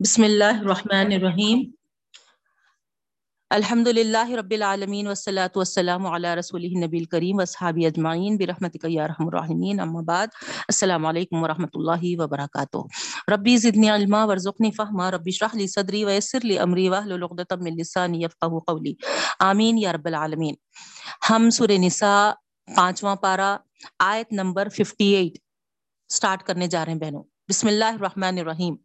بسم 0.00 0.22
اللہ 0.22 0.44
الرحمن 0.44 1.12
الرحیم۔ 1.12 1.70
الحمد 3.50 3.86
للہ 3.86 4.30
رب 4.30 4.50
العالمین 4.50 5.06
والصلاة 5.06 5.48
والسلام 5.54 6.06
علی 6.06 6.28
رسول 6.38 6.64
نبی 6.84 6.98
الکریم 6.98 7.38
وصحابی 7.38 7.86
اجمعین 7.86 8.36
برحمتک 8.36 8.86
یا 8.88 9.08
رحم 9.08 9.26
الرحمین 9.26 9.80
اما 9.80 10.00
بعد، 10.00 10.26
السلام 10.68 11.06
علیکم 11.06 11.42
ورحمۃ 11.42 11.74
اللہ 11.74 12.20
وبرکاتہ۔ 12.20 12.76
ربی 13.30 13.56
زدنی 13.56 13.90
علما، 13.90 14.24
ورزقنی 14.24 14.70
فہما، 14.70 15.10
ربی 15.10 15.30
شرح 15.30 15.48
لی 15.52 15.66
صدری 15.66 16.04
ویسر 16.04 16.38
لی 16.42 16.58
امری 16.58 16.88
واحلل 16.88 17.22
عقدۃ 17.22 17.56
من 17.60 17.76
لسانی 17.76 18.22
یفقهوا 18.22 18.60
قولی۔ 18.66 18.94
آمین 19.38 19.78
یا 19.78 19.92
رب 19.92 20.06
العالمین۔ 20.06 20.54
ہم 21.30 21.50
سورہ 21.50 21.78
نساء 21.78 22.30
پانچواں 22.76 23.16
پارا 23.16 23.56
آیت 23.98 24.32
نمبر 24.32 24.68
58 24.68 25.32
سٹارٹ 26.08 26.42
کرنے 26.42 26.66
جا 26.66 26.84
رہے 26.84 26.92
ہیں 26.92 27.00
بہنوں۔ 27.00 27.22
بسم 27.48 27.68
اللہ 27.68 27.84
الرحمن 27.84 28.38
الرحیم۔ 28.38 28.76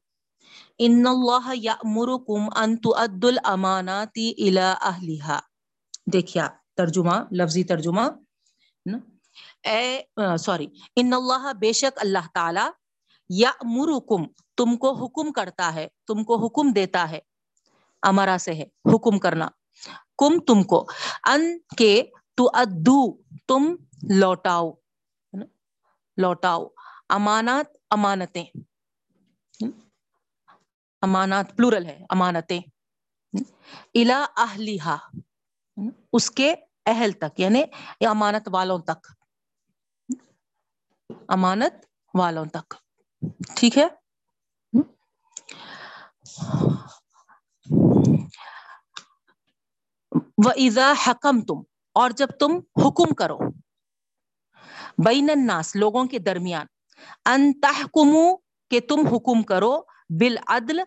ان 0.80 1.05
اللہ 1.07 1.54
یامرکم 1.55 2.48
ان 2.55 2.75
تؤدوا 2.78 3.29
الامانات 3.29 4.18
الى 4.18 4.68
اہلها 4.82 5.39
دیکھیا 6.14 6.47
ترجمہ، 6.78 7.16
لفظی 7.32 7.64
ترجمہ 7.71 8.07
اے 9.68 10.36
سوری 10.46 10.68
ان 10.96 11.14
اللہ 11.14 11.52
بے 11.60 11.71
شک 11.74 12.00
اللہ 12.02 12.25
تعالی 12.33 12.66
یامرکم 13.29 14.25
تم 14.57 14.75
کو 14.78 14.92
حکم 14.96 15.32
کرتا 15.32 15.74
ہے، 15.75 15.88
تم 16.07 16.24
کو 16.24 16.36
حکم 16.46 16.71
دیتا 16.71 17.10
ہے، 17.10 17.19
امرا 18.04 18.38
سے 18.39 18.54
ہے، 18.54 18.66
حکم 18.94 19.19
کرنا، 19.19 19.47
کم 20.18 20.39
تم 20.47 20.64
کو، 20.71 20.86
ان 21.28 21.57
کے 21.78 21.94
تو 22.38 22.50
ادو 22.55 23.02
تم 23.47 23.74
لوٹاؤ 24.19 24.71
لوٹاؤ، 26.18 26.68
امانات، 27.10 27.68
امانتیں۔ 27.91 28.46
امانات 31.04 31.57
پلورل 31.57 31.86
ہے، 31.86 32.06
امانتیں۔ 32.09 32.62
الا 33.94 34.25
اہلیہا 34.38 34.97
اس 36.14 36.31
کے 36.31 36.55
اہل 36.86 37.11
تک 37.11 37.39
یعنی 37.39 37.64
امانت 38.05 38.50
والوں 38.52 38.80
تک۔ 38.80 39.08
امانت 41.27 41.86
والوں 42.14 42.45
تک۔ 42.45 42.73
ٹھیک 43.55 43.77
ہے؟ 43.77 43.88
وہ 50.45 50.52
ایزا 50.55 50.94
حکم 51.08 51.42
تم 51.42 51.61
اور 51.94 52.09
جب 52.09 52.27
تم 52.39 52.52
حکم 52.86 53.14
کرو 53.14 53.38
بین 55.05 55.30
الناس، 55.30 55.75
لوگوں 55.75 56.05
کے 56.05 56.20
درمیان 56.20 56.66
ان 57.25 57.59
تحکمو 57.59 58.38
کہ 58.70 58.80
تم 58.80 59.08
حکم 59.08 59.44
کرو، 59.44 59.81
بالعدل 60.20 60.80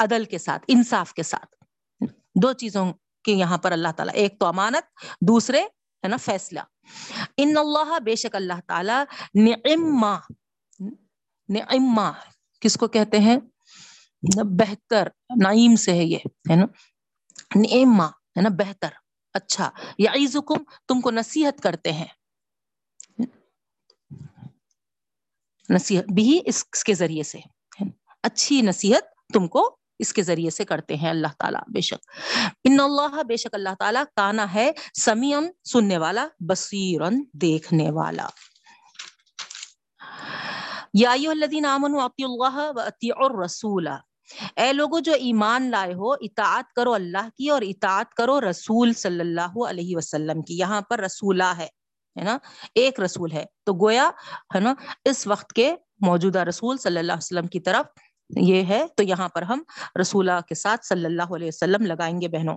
عدل 0.00 0.24
کے 0.24 0.38
ساتھ، 0.38 0.64
انصاف 0.68 1.14
کے 1.14 1.22
ساتھ۔ 1.22 1.64
دو 2.42 2.52
چیزوں 2.52 2.92
کے 3.24 3.32
یہاں 3.32 3.58
پر 3.58 3.72
اللہ 3.72 3.88
تعالیٰ، 3.96 4.14
ایک 4.14 4.40
تو 4.40 4.46
امانت، 4.46 5.00
دوسرے 5.20 5.62
ہے 6.02 6.08
نا 6.08 6.16
فیصلہ۔ 6.16 6.60
ان 7.36 7.56
اللہ، 7.56 7.98
بے 7.98 8.16
شک 8.16 8.36
اللہ 8.36 8.52
تعالی 8.66 8.92
نعما 9.34 10.18
نعما 11.48 12.12
کس 12.60 12.76
کو 12.76 12.88
کہتے 12.88 13.18
ہیں؟ 13.18 13.36
بہتر، 14.36 15.08
نعیم 15.42 15.76
سے 15.76 15.92
ہے 15.92 16.04
یہ، 16.04 16.18
ہے 16.50 16.56
نا؟ 16.56 16.66
نعما 17.56 18.06
ہے 18.06 18.40
نا؟ 18.40 18.48
بہتر 18.48 18.88
اچھا۔ 19.34 19.70
یعیزکم 19.98 20.62
تم 20.88 21.00
کو 21.00 21.10
نصیحت 21.10 21.62
کرتے 21.62 21.92
ہیں۔ 21.92 22.06
نصیحت، 25.70 26.04
بھی 26.12 26.40
اس 26.44 26.64
کے 26.84 26.94
ذریعے 26.94 27.22
سے۔ 27.22 27.38
اچھی 28.22 28.62
نصیحت 28.62 29.32
تم 29.32 29.48
کو 29.48 29.79
اس 30.00 30.12
کے 30.12 30.22
ذریعے 30.22 30.50
سے 30.50 30.64
کرتے 30.64 30.96
ہیں 30.96 31.10
اللہ 31.10 31.26
تعالیٰ، 31.38 31.60
بے 31.68 31.80
شک۔ 31.80 32.10
ان 32.64 32.80
اللہ، 32.80 33.22
بے 33.22 33.36
شک 33.36 33.54
اللہ 33.54 33.68
تعالیٰ 33.78 34.04
کانا 34.16 34.54
ہے 34.54 34.72
سمیعن 35.00 35.48
سننے 35.64 35.98
والا 35.98 36.28
بصیرن 36.40 37.22
دیکھنے 37.32 37.90
والا۔ 37.90 38.26
یا 40.94 41.10
ایوہ 41.10 41.30
الذین 41.30 41.66
آمنوا 41.66 42.04
اطیعوا 42.04 42.48
اللہ 42.48 42.72
و 42.76 42.80
اطیعوا 42.80 43.26
الرسول۔ 43.26 43.88
اے 44.56 44.72
لوگو، 44.72 44.98
جو 44.98 45.12
ایمان 45.12 45.70
لائے 45.70 45.94
ہو، 45.94 46.12
اطاعت 46.12 46.72
کرو 46.72 46.92
اللہ 46.92 47.28
کی 47.38 47.48
اور 47.48 47.62
اطاعت 47.62 48.14
کرو 48.14 48.40
رسول 48.50 48.92
صلی 48.92 49.20
اللہ 49.20 49.64
علیہ 49.68 49.96
وسلم 49.96 50.42
کی۔ 50.42 50.58
یہاں 50.58 50.80
پر 50.80 51.00
رسولہ 51.00 51.52
ہے 51.58 51.68
ہے 52.18 52.24
نا؟ 52.24 52.38
ایک 52.74 53.00
رسول 53.00 53.32
ہے۔ 53.32 53.44
تو 53.64 53.72
گویا، 53.72 54.10
ہے 54.54 54.60
نا، 54.60 54.74
اس 55.04 55.26
وقت 55.26 55.52
کے 55.52 55.76
موجودہ 56.00 56.38
رسول 56.38 56.78
صلی 56.78 56.98
اللہ 56.98 57.12
علیہ 57.12 57.18
وسلم 57.18 57.46
کی 57.46 57.60
طرف 57.60 57.86
یہ 58.36 58.62
ہے، 58.62 58.86
تو 58.96 59.02
یہاں 59.02 59.28
پر 59.28 59.42
ہم 59.42 59.62
رسولہ 60.00 60.32
کے 60.48 60.54
ساتھ 60.54 60.86
صلی 60.86 61.04
اللہ 61.04 61.34
علیہ 61.36 61.48
وسلم 61.48 61.86
لگائیں 61.86 62.20
گے 62.20 62.28
بہنوں۔ 62.28 62.56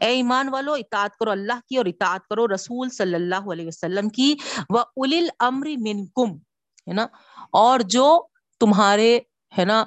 اے 0.00 0.06
ایمان 0.06 0.48
والو، 0.48 0.72
اطاعت 0.72 1.16
کرو 1.16 1.30
اللہ 1.30 1.52
کی 1.68 1.76
اور 1.76 1.86
اطاعت 1.86 2.20
کرو 2.28 2.54
رسول 2.54 2.90
صلی 2.90 3.14
اللہ 3.14 3.52
علیہ 3.52 3.66
وسلم 3.66 4.08
کی۔ 4.08 4.34
وہ 4.70 4.78
اول 4.78 5.14
الامر 5.14 5.66
منکم، 5.66 6.36
ہے 6.88 6.92
نا؟ 6.92 7.06
اور 7.52 7.80
جو 7.80 8.22
تمہارے، 8.60 9.18
ہے 9.58 9.64
نا 9.64 9.80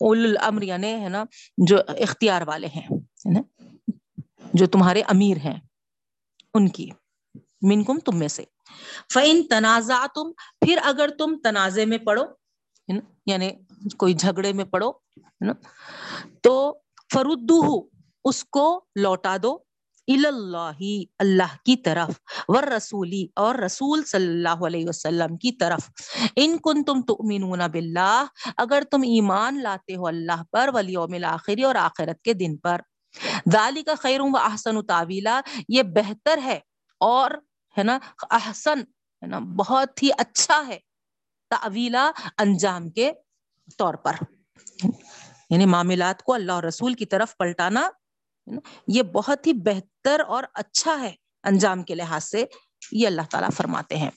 اول 0.00 0.24
الامر 0.24 0.62
یعنی 0.62 0.92
ہے 0.92 1.08
نا، 1.08 1.24
جو 1.66 1.76
اختیار 1.88 2.42
والے 2.46 2.66
ہیں 2.66 2.88
جو 4.54 4.66
تمہارے 4.66 5.02
امیر 5.06 5.36
ہیں، 5.36 5.60
ان 6.54 6.68
کی، 6.68 6.90
منکم 7.62 7.98
تم 7.98 8.18
میں 8.18 8.28
سے۔ 8.28 8.44
فَإِن 9.12 9.42
تنازعتم، 9.48 10.32
پھر 10.32 10.78
اگر 10.84 11.08
تم 11.18 11.36
تنازع 11.42 11.84
میں 11.84 11.98
پڑو 11.98 12.24
یعنی 12.88 13.50
کوئی 13.96 14.14
جھگڑے 14.14 14.52
میں 14.52 14.64
پڑو 14.64 14.90
ہے 14.90 15.46
نا 15.46 15.52
تو 16.40 16.54
فردو 17.10 17.60
اس 18.24 18.44
کو 18.46 18.68
لوٹا 18.96 19.36
دو 19.42 19.58
اللہ 20.08 20.80
اللہ 21.18 21.54
کی 21.64 21.76
طرف 21.76 22.10
ور 22.48 22.62
رسولی 22.66 23.26
اور 23.36 23.54
رسول 23.54 24.02
صلی 24.04 24.26
اللہ 24.26 24.64
علیہ 24.66 24.88
وسلم 24.88 25.36
کی 25.36 25.52
طرف 25.52 25.88
ان 26.36 26.56
کن 26.58 26.82
تم 26.84 27.00
تؤمنون 27.02 27.60
باللہ 27.72 28.24
اگر 28.56 28.82
تم 28.90 29.02
ایمان 29.06 29.62
لاتے 29.62 29.96
ہو 29.96 30.06
اللہ 30.06 30.42
پر 30.50 30.70
ولیوم 30.74 31.14
الاخری 31.14 31.64
اور 31.64 31.74
آخرت 31.74 32.22
کے 32.22 32.32
دن 32.34 32.56
پر 32.56 32.80
ذالک 33.52 33.88
خیر 33.98 34.20
و 34.20 34.36
احسن 34.36 34.82
تعویلا 34.86 35.40
یہ 35.68 35.82
بہتر 35.94 36.38
ہے 36.44 36.58
اور 37.00 37.30
ہے 37.76 37.82
نا 37.82 37.98
احسن 38.30 38.80
ہے 39.22 39.26
نا 39.26 39.38
بہت 39.56 40.02
ہی 40.02 40.10
اچھا 40.18 40.62
ہے 40.68 40.78
تعویلا 41.60 42.10
انجام 42.38 42.90
کے 42.90 43.12
طور 43.78 43.94
پر۔ 43.94 44.12
یعنی 45.50 45.66
معاملات 45.66 46.22
کو 46.22 46.32
اللہ 46.32 46.52
اور 46.52 46.62
رسول 46.62 46.94
کی 46.94 47.06
طرف 47.06 47.36
پلٹانا 47.36 47.88
یہ 48.88 49.02
بہت 49.02 49.46
ہی 49.46 49.52
بہتر 49.52 50.20
اور 50.28 50.44
اچھا 50.54 51.00
ہے 51.00 51.12
انجام 51.44 51.82
کے 51.82 51.94
لحاظ 51.94 52.24
سے 52.24 52.44
یہ 52.92 53.06
اللہ 53.06 53.22
تعالیٰ 53.30 53.48
فرماتے 53.56 53.96
ہیں۔ 53.96 54.10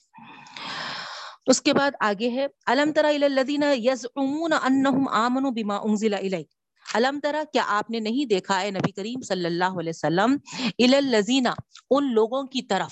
اس 1.46 1.62
کے 1.62 1.74
بعد 1.74 1.92
آگے 2.00 2.30
ہے، 2.30 2.48
الم 2.66 2.92
ترا 2.94 3.08
الذین 3.08 3.64
یزعمون 3.64 4.54
انہم 4.54 5.08
آمنوا 5.08 5.52
بما 5.56 5.76
انزل 5.76 6.14
الیک۔ 6.14 6.48
الم 6.94 7.20
ترا، 7.20 7.44
کیا 7.54 7.64
آپ 7.68 7.90
نے 7.90 8.00
نہیں 8.00 8.26
دیکھا 8.26 8.62
ہے 8.62 8.72
نبی 8.72 8.92
کریم 8.92 9.22
صلی 9.22 9.46
اللہ 9.46 9.80
علیہ 9.80 9.92
وسلم 9.96 10.38
الذین، 10.80 11.48
ان 11.90 12.14
لوگوں 12.14 12.44
کی 12.44 12.62
طرف 12.62 12.92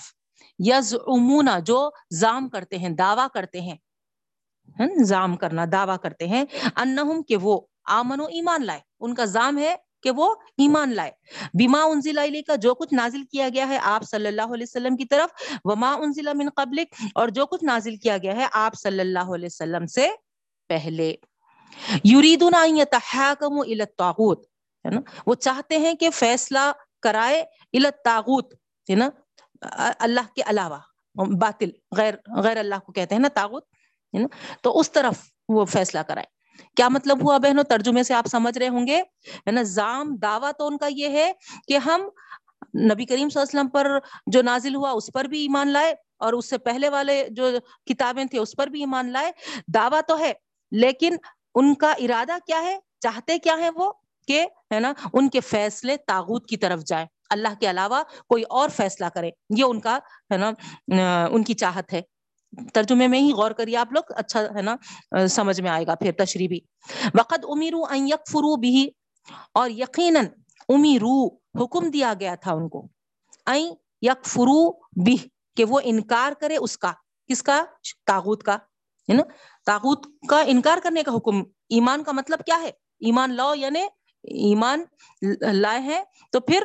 یزعمون 0.60 1.50
جو 1.66 1.90
زام 2.12 2.50
کرتے 2.50 2.78
ہیں، 2.78 2.90
دعویٰ 2.90 3.28
کرتے 3.34 3.62
ہیں 3.62 3.78
زام 5.04 5.36
کرنا، 5.36 5.66
دعویٰ 5.72 5.98
کرتے 6.04 6.28
ہیں۔ 6.28 6.44
انہم 6.76 7.22
کہ 7.24 7.38
وہ 7.38 7.60
آمن 7.86 8.20
و 8.20 8.26
ایمان 8.26 8.66
لائے۔ 8.66 8.80
ان 9.00 9.14
کا 9.16 9.26
زام 9.26 9.58
ہے 9.58 9.76
کہ 10.04 10.12
وہ 10.12 10.36
ایمان 10.58 10.94
لائے۔ 10.96 11.12
بیما 11.54 11.84
انزل 11.84 12.18
علی 12.18 12.42
کا 12.42 12.56
جو 12.56 12.74
کچھ 12.74 12.94
نازل 12.94 13.24
کیا 13.24 13.50
گیا 13.50 13.68
ہے 13.68 13.78
آپ 13.82 14.04
صلی 14.04 14.28
اللہ 14.28 14.54
علیہ 14.54 14.64
وسلم 14.64 14.96
کی 14.96 15.06
طرف، 15.06 15.44
وما 15.64 15.92
انزل 15.94 16.34
من 16.34 16.50
قبلک، 16.56 16.94
اور 17.16 17.30
جو 17.30 17.46
کچھ 17.46 17.64
نازل 17.64 17.96
کیا 17.96 18.18
گیا 18.18 18.36
ہے 18.36 18.48
آپ 18.54 18.76
صلی 18.76 19.00
اللہ 19.00 19.34
علیہ 19.36 19.46
وسلم 19.46 19.86
سے 19.86 20.10
پہلے۔ 20.70 21.16
یریدون 22.06 22.56
ان 22.56 22.78
یتحاکموا 22.78 23.64
الی 23.68 23.82
الطاغوت، 23.82 24.46
ہے 24.86 24.90
نا؟ 24.90 25.02
وہ 25.28 25.36
چاہتے 25.36 25.78
ہیں 25.78 25.94
کہ 25.94 26.10
فیصلہ 26.10 26.72
کرائے 27.02 27.42
الی 27.42 27.86
الطاغوت، 27.86 28.54
ہے 28.90 28.96
نا؟ 28.96 29.10
اللہ 30.00 30.34
کے 30.36 30.42
علاوہ، 30.46 30.78
باطل، 31.40 31.70
غیر 31.98 32.14
غیر 32.44 32.58
اللہ 32.58 32.76
کو 32.86 32.92
کہتے 32.92 33.16
ہیں 33.16 33.22
نا 33.22 33.28
تاغوت 33.28 33.66
نا؟ 34.20 34.28
تو 34.62 34.80
اس 34.80 34.92
طرف 34.92 35.14
وہ 35.50 35.66
فیصلہ 35.66 36.00
کرائے۔ 36.00 36.26
کیا 36.76 36.90
مطلب 36.90 37.24
ہوا 37.24 37.38
بہنوں؟ 37.38 37.64
ترجمے 37.64 38.04
سے 38.04 38.14
آپ 38.14 38.28
سمجھ 38.28 38.58
رہے 38.58 38.68
ہوں 38.68 38.88
گے۔ 38.88 39.02
ہے 39.38 39.52
نا؟ 39.52 39.62
زام، 39.64 40.16
دعویٰ 40.16 40.52
تو 40.58 40.68
ان 40.68 40.78
کا 40.78 40.88
یہ 40.92 41.10
ہے 41.10 41.32
کہ 41.68 41.78
ہم 41.78 42.02
نبی 42.92 43.06
کریم 43.06 43.30
صلی 43.30 43.42
اللہ 43.42 43.60
علیہ 43.60 43.60
وسلم 43.60 43.68
پر 43.68 43.92
جو 44.28 44.42
نازل 44.42 44.76
ہوا 44.76 44.92
اس 44.92 45.10
پر 45.14 45.26
بھی 45.26 45.42
ایمان 45.42 45.68
لائے 45.68 45.96
اور 46.18 46.34
اس 46.34 46.50
سے 46.50 46.58
پہلے 46.58 46.90
والے 46.90 47.28
جو 47.30 47.50
کتابیں 47.86 48.26
تھے 48.26 48.40
اس 48.40 48.56
پر 48.58 48.68
بھی 48.68 48.80
ایمان 48.80 49.12
لائے۔ 49.12 49.32
دعویٰ 49.68 50.02
تو 50.08 50.20
ہے، 50.20 50.34
لیکن 50.72 51.16
ان 51.56 51.74
کا 51.74 51.92
ارادہ 51.92 52.38
کیا 52.48 52.62
ہے؟ 52.62 52.80
چاہتے 53.00 53.40
کیا 53.40 53.58
ہے 53.58 53.70
وہ 53.70 53.94
کہ 54.28 54.46
ہے 54.74 54.80
نا؟ 54.80 54.94
ان 55.14 55.30
کے 55.30 55.40
فیصلے 55.40 55.98
تاغوت 55.98 56.50
کی 56.50 56.58
طرف 56.58 56.80
جائیں۔ 56.80 57.06
اللہ 57.30 57.48
کے 57.60 57.70
علاوہ 57.70 58.04
کوئی 58.30 58.44
اور 58.50 58.70
فیصلہ 58.70 59.06
کرے۔ 59.06 59.30
یہ 59.58 59.64
ان 59.64 59.80
کا 59.80 60.00
ہے 60.34 60.38
نا؟ 60.38 60.52
ان 61.26 61.44
کی 61.44 61.54
چاہت 61.54 61.94
ہے۔ 61.94 62.02
ترجمے 62.74 63.08
میں 63.08 63.20
ہی 63.20 63.32
غور 63.32 63.52
کریے 63.52 63.78
آپ 63.78 63.92
لوگ 63.92 64.04
اچھا 64.10 64.42
ہے 64.42 64.62
نا؟ 64.62 64.76
سمجھ 65.28 65.62
میں 65.62 65.72
آئے 65.72 65.88
گا 65.88 65.96
پھر 65.96 66.12
تشریح 66.12 66.48
بھی 66.48 66.60
وقت 67.20 67.46
امیرو 67.50 67.84
ان 67.90 68.08
یکفرو 68.08 68.56
بھی 68.56 68.90
اور 69.54 69.70
یقیناً 69.70 70.26
امیرو 70.70 71.26
حکم 71.62 71.90
دیا 71.90 72.14
گیا 72.20 72.36
تھا 72.36 72.54
ان 72.54 72.70
کو۔ 72.70 72.88
این 73.46 73.74
یکفرو 74.02 74.72
بھی 75.04 75.18
کہ 75.58 75.66
وہ 75.66 75.80
انکار 75.84 76.32
کرے 76.32 76.58
اس 76.58 76.78
کا۔ 76.78 76.92
کس 77.30 77.44
کا؟ 77.44 77.64
تاغوت 78.06 78.44
کا، 78.44 78.56
ہے 79.10 79.14
نا؟ 79.14 79.24
تاغوت 79.66 80.08
کا 80.30 80.40
انکار 80.46 80.78
کرنے 80.84 81.04
کا 81.04 81.12
حکم۔ 81.12 81.42
ایمان 81.70 82.04
کا 82.04 82.12
مطلب 82.12 82.40
کیا 82.46 82.60
ہے؟ 82.62 82.72
ایمان 83.00 83.34
لاؤ 83.34 83.56
یعنی 83.56 83.82
ایمان 84.24 84.84
لائے 85.42 85.80
ہیں، 85.80 86.04
تو 86.32 86.40
پھر 86.40 86.64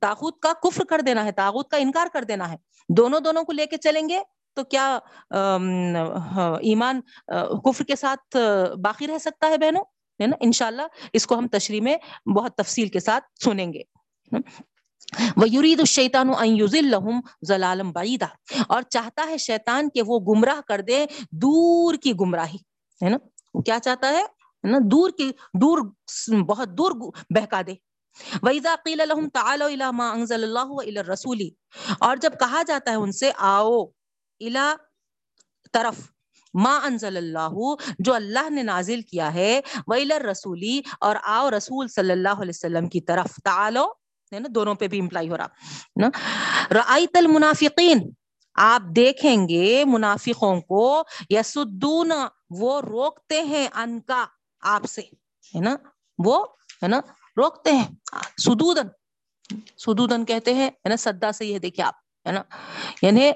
تاغوت 0.00 0.40
کا 0.40 0.52
کفر 0.62 0.84
کر 0.84 1.00
دینا 1.00 1.24
ہے، 1.24 1.32
تاغوت 1.32 1.70
کا 1.70 1.76
انکار 1.76 2.06
کر 2.12 2.24
دینا 2.24 2.50
ہے۔ 2.52 2.56
دونوں 2.88 3.20
دونوں 3.20 3.42
کو 3.44 3.52
لے 3.52 3.66
کے 3.66 3.76
چلیں 3.76 4.08
گے 4.08 4.20
تو 4.54 4.64
کیا 4.64 4.98
ایمان 6.60 7.00
کفر 7.64 7.84
کے 7.84 7.96
ساتھ 7.96 8.36
باقی 8.82 9.06
رہ 9.06 9.18
سکتا 9.18 9.46
ہے 9.46 9.58
بہنوں؟ 9.58 9.84
ہے 10.20 10.26
نا؟ 10.26 10.36
انشاءاللہ 10.40 10.82
اس 11.12 11.26
کو 11.26 11.38
ہم 11.38 11.48
تشریح 11.48 11.80
میں 11.80 12.28
بہت 12.28 12.54
تفصیل 12.54 12.88
کے 12.88 13.00
ساتھ 13.00 13.24
سنیں 13.44 13.72
گے۔ 13.72 13.80
وہ 15.36 15.48
یورید 15.48 15.80
الشیطان 15.80 16.30
الحم 16.38 17.20
ضلالم 17.42 17.92
بعیدہ 17.92 18.26
اور 18.68 18.82
چاہتا 18.82 19.26
ہے 19.28 19.36
شیطان 19.36 19.88
کہ 19.94 20.02
وہ 20.06 20.20
گمراہ 20.20 20.60
کر 20.68 20.80
دے 20.80 21.06
دور 21.32 21.94
کی 21.94 22.12
گمراہی۔ 22.20 22.58
ہے 23.04 23.08
نا؟ 23.08 23.16
کیا 23.62 23.78
چاہتا 23.80 24.08
ہے؟ 24.08 24.22
نا؟ 24.64 24.78
دور 24.80 25.10
کی، 25.10 25.30
دور، 25.54 25.78
بہت 26.46 26.68
دور 26.68 26.92
بہکا 27.30 27.60
دے۔ 27.66 27.74
وَإِذَا 28.42 28.74
قِيلَ 28.84 29.02
لَهُمْ 29.02 29.28
تَعَالَوْا 29.32 29.70
إِلَى 29.70 29.86
مَا 29.92 30.14
أَنزَلَ 30.14 30.44
اللَّهُ 30.44 30.74
وَإِلَى 30.74 30.98
الرَّسُولِ۔ 30.98 31.42
اور 32.00 32.16
جب 32.16 32.32
کہا 32.40 32.62
جاتا 32.66 32.90
ہے 32.90 32.96
ان 32.96 33.12
سے، 33.12 33.30
آؤ 33.36 33.84
الى 34.42 35.70
طرف. 35.74 36.00
ما 36.54 36.74
انزل 36.84 37.16
اللہ، 37.16 37.54
جو 37.98 38.14
اللہ 38.14 38.48
نے 38.50 38.62
نازل 38.62 39.02
کیا 39.02 39.32
ہے 39.34 39.60
وَإِلَى 39.86 40.14
الرَّسُولِ، 40.14 40.80
اور 41.00 41.16
آؤ 41.24 41.50
رسول 41.50 41.88
صلی 41.88 42.12
اللہ 42.12 42.40
علیہ 42.40 42.54
وسلم 42.54 42.88
کی 42.88 43.00
طرف. 43.02 43.36
تعالو 43.44 43.86
نا، 44.32 44.48
دونوں 44.54 44.74
پہ 44.74 44.86
بھی 44.88 44.98
امپلائی 45.00 45.28
ہو 45.28 45.36
رہا، 45.36 45.46
نا. 46.00 46.08
رأیت 46.70 47.16
المنافقین، 47.16 47.98
آپ 48.56 48.82
دیکھیں 48.96 49.48
گے 49.48 49.82
منافقوں 49.86 50.60
کو، 50.62 50.84
یسدون، 51.30 52.12
وہ 52.60 52.80
روکتے 52.80 53.40
ہیں 53.42 53.66
ان 53.74 53.98
کا، 54.00 54.24
آپ 54.62 54.84
سے، 54.90 55.02
ہے 55.54 55.60
نا. 55.60 55.76
وہ، 56.18 56.44
ہے 56.82 56.88
نا، 56.88 57.00
روکتے 57.36 57.72
ہیں 57.72 57.88
سدودن 58.38 58.88
سدودن 59.78 60.24
کہتے 60.24 60.54
ہیں، 60.54 60.68
ہے 60.68 60.88
نا، 60.88 60.96
سدا 60.96 61.32
سے 61.32 61.46
یہ 61.46 61.58
دیکھیں 61.58 61.84
آپ، 61.84 61.94
ہے 62.26 62.32
نا. 62.32 62.42
یعنی 63.02 63.30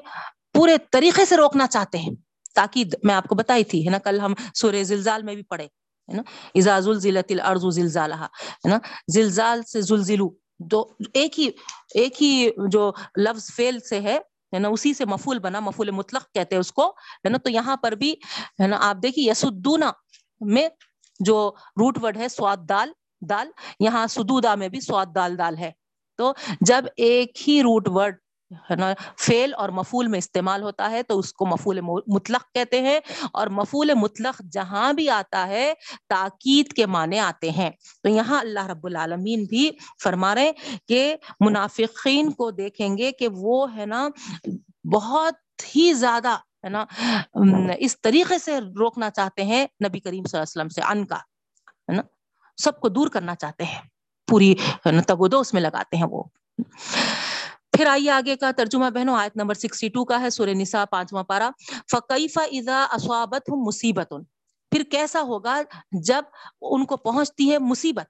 پورے 0.56 0.76
طریقے 0.92 1.24
سے 1.24 1.36
روکنا 1.36 1.66
چاہتے 1.66 1.98
ہیں۔ 1.98 2.10
تاکہ 2.54 2.84
میں 3.02 3.14
آپ 3.14 3.28
کو 3.28 3.34
بتائی 3.34 3.64
تھی، 3.64 3.86
ہے 3.86 3.90
نا، 3.90 3.98
کل 3.98 4.20
ہم 4.20 4.34
سورہ 4.54 4.82
زلزال 4.82 5.22
میں 5.22 5.34
بھی 5.34 5.42
پڑھے، 5.42 5.64
ہے 5.64 6.14
نا۔ 6.14 6.22
اذا 6.54 6.80
زلزلت 6.80 7.32
الارض 7.32 7.64
زلزالها 7.74 8.26
ہے 8.64 8.68
نا۔ 8.68 8.78
زلزال 9.14 9.62
سے 9.62 9.80
زلزلو، 9.80 10.28
دو، 10.58 10.84
ایک 11.14 11.40
ہی 11.40 11.48
ایک 11.94 12.22
ہی 12.22 12.48
جو 12.70 12.92
لفظ 13.16 13.50
فیل 13.54 13.80
سے 13.80 14.00
ہے 14.00 14.18
ہے 14.54 14.58
نا، 14.58 14.68
اسی 14.68 14.94
سے 14.94 15.04
مفول 15.04 15.38
بنا 15.38 15.60
مفول 15.60 15.90
مطلق 15.90 16.32
کہتے 16.34 16.54
ہیں 16.54 16.60
اس 16.60 16.72
کو، 16.72 16.88
ہے 16.90 17.28
نا۔ 17.28 17.38
تو 17.38 17.50
یہاں 17.50 17.76
پر 17.76 17.92
بھی، 17.92 18.12
ہے 18.62 18.66
نا، 18.66 18.76
آپ 18.80 18.96
دیکھیے 19.02 19.30
یسدونا 19.30 19.90
میں 20.40 20.68
جو 21.20 21.50
روٹ 21.76 21.98
ورڈ 22.02 22.16
ہے، 22.16 22.28
سواد 22.28 22.56
دال 22.68 22.90
دال، 23.20 23.48
یہاں 23.80 24.06
سدودا 24.06 24.54
میں 24.54 24.68
بھی 24.68 24.80
سواد 24.80 25.06
دال 25.14 25.38
دال 25.38 25.58
ہے۔ 25.58 25.70
تو 26.16 26.32
جب 26.60 26.84
ایک 26.96 27.48
ہی 27.48 27.60
روٹ 27.60 27.88
ورڈ 27.88 28.16
ہے 28.50 28.74
نا 28.76 28.92
فیل 29.18 29.54
اور 29.54 29.68
مفول 29.68 30.06
میں 30.06 30.18
استعمال 30.18 30.62
ہوتا 30.62 30.90
ہے 30.90 31.02
تو 31.02 31.18
اس 31.18 31.32
کو 31.32 31.46
مفول 31.46 31.80
مطلق 32.06 32.52
کہتے 32.54 32.80
ہیں 32.82 32.98
اور 33.32 33.46
مفول 33.46 33.90
مطلق 33.94 34.42
جہاں 34.52 34.92
بھی 34.92 35.08
آتا 35.10 35.46
ہے 35.48 35.72
تاکید 36.08 36.72
کے 36.72 36.86
معنی 36.86 37.18
آتے 37.18 37.50
ہیں۔ 37.50 37.70
تو 38.02 38.08
یہاں 38.08 38.40
اللہ 38.40 38.66
رب 38.66 38.86
العالمین 38.86 39.44
بھی 39.44 39.70
فرما 40.02 40.34
رہے 40.34 40.52
کہ 40.88 41.16
منافقین 41.40 42.30
کو 42.32 42.50
دیکھیں 42.50 42.96
گے 42.98 43.10
کہ 43.12 43.28
وہ 43.32 43.76
ہے 43.76 43.86
نا 43.86 44.08
بہت 44.92 45.34
ہی 45.76 45.92
زیادہ 45.92 46.36
ہے 46.64 46.68
نا 46.68 46.84
اس 47.78 48.00
طریقے 48.00 48.38
سے 48.38 48.58
روکنا 48.78 49.10
چاہتے 49.10 49.44
ہیں 49.44 49.66
نبی 49.84 50.00
کریم 50.00 50.24
صلی 50.24 50.38
اللہ 50.38 50.42
علیہ 50.42 50.56
وسلم 50.56 50.68
سے، 50.68 50.80
ان 50.90 51.04
کا، 51.06 51.16
ہے 51.16 51.92
نا، 51.92 52.02
سب 52.58 52.80
کو 52.80 52.88
دور 52.88 53.08
کرنا 53.08 53.34
چاہتے 53.34 53.64
ہیں، 53.64 53.80
پوری 54.28 54.54
تگودو 55.06 55.40
اس 55.40 55.52
میں 55.54 55.62
لگاتے 55.62 55.96
ہیں 55.96 56.06
وہ۔ 56.10 56.22
پھر 57.76 57.86
آئیے 57.86 58.10
آگے 58.10 58.36
کا 58.36 58.50
ترجمہ 58.56 58.90
بہنوں، 58.90 59.16
آیت 59.16 59.36
نمبر 59.36 59.54
62 59.54 60.04
کا 60.04 60.20
ہے، 60.20 60.30
سورہ 60.30 60.50
نساء، 60.50 60.84
پانچواں 60.90 61.24
پارا 61.24 61.50
فقیفہ 61.90 62.40
اذا 62.40 62.86
اصابت 62.90 63.50
مصیبت 63.50 64.14
پھر 64.70 64.82
کیسا 64.82 65.22
ہوگا 65.22 65.62
جب 66.04 66.22
ان 66.60 66.84
کو 66.84 66.96
پہنچتی 66.96 67.52
ہے 67.52 67.58
مصیبت؟ 67.58 68.06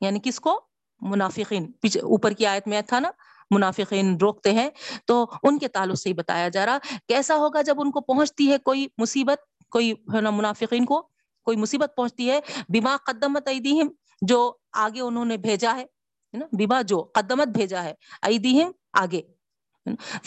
یعنی 0.00 0.18
کس 0.22 0.40
کو؟ 0.40 0.60
منافقین۔ 1.00 1.72
اوپر 1.84 2.30
کی 2.30 2.46
آیت 2.46 2.68
میں 2.68 2.82
تھا 2.82 3.00
نا، 3.00 3.10
منافقین 3.50 4.18
روکتے 4.20 4.52
ہیں۔ 4.52 4.70
تو 5.06 5.26
ان 5.42 5.58
کے 5.58 5.68
تعلق 5.68 5.98
سے 5.98 6.08
ہی 6.08 6.14
بتایا 6.14 6.48
جا 6.48 6.66
رہا۔ 6.66 6.78
کیسا 7.08 7.36
ہوگا 7.36 7.62
جب 7.62 7.80
ان 7.80 7.90
کو 7.90 8.00
پہنچتی 8.00 8.52
ہے 8.52 8.58
کوئی 8.58 8.86
مصیبت؟ 8.98 9.68
کوئی 9.70 9.92
نا، 10.20 10.30
منافقین 10.30 10.84
کو 10.84 11.08
کوئی 11.42 11.56
مصیبت 11.56 11.92
پہنچتی 11.96 12.30
ہے۔ 12.30 12.40
بیما 12.68 12.96
قدمت 13.06 13.48
ایدیہم 13.48 13.88
جو 14.22 14.52
آگے 14.72 15.00
انہوں 15.00 15.24
نے 15.24 15.36
بھیجا 15.36 15.72
ہے۔ 15.76 15.86
نا؟ 16.34 16.46
بیما 16.52 16.80
جو 16.82 17.02
قدمت 17.14 17.48
بھیجا 17.48 17.82
ہے 17.84 17.92
ایدیہم 18.22 18.70
آگے 18.92 19.20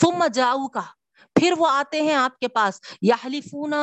ثم 0.00 0.24
جاؤ 0.34 0.66
کا 0.68 0.80
پھر 1.36 1.54
وہ 1.58 1.68
آتے 1.70 2.02
ہیں 2.02 2.14
آپ 2.14 2.38
کے 2.38 2.48
پاس 2.48 2.80
یحلفون 3.02 3.74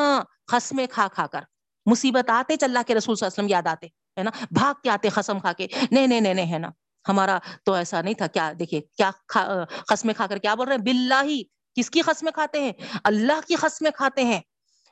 خسمے 0.51 0.85
کھا 0.87 1.07
کھا 1.07 1.25
کر۔ 1.27 1.41
مصیبت 1.85 2.29
آتے 2.29 2.55
چل 2.55 2.65
اللہ 2.65 2.79
کے 2.87 2.95
رسول 2.95 3.15
صلی 3.15 3.25
اللہ 3.25 3.33
علیہ 3.33 3.43
وسلم 3.43 3.49
یاد 3.49 3.67
آتے، 3.67 3.87
ہے 4.17 4.23
نا؟ 4.23 4.31
بھاگ 4.51 4.73
کے 4.83 4.89
آتے 4.89 5.09
خسم 5.09 5.39
کھا 5.39 5.53
کے 5.53 5.67
نہیں 5.91 6.07
نہیں 6.07 6.33
نہیں 6.33 6.51
ہے 6.53 6.57
نا؟ 6.57 6.69
ہمارا 7.05 7.37
تو 7.65 7.73
ایسا 7.73 8.01
نہیں 8.01 8.13
تھا، 8.13 8.27
کیا 8.27 8.51
دیکھیے، 8.59 8.81
کیا 8.97 9.11
خسمے 9.89 10.13
کھا 10.13 10.27
کر 10.27 10.37
کیا 10.37 10.55
بول 10.55 10.67
رہے 10.67 10.75
ہیں؟ 10.75 10.83
باللہ 10.83 11.23
کس 11.75 11.89
کی 11.89 12.01
خسمے 12.01 12.31
کھاتے 12.31 12.61
ہیں؟ 12.61 12.71
اللہ 13.03 13.39
کی 13.47 13.55
خسمے 13.55 13.91
کھاتے 13.91 14.23
ہیں۔ 14.23 14.39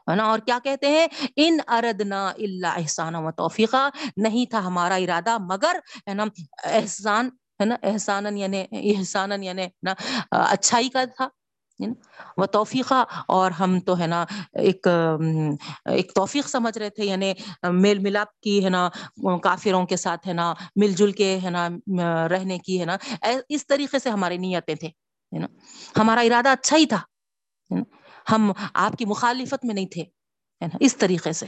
ہے 0.09 0.15
نا 0.15 0.23
اور 0.23 0.39
کیا 0.39 0.57
کہتے 0.63 0.87
ہیں 0.87 1.07
ان 1.35 1.57
اردنا 1.67 2.27
اللہ 2.27 2.77
احسان 2.77 3.15
و 3.15 3.31
توفیقہ 3.31 3.89
نہیں 4.17 4.49
تھا 4.51 4.65
ہمارا 4.65 4.95
ارادہ 4.95 5.37
مگر 5.37 5.79
ہے 6.07 6.13
نا 6.13 6.25
احسان 6.63 7.29
ہے 7.59 7.65
نا 7.65 7.75
احسان 7.83 8.37
یعنی 8.37 8.65
احسان 8.71 9.43
یعنی 9.43 9.67
نا 9.83 9.93
اچھائی 10.31 10.89
کا 10.89 11.05
تھا 11.05 11.27
وہ 12.37 12.45
توفیقہ 12.45 13.03
اور 13.27 13.51
ہم 13.51 13.79
تو 13.79 13.99
ہے 13.99 14.07
نا 14.07 14.25
ایک 14.53 14.87
ایک 15.85 16.13
توفیق 16.13 16.47
سمجھ 16.49 16.77
رہے 16.77 16.89
تھے 16.89 17.05
یعنی 17.05 17.33
میل 17.63 17.99
ملاپ 17.99 18.39
کی 18.39 18.63
ہے 18.65 18.69
نا 18.69 18.89
کافروں 19.43 19.85
کے 19.85 19.95
ساتھ 19.95 20.27
ہے 20.27 20.33
نا 20.33 20.53
مل 20.75 20.91
جل 20.91 21.11
کے 21.11 21.37
ہے 21.43 21.49
نا 21.49 21.67
رہنے 22.27 22.57
کی 22.57 22.79
ہے 22.79 22.85
نا 22.85 22.97
اس 23.49 23.67
طریقے 23.67 23.99
سے 23.99 24.09
ہماری 24.09 24.37
نیتیں 24.37 24.75
تھے 24.75 24.87
ہے 24.87 25.39
نا 25.39 25.47
ہمارا 25.97 26.21
ارادہ 26.21 26.49
اچھا 26.49 26.77
ہی 26.77 26.85
تھا 26.85 27.01
ہم 28.31 28.51
آپ 28.73 28.93
کی 28.97 29.05
مخالفت 29.05 29.65
میں 29.65 29.75
نہیں 29.75 29.85
تھے، 29.85 30.01
ہے 30.01 30.65
نا؟ 30.65 30.77
اس 30.79 30.97
طریقے 30.97 31.31
سے۔ 31.31 31.45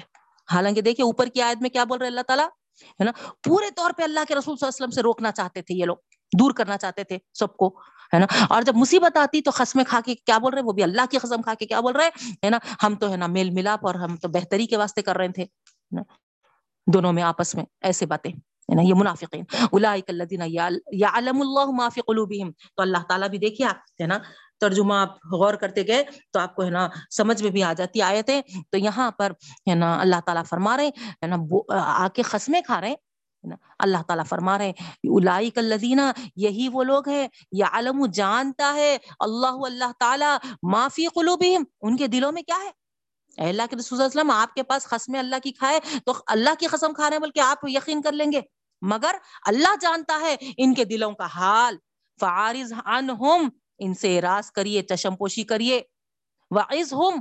حالانکہ 0.52 0.82
دیکھیں 0.82 1.06
اوپر 1.06 1.26
کی 1.26 1.42
آیت 1.42 1.62
میں 1.62 1.70
کیا 1.70 1.84
بول 1.84 1.98
رہے 1.98 2.08
اللہ 2.08 2.22
تعالیٰ؟ 2.22 2.46
ہے 2.84 3.04
نا؟ 3.04 3.12
پورے 3.44 3.66
طور 3.76 3.92
پہ 3.98 4.04
اللہ 4.04 4.20
کے 4.28 4.36
رسول 4.36 4.58
صلی 4.58 4.66
اللہ 4.66 4.70
علیہ 4.70 4.88
وسلم 4.88 4.90
سے 4.90 5.02
روکنا 5.02 5.32
چاہتے 5.32 5.62
تھے 5.62 5.76
یہ 5.76 5.86
لوگ، 5.86 5.96
دور 6.40 6.52
کرنا 6.52 6.78
چاہتے 6.78 7.04
تھے 7.04 7.18
سب 7.34 7.58
کو، 7.58 7.80
ہے 8.14 8.20
نا؟ 8.20 8.26
اور 8.50 8.62
جب 8.62 8.76
مصیبت 8.76 9.18
آتی 9.18 9.42
تو 9.42 9.52
خسمے 9.52 9.84
کھا 9.84 10.00
کے 10.06 10.16
کیا 10.16 10.38
بول 10.38 10.54
رہے؟ 10.54 10.62
وہ 10.62 10.72
بھی 10.72 10.84
اللہ 10.84 11.02
کی 11.12 11.18
قسم 11.18 11.42
کھا 11.42 11.54
کے 11.54 11.66
کیا 11.66 11.80
بول 11.80 11.96
رہے؟ 11.96 12.10
ہے 12.46 12.50
نا؟ 12.50 12.58
ہم 12.84 12.96
تو، 12.96 13.12
ہے 13.12 13.18
نا، 13.18 13.28
میل 13.28 13.50
ملاپ 13.50 13.88
اور 13.88 13.96
ہم 13.96 14.16
تو 14.16 14.28
بہتری 14.28 14.66
کے 14.66 14.78
واسطے 14.78 15.02
کر 15.02 15.16
رہے 15.18 15.28
تھے 15.28 15.46
دونوں 16.94 17.14
میں، 17.14 17.24
آپس 17.24 17.56
میں، 17.56 17.66
ایسے 17.82 18.06
باتیں، 18.06 18.32
ہے 18.32 18.76
نا؟ 18.76 18.82
یہ 18.82 18.94
منافقین۔ 18.96 19.44
اولئک 19.72 20.06
الذین 20.08 20.42
یعلم 20.46 21.42
اللہ 21.42 21.72
ما 21.72 21.90
فی 21.90 22.02
قلوبہم۔ 22.02 22.52
تو 22.52 22.82
اللہ 22.82 22.98
تعالیٰ 23.10 23.30
بھی 23.30 23.38
دیکھیے 23.38 23.68
آپ، 23.68 24.02
ہے 24.02 24.08
نا؟ 24.08 24.18
ترجمہ 24.60 24.94
آپ 24.94 25.16
غور 25.26 25.54
کرتے 25.54 25.88
گئے 25.88 26.04
تو 26.32 26.40
آپ 26.40 26.56
کو 26.56 26.64
ہے 26.64 26.70
نا 26.70 26.90
سمجھ 27.12 27.44
میں 27.44 27.52
بھی 27.52 27.64
آ 27.64 27.74
جاتی 27.74 28.02
آیتیں۔ 28.02 28.42
تو 28.70 28.78
یہاں 28.78 29.12
پر 29.12 29.32
ہے 29.70 29.76
نا 29.76 30.02
اللہ 30.02 30.20
تعالیٰ 30.26 30.44
فرما 30.46 30.78
رہے 30.78 30.88
ہے 30.88 31.28
نا 31.28 31.36
آ 31.84 32.08
کے 32.08 32.22
خسمے 32.22 32.62
کھا 32.62 32.82
رہے 32.82 32.90
ہیں 32.90 32.96
اللہ 33.80 34.02
تعالیٰ 34.08 34.26
فرما 34.26 34.58
رہے 34.58 34.66
ہیں 34.66 34.74
الائی 35.04 35.50
یہی 36.36 36.68
وہ 36.74 36.84
لوگ 36.84 37.10
ہیں 37.10 37.28
یا 37.52 37.66
علم 37.72 38.06
جانتا 38.06 38.74
ہے 38.74 38.98
اللہ 39.20 39.66
اللہ 39.66 39.92
تعالیٰ 40.00 40.38
معافی 40.64 41.08
قلوبہم۔ 41.08 41.64
ان 41.82 41.98
کے 41.98 42.08
دلوں 42.08 42.32
میں 42.32 42.42
کیا 42.42 42.58
ہے؟ 42.64 42.72
اے 43.38 43.50
اللہ 43.50 43.62
کے 43.70 43.76
رسول 43.76 44.02
وسلم، 44.02 44.32
آپ 44.32 44.54
کے 44.54 44.64
پاس 44.64 44.84
خسمے 44.84 45.20
اللہ 45.20 45.36
کی 45.44 45.52
کھائے، 45.52 45.80
تو 46.06 46.14
اللہ 46.28 46.50
کی 46.60 46.68
قسم 46.68 46.94
کھا 46.94 47.10
رہے 47.10 47.16
ہیں، 47.16 47.22
بلکہ 47.22 47.40
آپ 47.40 47.58
یقین 47.64 48.02
کر 48.02 48.12
لیں 48.12 48.32
گے۔ 48.32 48.42
مگر 48.82 49.16
اللہ 49.46 49.76
جانتا 49.82 50.20
ہے 50.22 50.36
ان 50.58 50.74
کے 50.74 50.86
دلوں 50.86 51.12
کا 51.12 51.26
حال، 51.26 51.78
فعارض 52.20 52.74
عنہم 52.86 53.50
ان 53.80 53.94
سے 53.94 54.18
اراض 54.18 54.52
کریے، 54.52 54.82
چشم 54.82 55.16
پوشی 55.16 55.44
کریے۔ 55.44 55.82
وعظ 56.52 56.94
ہم، 56.94 57.20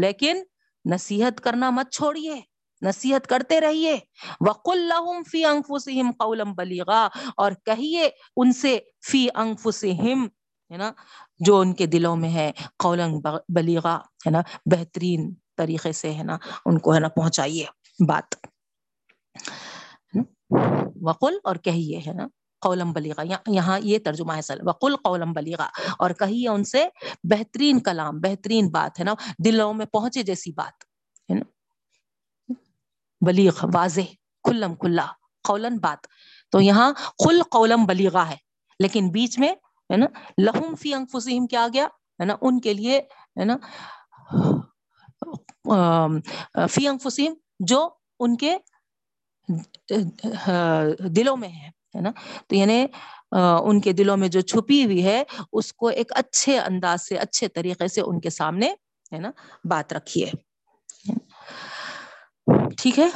لیکن 0.00 0.42
نصیحت 0.90 1.40
کرنا 1.40 1.70
مت 1.70 1.92
چھوڑیے، 1.92 2.40
نصیحت 2.82 3.26
کرتے 3.26 3.60
رہیے۔ 3.60 3.98
وقل 4.40 4.78
لهم 4.78 5.22
فی 5.30 5.44
انفسهم 5.44 6.10
قولا 6.10 6.44
بلیغا 6.44 7.08
اور 7.36 7.52
کہیے 7.64 8.08
ان 8.36 8.52
سے 8.52 8.78
فی 9.10 9.26
انفسهم 9.34 10.26
ہے 10.70 10.76
نا، 10.76 10.92
جو 11.38 11.60
ان 11.60 11.72
کے 11.72 11.86
دلوں 11.86 12.16
میں 12.16 12.30
ہے 12.30 12.52
قولن 12.78 13.20
بلیغا 13.48 13.96
ہے 13.96 14.30
نا، 14.30 14.40
بہترین 14.66 15.34
طریقے 15.56 15.92
سے، 15.92 16.14
ہے 16.14 16.22
نا، 16.22 16.38
ان 16.66 16.78
کو، 16.78 16.94
ہے 16.94 17.00
نا، 17.00 17.08
پہنچائیے۔ 17.08 17.66
بات۔ 18.06 18.34
وقل 21.02 21.34
اور 21.44 21.56
کہیے، 21.56 22.00
ہے 22.06 22.12
نا۔ 22.12 22.26
قولم 22.66 22.92
بلیغا 22.92 23.22
یہاں 23.48 23.78
یہ 23.82 23.98
ترجمہ 24.04 24.36
ہے 24.36 24.42
سل 24.42 24.66
وقل 24.66 24.96
قولم 25.04 25.32
بلیغا، 25.32 25.68
اور 25.98 26.10
کہیے 26.20 26.48
ان 26.48 26.64
سے 26.64 26.86
بہترین 27.30 27.80
کلام، 27.80 28.20
بہترین 28.20 28.68
بات، 28.70 28.98
ہے 29.00 29.04
نا، 29.04 29.14
دلوں 29.44 29.74
میں 29.74 29.86
پہنچے 29.86 30.22
جیسی 30.22 30.52
بات، 30.52 30.84
ہے 31.30 31.34
نا۔ 31.34 31.44
بلیغ، 33.20 33.64
واضح، 33.74 34.08
کھلم 34.44 34.74
کھلا، 34.74 35.06
قولن 35.44 35.78
بات۔ 35.78 36.06
تو 36.52 36.60
یہاں 36.60 36.92
خل 37.24 37.42
قولم 37.50 37.84
بلیغا 37.86 38.28
ہے، 38.30 38.36
لیکن 38.80 39.10
بیچ 39.12 39.38
میں، 39.38 39.52
ہے 39.90 39.96
نا، 39.96 40.06
لہم 40.38 40.74
فی 40.74 40.94
انفسہم 40.94 41.46
کیا 41.46 41.66
گیا، 41.74 41.86
ہے 42.20 42.24
نا، 42.24 42.36
ان 42.40 42.60
کے 42.60 42.74
لیے، 42.74 42.98
ہے 43.40 43.44
نا 43.44 43.56
فی 46.70 46.86
انفسہم 46.88 47.34
جو 47.66 47.88
ان 48.20 48.36
کے 48.36 48.56
دلوں 51.16 51.36
میں 51.36 51.48
ہے۔ 51.50 51.70
ہے 51.96 52.00
نا؟ 52.00 52.10
تو 52.48 52.56
یعنی 52.56 52.84
ان 53.32 53.80
کے 53.80 53.92
دلوں 53.92 54.16
میں 54.16 54.28
جو 54.28 54.40
چھپی 54.40 54.84
ہوئی 54.84 55.04
ہے، 55.04 55.22
اس 55.52 55.72
کو 55.72 55.88
ایک 55.88 56.12
اچھے 56.16 56.58
انداز 56.58 57.06
سے، 57.08 57.16
اچھے 57.18 57.48
طریقے 57.48 57.88
سے 57.88 58.00
ان 58.00 58.20
کے 58.20 58.30
سامنے، 58.30 58.68
ہے 59.12 59.18
نا، 59.18 59.30
بات 59.70 59.92
رکھیے 59.92 60.30
ٹھیک 62.78 62.98
ہے؟ 62.98 63.08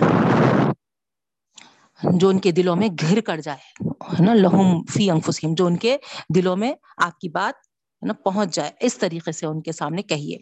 جو 2.00 2.28
ان 2.28 2.38
کے 2.38 2.50
دلوں 2.52 2.76
میں 2.76 2.88
گھر 3.00 3.20
کر 3.20 3.40
جائے، 3.40 3.84
ہے 3.84 4.22
نا، 4.24 4.34
لہم 4.34 4.82
فی 4.92 5.10
انفسہم، 5.10 5.54
جو 5.54 5.66
ان 5.66 5.76
کے 5.76 5.96
دلوں 6.34 6.56
میں 6.56 6.72
آپ 7.04 7.18
کی 7.20 7.28
بات، 7.28 7.54
ہے 7.54 8.06
نا، 8.06 8.12
پہنچ 8.24 8.54
جائے، 8.54 8.70
اس 8.80 8.96
طریقے 8.98 9.32
سے 9.32 9.46
ان 9.46 9.60
کے 9.62 9.72
سامنے 9.72 10.02
کہیے۔ 10.02 10.36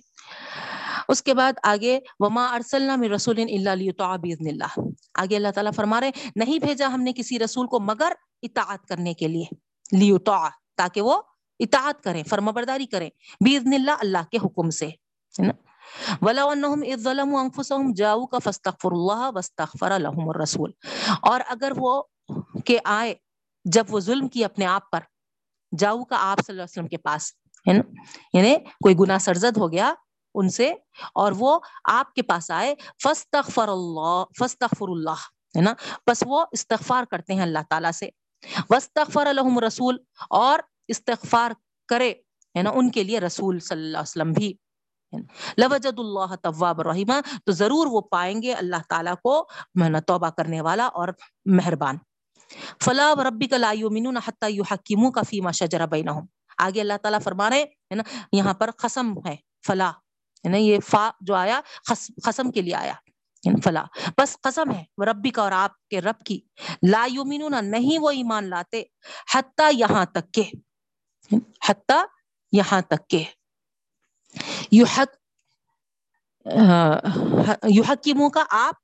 اس 1.09 1.23
کے 1.23 1.35
بعد 1.35 1.59
آگے، 1.65 1.99
وما 2.21 2.47
ارسلنا 2.55 2.97
من 2.97 3.13
رسول 3.13 3.39
الا 3.41 3.75
لیطاع 3.75 4.15
باذن 4.17 4.47
اللہ 4.49 4.79
آگے 5.21 5.37
اللہ 5.37 5.53
تعالیٰ 5.55 5.73
فرما 5.77 6.01
رہے 6.01 6.29
نہیں 6.37 6.59
بھیجا 6.65 6.87
ہم 6.95 7.03
نے 7.03 7.13
کسی 7.17 7.39
رسول 7.39 7.67
کو، 7.67 7.81
مگر 7.83 8.13
اطاعت 8.43 8.87
کرنے 8.87 9.15
کے 9.15 9.29
لیے۔ 9.29 9.45
لیطاع، 9.93 10.49
تاکہ 10.77 11.01
وہ 11.01 11.23
اطاعت 11.59 12.05
کریں، 12.05 12.23
فرما 12.23 12.51
برداری 12.51 12.87
کریں، 12.87 13.11
باذن 13.41 13.73
اللہ 13.75 13.91
اللہ 14.01 14.19
کے 14.31 14.39
حکم 14.45 14.71
سے، 14.71 14.87
ہے 14.87 15.47
نا؟ 15.47 15.53
انهم 16.23 16.83
اذ 16.93 17.03
ظلموا 17.03 17.41
انفسهم 17.41 17.93
جاءوك 17.93 18.35
الله 18.85 19.31
واستغفر 19.35 19.99
لهم 19.99 20.29
الرسول۔ 20.29 20.73
اور 21.23 21.41
اگر 21.47 21.73
وہ 21.77 22.03
کہ 22.65 22.79
آئے، 22.85 23.15
جب 23.65 23.85
وہ 23.89 24.01
ظلم 24.01 24.29
کی 24.29 24.45
اپنے 24.45 24.67
آپ 24.67 24.91
پر 24.91 25.01
جاؤ 25.79 26.05
کا 26.05 26.17
آپ 26.19 26.37
صلی 26.37 26.53
اللہ 26.53 26.63
علیہ 26.63 26.73
وسلم 26.73 26.89
کے 26.89 26.97
پاس، 26.97 27.33
ہے 27.69 27.73
نا؟ 27.73 27.83
یعنی 28.33 28.59
کوئی 28.59 28.95
گناہ 29.01 29.19
سرزد 29.19 29.57
ہو 29.57 29.73
گیا 29.73 29.95
ان 30.35 30.49
سے، 30.49 30.75
اور 31.15 31.33
وہ 31.39 31.59
آپ 31.85 32.15
کے 32.15 32.23
پاس 32.23 32.51
آئے 32.51 32.75
فستغفر 33.03 33.69
اللہ 33.69 34.25
فستغفر 34.39 34.89
اللہ 34.89 35.21
ہے 35.57 35.61
نا؟ 35.61 35.75
بس 36.07 36.25
وہ 36.27 36.45
استغفار 36.53 37.05
کرتے 37.05 37.35
ہیں 37.35 37.43
اللہ 37.43 37.59
تعالیٰ 37.71 37.91
سے۔ 37.91 38.09
وستغفر 38.71 39.33
لهم 39.33 39.65
رسول، 39.67 39.97
اور 40.41 40.59
استغفار 40.95 41.51
کرے 41.89 42.11
ہے 42.55 42.63
نا 42.63 42.71
ان 42.75 42.91
کے 42.91 43.03
لیے 43.05 43.21
رسول 43.21 43.59
صلی 43.61 43.79
اللہ 43.79 43.99
علیہ 43.99 44.11
وسلم 44.11 44.33
بھی۔ 44.33 44.53
لوجد 45.59 45.99
اللہ 45.99 46.35
طواب 46.43 46.81
الرحیمہ 46.81 47.15
تو 47.45 47.53
ضرور 47.53 47.87
وہ 47.91 48.01
پائیں 48.11 48.43
گے 48.43 48.53
اللہ 48.55 48.83
تعالیٰ 48.89 49.15
کو 49.23 49.35
توبہ 50.07 50.31
کرنے 50.37 50.61
والا 50.61 50.87
اور 51.01 51.09
مہربان۔ 51.57 51.97
فلا 52.85 53.13
ربی 53.25 53.47
کا 53.47 53.57
لا 53.57 53.71
یؤمنون 53.77 54.17
حتى 54.27 54.53
يحكموك 54.53 55.19
فيما 55.29 55.51
شجر 55.61 55.87
بينهم 55.87 56.27
آگے 56.59 56.81
اللہ 56.81 57.03
تعالیٰ 57.03 57.21
فرما 57.25 57.51
رہے 57.51 57.63
ہیں 57.63 57.97
نا 57.97 58.03
یہاں 58.33 58.55
پر 58.55 58.71
قسم 58.79 59.13
ہے، 59.27 59.37
فلا 59.67 59.91
ہے 60.45 60.49
نا 60.49 60.57
یہ 60.59 60.79
فا 60.89 61.09
جو 61.21 61.35
آیا 61.35 61.61
قسم 62.25 62.51
کے 62.51 62.63
لیے 62.63 62.75
آیا۔ 62.77 62.95
فلا 63.65 63.85
بس 64.19 64.37
قسم 64.41 64.71
ہے 64.71 64.85
ربی 65.05 65.31
کا 65.31 65.43
اور 65.43 65.53
آپ 65.53 65.89
کے 65.89 66.01
رب 66.01 66.25
کی۔ 66.25 66.41
لا 66.91 67.07
یؤمنون، 67.11 67.71
نہیں 67.71 67.99
وہ 67.99 68.11
ایمان 68.11 68.51
لاتے۔ 68.51 68.83
حتی 69.35 69.63
یہاں 69.73 70.05
تک 70.05 70.35
کہ، 70.35 70.43
حتی 71.69 72.05
یہاں 72.53 72.81
تک 72.81 73.11
کہ۔ 73.11 73.25
یحک 74.73 75.17
یحکیموں 77.63 78.31
کا 78.31 78.45
آپ 78.51 78.75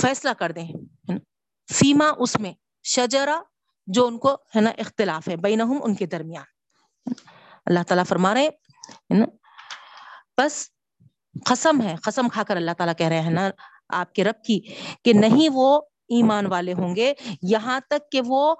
فیصلہ 0.00 0.30
کر 0.30 0.52
دیں۔ 0.52 0.68
فیما 1.74 2.04
اس 2.18 2.40
میں 2.40 2.52
شجرا 2.82 3.42
جو 3.86 4.06
ان 4.06 4.18
کو، 4.18 4.34
ہے 4.34 4.60
نا، 4.60 4.70
اختلاف 4.78 5.28
ہے 5.28 5.36
بینہم 5.36 5.78
ان 5.82 5.94
کے 5.94 6.06
درمیان۔ 6.06 6.44
اللہ 7.66 7.78
تعالیٰ 7.88 8.04
فرما 8.04 8.34
رہے 8.34 8.40
ہیں 8.40 8.50
بس 10.38 10.68
قسم 11.44 11.82
ہے، 11.82 11.94
قسم 12.02 12.28
کھا 12.28 12.42
کر 12.42 12.56
اللہ 12.56 12.70
تعالیٰ 12.78 12.94
کہہ 12.98 13.06
رہے 13.06 13.20
ہیں 13.20 13.30
نا 13.30 13.50
آپ 13.88 14.12
کے 14.12 14.24
رب 14.24 14.44
کی 14.44 14.60
کہ 15.04 15.12
نہیں 15.12 15.48
وہ 15.52 15.80
ایمان 16.08 16.46
والے 16.46 16.72
ہوں 16.72 16.96
گے۔ 16.96 17.12
یہاں 17.42 17.80
تک 17.90 18.12
کہ 18.12 18.20
وہ 18.26 18.54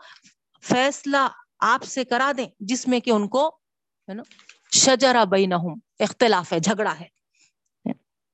فیصلہ 0.62 1.28
آپ 1.58 1.84
سے 1.84 2.04
کرا 2.04 2.32
دیں 2.36 2.48
جس 2.60 2.88
میں 2.88 3.00
کہ 3.00 3.10
ان 3.10 3.28
کو 3.28 3.48
ہے 4.08 4.14
نا 4.14 4.22
شجرا 4.74 5.24
بینہم، 5.24 5.78
اختلاف 5.98 6.52
ہے، 6.52 6.60
جھگڑا 6.60 6.94
ہے۔ 7.00 7.16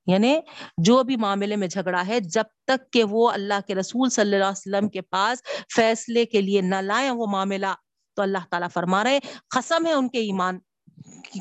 یعنی 0.06 0.38
جو 0.78 1.02
بھی 1.02 1.16
معاملے 1.16 1.56
میں 1.56 1.68
جھگڑا 1.68 2.06
ہے، 2.06 2.20
جب 2.20 2.44
تک 2.66 2.92
کہ 2.92 3.04
وہ 3.04 3.30
اللہ 3.30 3.54
کے 3.66 3.74
رسول 3.74 4.10
صلی 4.10 4.34
اللہ 4.34 4.44
علیہ 4.44 4.50
وسلم 4.50 4.88
کے 4.88 5.00
پاس 5.00 5.42
فیصلے 5.76 6.24
کے 6.24 6.40
لیے 6.40 6.60
نہ 6.60 6.74
لائیں 6.74 7.10
وہ 7.10 7.26
معاملہ، 7.26 7.66
تو 8.16 8.22
اللہ 8.22 8.38
تعالیٰ 8.50 8.68
فرما 8.74 9.04
رہے 9.04 9.18
قسم 9.48 9.86
ہے 9.86 9.92
ان 9.92 10.08
کے 10.08 10.18
ایمان۔ 10.18 10.58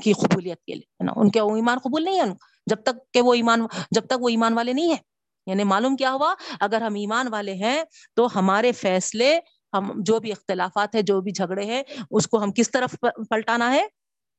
کی 0.03 0.13
قبولیت 0.13 0.63
کے 0.63 0.74
لیے 0.74 1.03
نا؟ 1.03 1.12
ان 1.15 1.32
کے 1.32 1.41
وہ 1.41 1.56
ایمان 1.56 1.77
قبول 1.77 2.03
نہیں 2.03 2.20
ہے 2.20 2.25
جب 2.65 2.84
تک 2.84 3.12
کہ 3.13 3.22
وہ 3.22 3.34
ایمان، 3.34 3.65
جب 3.91 4.06
تک 4.06 4.13
وہ 4.20 4.30
ایمان 4.30 4.53
والے 4.53 4.74
نہیں 4.74 4.89
ہیں۔ 4.89 5.12
یعنی 5.48 5.63
معلوم 5.63 5.96
کیا 5.96 6.13
ہوا؟ 6.13 6.34
اگر 6.60 6.82
ہم 6.82 6.94
ایمان 6.96 7.27
والے 7.27 7.53
ہیں 7.53 7.84
تو 8.15 8.27
ہمارے 8.36 8.72
فیصلے، 8.72 9.39
ہم 9.74 9.91
جو 9.96 10.20
بھی 10.20 10.32
اختلافات 10.32 10.96
ہیں، 10.96 11.01
جو 11.01 11.22
بھی 11.22 11.32
جھگڑے 11.32 11.65
ہیں، 11.65 11.84
اس 12.12 12.27
کو 12.27 12.44
ہم 12.44 12.51
کس 12.51 12.72
طرف 12.72 12.96
پلٹانا 13.30 13.74
ہے؟ 13.74 13.88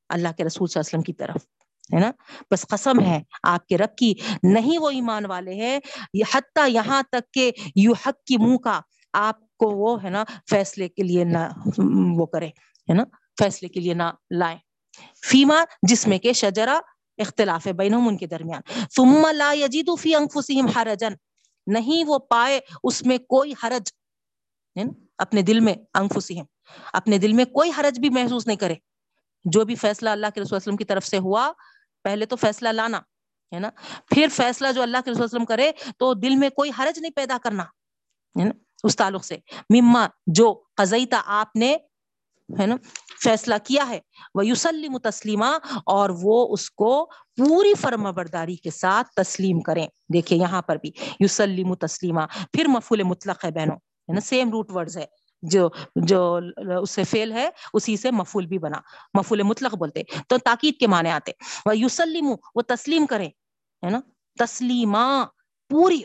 اللہ 0.09 0.29
کے 0.37 0.45
رسول 0.45 0.69
صلی 0.69 0.81
اللہ 0.81 0.99
علیہ 0.99 0.99
وسلم 0.99 1.02
کی 1.02 1.12
طرف، 1.12 1.47
ہے 1.95 2.00
نا؟ 2.00 2.11
بس 2.50 2.67
قسم 2.67 3.00
ہے 3.00 3.23
آپ 3.43 3.67
کے 3.67 3.79
رب 3.79 3.97
کی۔ 3.97 4.14
نہیں 4.43 4.79
وہ 4.79 4.91
ایمان 4.91 5.26
والے 5.26 5.55
ہیں، 5.55 5.79
حتیٰ 6.35 6.69
یہاں 6.69 7.02
تک 7.02 7.33
کہ 7.33 7.52
یو 7.76 7.93
حق 7.93 8.25
کی 8.25 8.37
منہ 8.37 8.57
کا 8.57 8.81
آپ 9.12 9.41
کو 9.41 9.71
وہ، 9.71 10.02
ہے 10.02 10.11
نا، 10.11 10.25
فیصلے 10.50 10.88
کے 10.88 11.02
لیے 11.02 11.25
نہ، 11.25 11.38
وہ 12.17 12.26
کرے 12.26 12.47
ہے 12.47 12.95
نا؟ 12.95 13.05
فیصلے 13.38 13.69
کے 13.69 13.81
لیے 13.81 13.95
نہ 13.95 14.02
لائیں۔ 14.31 14.59
فیما 15.26 15.64
جس 15.82 16.06
میں 16.06 16.18
کہ 16.18 16.32
شجرا 16.32 16.80
اختلاف 17.18 17.66
ہے 17.66 17.72
بینہم 17.72 18.08
ان 18.08 18.16
کے 18.16 18.26
درمیان۔ 18.26 18.61
ثم 18.90 19.26
لا 19.30 19.52
یجدوا 19.52 19.96
فی 20.00 20.14
انفسہم 20.14 20.66
حرجا۔ 20.66 21.08
نہیں 21.66 22.04
وہ 22.08 22.18
پائے 22.18 22.61
اس 22.84 23.06
میں 23.06 23.18
کوئی 23.18 23.52
حرج۔ 23.62 23.90
یعنی 24.75 24.90
اپنے 25.18 25.42
دل 25.42 25.61
میں 25.61 25.75
انفسہم۔ 25.94 26.44
اپنے 26.92 27.18
دل 27.18 27.32
میں 27.32 27.44
کوئی 27.44 27.70
حرج 27.78 28.00
بھی 28.00 28.08
محسوس 28.08 28.46
نہیں 28.46 28.56
کرے۔ 28.56 28.75
جو 29.44 29.64
بھی 29.64 29.75
فیصلہ 29.75 30.11
اللہ 30.11 30.26
کے 30.34 30.40
رسول 30.40 30.56
وسلم 30.56 30.76
کی 30.76 30.84
طرف 30.84 31.06
سے 31.06 31.18
ہوا، 31.18 31.52
پہلے 32.04 32.26
تو 32.26 32.37
فیصلہ 32.37 32.68
لانا، 32.68 32.99
ہے 33.54 33.58
نا؟ 33.58 33.70
پھر 34.06 34.26
فیصلہ 34.32 34.72
جو 34.72 34.82
اللہ 34.82 34.99
کے 35.04 35.11
رسول 35.11 35.25
وسلم 35.25 35.44
کرے، 35.44 35.72
تو 35.99 36.14
دل 36.14 36.37
میں 36.37 36.50
کوئی 36.50 36.70
حرج 36.78 36.99
نہیں 36.99 37.12
پیدا 37.12 37.38
کرنا۔ 37.42 37.62
ہے 38.38 38.44
نا 38.44 38.50
اس 38.84 38.96
تعلق 38.96 39.25
سے۔ 39.25 39.38
مما 39.70 40.06
جو 40.26 40.62
قزیتا 40.76 41.22
آپ 41.26 41.56
نے 41.56 41.76
ہے 42.61 42.66
نا؟ 42.66 42.76
فیصلہ 43.25 43.54
کیا 43.64 43.88
ہے؟ 43.88 44.00
وہ 44.35 44.47
یوسلم 44.47 44.99
تسلیمہ 44.99 45.59
اور 45.87 46.11
وہ 46.23 46.49
اس 46.50 46.71
کو 46.71 47.04
پوری 47.37 47.75
فرما 47.75 48.11
برداری 48.11 48.56
کے 48.56 48.71
ساتھ 48.71 49.09
تسلیم 49.09 49.61
کریں۔ 49.61 49.87
دیکھیں 50.12 50.38
یہاں 50.38 50.62
پر 50.62 50.76
بھی 50.76 50.90
یوسلم 51.21 51.75
تسلیمہ 51.75 52.21
پھر 52.52 52.64
مفول 52.68 53.02
مطلق 53.02 53.44
ہے 53.44 53.50
بہنوں، 53.50 53.76
ہے 53.76 54.12
نا؟ 54.12 54.21
سیم 54.21 54.50
روٹ 54.50 54.71
ورڈز 54.71 54.99
ہے۔ 54.99 55.06
جو 55.42 55.68
جو 55.97 56.38
اس 56.82 56.90
سے 56.90 57.04
فیل 57.04 57.32
ہے، 57.32 57.50
اسی 57.75 57.97
سے 57.97 58.11
مفول 58.11 58.47
بھی 58.47 58.59
بنا۔ 58.59 58.80
مفول 59.14 59.42
مطلق 59.42 59.75
بولتے 59.75 60.02
تو 60.28 60.38
تاکید 60.38 60.75
کے 60.78 60.87
معنی 60.87 61.11
آتے 61.11 61.32
وہ 61.66 61.78
یوسلم 61.78 62.35
وہ 62.54 62.62
تسلیم 62.62 63.06
کرے 63.06 63.26
ہے 63.87 63.90
نا؟ 63.90 64.00
تسلیمہ 64.38 65.25
پوری 65.68 66.02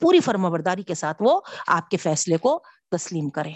پوری 0.00 0.20
فرما 0.20 0.48
برداری 0.48 0.82
کے 0.82 0.94
ساتھ 0.94 1.16
وہ 1.20 1.40
آپ 1.66 1.90
کے 1.90 1.96
فیصلے 1.96 2.36
کو 2.36 2.62
تسلیم 2.90 3.30
کرے 3.30 3.52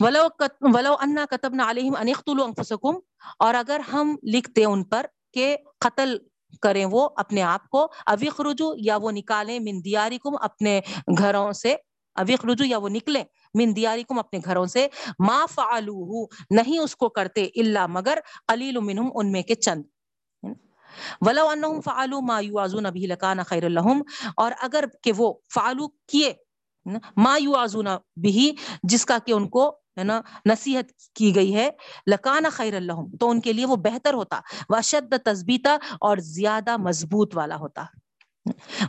ولو 0.00 0.26
ولو 0.74 0.94
انا 1.02 1.24
کتبنا 1.30 1.70
علیہم 1.70 1.94
ان 2.00 2.08
اقتلوا 2.08 2.46
انفسکم، 2.46 2.98
اور 3.44 3.54
اگر 3.54 3.80
ہم 3.92 4.16
لکھتے 4.32 4.64
ان 4.64 4.84
پر 4.84 5.06
کہ 5.34 5.56
قتل 5.86 6.16
کریں 6.62 6.84
وہ 6.90 7.08
اپنے 7.16 7.42
آپ 7.42 7.68
کو 7.70 7.86
اویخ 8.12 8.40
رجو 8.46 8.72
یا 8.84 8.96
وہ 9.02 9.10
نکالیں 9.10 9.58
من 9.60 9.84
دیارکم 9.84 10.36
اپنے 10.42 10.80
گھروں 11.18 11.50
سے 11.62 11.74
اویخ 12.16 12.44
رجو 12.50 12.64
یا 12.64 12.78
وہ 12.78 12.88
نکلیں 12.88 13.22
من 13.54 13.74
دیارکم 13.76 14.18
اپنے 14.18 14.40
گھروں 14.44 14.66
سے، 14.66 14.86
ما 15.26 15.44
فعلوہ، 15.54 16.26
نہیں 16.50 16.78
اس 16.78 16.96
کو 16.96 17.08
کرتے 17.18 17.44
الا 17.62 17.86
مگر 17.96 18.18
قلیل 18.48 18.80
منہم 18.80 19.10
ان 19.14 19.32
میں 19.32 19.42
کے 19.42 19.54
چند۔ 19.54 19.82
ولو 21.26 21.46
انہم 21.48 21.80
فعلوا 21.80 22.20
ما 22.28 22.38
یوازون 22.40 22.90
به 22.90 23.06
لکان 23.08 23.42
خیر 23.48 23.68
لهم 23.70 24.32
اور 24.44 24.52
اگر 24.68 24.84
کہ 25.02 25.12
وہ 25.18 25.32
فعلو 25.54 25.88
کیے 26.12 26.32
ما 27.16 27.36
یو 27.40 27.54
آزونا 27.54 27.98
بھی 28.22 28.54
جس 28.82 29.06
کا 29.06 29.18
کہ 29.26 29.32
ان 29.32 29.48
کو، 29.48 29.76
ہے 29.98 30.04
نا، 30.04 30.20
نصیحت 30.46 31.14
کی 31.14 31.34
گئی 31.34 31.54
ہے 31.54 31.70
لکانا 32.06 32.48
خیر 32.48 32.76
اللہ 32.76 32.92
تو 33.20 33.30
ان 33.30 33.40
کے 33.40 33.52
لیے 33.52 33.66
وہ 33.66 33.76
بہتر 33.76 34.14
ہوتا 34.14 34.40
وشد 34.68 35.14
تصبیتا 35.24 35.76
اور 36.00 36.16
زیادہ 36.16 36.76
مضبوط 36.76 37.36
والا 37.36 37.56
ہوتا۔ 37.56 37.84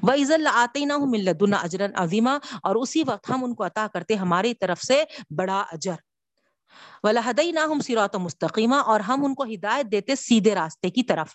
وہ 0.04 0.12
عز 0.12 0.32
اللہ 0.32 0.50
آتے 0.54 0.86
نہ 0.86 0.94
ہوں 0.94 1.08
ملدن 1.08 1.54
اجرن 1.54 1.92
عظیمہ 1.96 2.30
اور 2.64 2.76
اسی 2.76 3.04
وقت 3.08 3.30
ہم 3.30 3.44
ان 3.44 3.56
کو 3.56 3.66
عطا 3.66 3.88
کرتے، 3.94 4.16
ہماری 4.16 4.54
طرف 4.54 4.82
سے 4.82 5.04
بڑا 5.36 5.64
اجر۔ 5.72 6.07
ولہدئی 7.04 7.52
نہ 7.52 7.60
ہم 7.60 7.80
مستقیمہ 8.14 8.76
اور 8.76 9.00
ہم 9.00 9.26
ان 9.26 9.34
کو 9.34 9.44
ہدایت 9.44 9.92
دیتے 9.92 10.16
سیدھے 10.16 10.56
راستے 10.56 10.90
کی 10.90 11.04
طرف۔ 11.04 11.28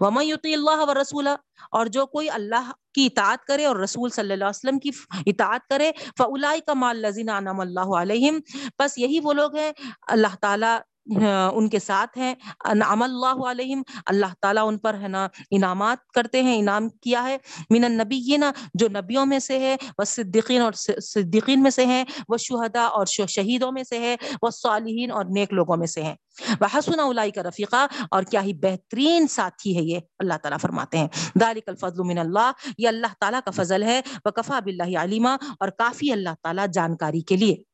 ومن 0.00 0.24
یوتی 0.24 0.54
اللہ 0.54 0.84
و 0.88 0.94
رسول 0.94 1.26
اور 1.70 1.86
جو 1.86 2.06
کوئی 2.06 2.30
اللہ 2.30 2.70
کی 2.94 3.06
اطاعت 3.06 3.44
کرے 3.44 3.64
اور 3.66 3.76
رسول 3.76 4.10
صلی 4.10 4.32
اللہ 4.32 4.44
علیہ 4.44 4.68
وسلم 4.68 4.78
کی 4.78 4.90
اطاعت 5.26 5.68
کرے 5.68 5.90
فلائی 6.18 6.60
کا 6.60 6.74
مال 6.74 6.96
لذین 6.96 7.28
انعم 7.28 7.60
اللہ 7.60 7.96
علیہم 7.96 8.38
بس 8.78 8.98
یہی 8.98 9.20
وہ 9.22 9.32
لوگ 9.32 9.56
ہیں، 9.56 9.72
اللہ 10.06 10.36
تعالیٰ 10.40 10.78
ہاں، 11.16 11.50
ان 11.50 11.68
کے 11.68 11.78
ساتھ 11.78 12.18
ہیں۔ 12.18 12.34
انعم 12.64 13.02
اللہ 13.02 13.46
علیہم، 13.46 13.82
اللہ 14.06 14.26
تعالیٰ 14.40 14.68
ان 14.68 14.78
پر 14.78 14.94
ہے 14.94 15.08
نا 15.08 15.28
انعامات 15.50 16.06
کرتے 16.06 16.42
ہیں، 16.42 16.58
انعام 16.58 16.88
کیا 16.88 17.22
ہے۔ 17.22 17.36
من 17.70 17.84
النبیین، 17.84 18.44
جو 18.74 18.88
نبیوں 18.88 19.26
میں 19.26 19.38
سے 19.38 19.58
ہے، 19.58 19.76
وہ 19.98 20.04
صدیقین 20.04 20.60
اور 20.60 20.72
صدیقین 21.02 21.62
میں 21.62 21.70
سے 21.70 21.86
ہیں، 21.86 22.04
وہ 22.28 22.36
شہداء 22.36 22.86
اور 22.86 23.06
شہیدوں 23.06 23.72
میں 23.72 23.82
سے 23.82 23.98
ہے، 23.98 24.16
وہ 24.42 24.50
صالحین 24.50 25.10
اور 25.10 25.24
نیک 25.24 25.52
لوگوں 25.52 25.76
میں 25.76 25.86
سے 25.86 26.02
ہیں۔ 26.02 26.14
وہ 26.60 26.66
حسن 26.74 27.00
اولائی 27.00 27.30
کا 27.30 27.42
رفیقہ 27.42 27.86
اور 28.10 28.22
کیا 28.22 28.42
ہی 28.42 28.52
بہترین 28.52 29.28
ساتھی 29.28 29.76
ہے 29.76 29.82
یہ، 29.82 29.98
اللہ 30.18 30.34
تعالیٰ 30.42 30.58
فرماتے 30.58 30.98
ہیں۔ 30.98 31.08
دالک 31.40 31.62
الفضل 31.66 32.02
من 32.02 32.18
اللہ 32.18 32.52
یہ 32.78 32.88
اللہ 32.88 33.06
تعالیٰ 33.20 33.40
کا 33.44 33.50
فضل 33.50 33.82
ہے۔ 33.82 34.00
وہ 34.24 34.30
کفا 34.30 34.60
بلّہ 34.60 34.98
علیمہ 34.98 35.28
اور 35.60 35.68
کافی 35.68 36.12
اللہ 36.12 36.28
تعالیٰ 36.42 36.66
جانکاری 36.72 37.20
کے 37.20 37.36
لیے۔ 37.36 37.67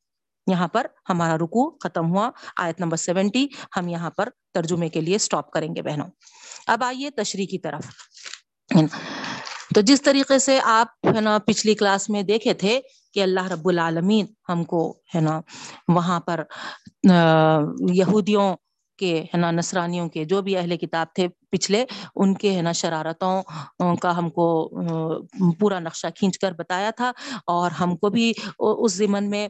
یہاں 0.47 0.69
پر 0.69 0.87
ہمارا 1.09 1.37
رکو 1.37 1.71
ختم 1.79 2.11
ہوا۔ 2.11 2.31
آیت 2.57 2.81
نمبر 2.81 2.97
سیونٹی، 2.97 3.47
ہم 3.77 3.89
یہاں 3.89 4.11
پر 4.11 4.29
ترجمے 4.55 4.89
کے 4.89 5.01
لیے 5.01 5.19
سٹاپ 5.19 5.51
کریں 5.51 5.75
گے 5.77 5.83
بہنوں۔ 5.83 6.07
اب 6.67 6.85
آئیے 6.85 7.11
تشریح 7.11 7.47
کی 7.51 7.59
طرف۔ 7.59 7.87
تو 9.75 9.81
جس 9.81 10.03
طریقے 10.03 10.39
سے 10.39 10.59
آپ 10.65 10.89
ہے 11.17 11.21
نا 11.21 11.39
پچھلی 11.47 11.75
کلاس 11.75 12.09
میں 12.11 12.23
دیکھے 12.23 12.55
تھے 12.55 12.81
کہ 13.15 13.23
اللہ 13.23 13.47
رب 13.53 13.69
العالمین 13.69 14.27
ہم 14.49 14.65
کو 14.65 14.81
ہے 15.15 15.21
نا 15.21 15.41
وہاں 15.89 16.21
پر 16.21 16.43
یہودیوں 17.93 18.55
کے، 18.99 19.13
ہے 19.35 19.39
نا، 19.39 19.51
نصرانیوں 19.51 20.09
کے، 20.09 20.25
جو 20.25 20.41
بھی 20.43 20.57
اہل 20.57 20.77
کتاب 20.77 21.07
تھے 21.15 21.27
پچھلے، 21.53 21.85
ان 22.17 22.35
کے، 22.35 22.55
ہے 22.57 22.63
نا، 22.63 22.73
شرارتوں 22.73 23.43
کا 24.03 24.17
ہم 24.19 24.29
کو 24.31 24.47
پورا 25.61 25.79
نقشہ 25.81 26.07
کھینچ 26.17 26.39
کر 26.39 26.53
بتایا 26.59 26.91
تھا 26.97 27.11
اور 27.47 27.71
ہم 27.81 27.97
کو 27.97 28.11
بھی 28.11 28.33
اس 28.59 28.95
زمن 28.95 29.31
میں 29.31 29.47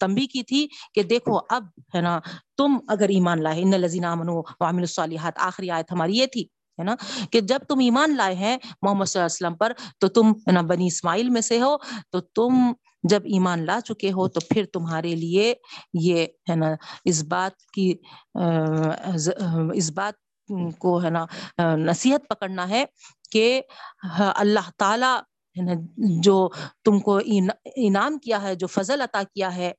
تمبی 0.00 0.26
کی 0.26 0.42
تھی 0.42 0.66
کہ 0.94 1.02
دیکھو 1.02 1.38
اب، 1.50 1.64
ہے 1.94 2.00
نا، 2.00 2.18
تم 2.58 2.76
اگر 2.88 3.08
ایمان 3.08 3.42
لائے، 3.42 3.62
ان 3.62 3.80
لذین 3.80 4.04
امنو 4.04 4.40
وعمل 4.60 4.82
الصالحات، 4.82 5.38
آخری 5.42 5.70
آیت 5.70 5.92
ہماری 5.92 6.16
یہ 6.16 6.26
تھی، 6.26 6.42
ہے 6.78 6.84
نا، 6.84 6.94
کہ 7.30 7.40
جب 7.40 7.58
تم 7.68 7.78
ایمان 7.78 8.16
لائے 8.16 8.34
ہیں 8.34 8.56
محمد 8.82 9.04
صلی 9.04 9.20
اللہ 9.20 9.26
علیہ 9.26 9.36
وسلم 9.36 9.56
پر، 9.56 9.72
تو 10.00 10.08
تم، 10.08 10.30
ہے 10.46 10.52
نا، 10.52 10.60
بنی 10.68 10.86
اسماعیل 10.86 11.28
میں 11.30 11.40
سے 11.40 11.60
ہو، 11.60 11.76
تو 12.10 12.20
تم 12.20 12.72
جب 13.02 13.22
ایمان 13.24 13.64
لا 13.66 13.78
چکے 13.80 14.10
ہو 14.12 14.28
تو 14.28 14.40
پھر 14.48 14.64
تمہارے 14.72 15.14
لیے 15.14 15.52
یہ 16.00 16.26
ہے 16.50 16.54
نا، 16.56 16.66
اس 17.04 17.22
بات 17.28 17.60
کی 17.74 17.92
اس 19.74 19.90
بات 19.90 20.14
کو 20.78 21.02
ہے 21.02 21.10
نا 21.10 21.24
نصیحت 21.76 22.28
پکڑنا 22.28 22.68
ہے 22.68 22.84
کہ 23.32 23.60
اللہ 24.36 24.70
تعالی 24.78 25.12
ہے 25.56 25.74
جو 26.22 26.48
تم 26.84 26.98
کو 27.00 27.18
انعام 27.26 28.18
کیا 28.18 28.42
ہے، 28.42 28.54
جو 28.54 28.66
فضل 28.66 29.00
عطا 29.00 29.22
کیا 29.34 29.54
ہے 29.56 29.72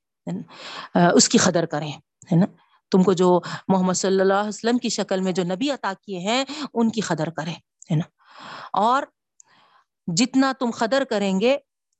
اس 1.14 1.28
کی 1.28 1.38
قدر 1.38 1.66
کریں، 1.66 1.92
ہے 2.32 2.36
نا۔ 2.36 2.46
تم 2.92 3.02
کو 3.02 3.12
جو 3.12 3.38
محمد 3.68 3.94
صلی 3.94 4.20
اللہ 4.20 4.40
علیہ 4.40 4.48
وسلم 4.48 4.78
کی 4.78 4.88
شکل 4.88 5.20
میں 5.20 5.32
جو 5.32 5.42
نبی 5.44 5.70
عطا 5.70 5.92
کیے 6.02 6.18
ہیں، 6.18 6.44
ان 6.74 6.90
کی 6.90 7.00
قدر 7.00 7.30
کریں، 7.30 7.54
ہے 7.90 7.96
نا۔ 7.96 8.04
اور 8.72 9.02
جتنا 10.06 10.52
تم 10.58 10.70
قدر 10.70 11.02
کریں 11.10 11.38
گے 11.40 11.56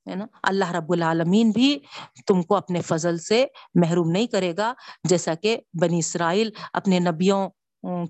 ہے 0.07 0.15
نا؟ 0.15 0.27
اللہ 0.43 0.71
رب 0.71 0.93
العالمین 0.93 1.51
بھی 1.51 1.79
تم 2.27 2.43
کو 2.43 2.57
اپنے 2.57 2.81
فضل 2.81 3.19
سے 3.19 3.45
محروم 3.75 4.11
نہیں 4.11 4.27
کرے 4.27 4.53
گا، 4.57 4.73
جیسا 5.09 5.35
کہ 5.35 5.57
بنی 5.81 5.99
اسرائیل 5.99 6.51
اپنے 6.73 6.99
نبیوں 7.01 7.49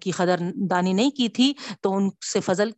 کی 0.00 0.10
قدر 0.10 0.40
دانی 0.70 0.92
نہیں 0.92 1.10
کی 1.10 1.28
تھی، 1.28 1.52
تو 1.80 1.94
ان 1.96 2.08
سے 2.32 2.40
فضل 2.40 2.70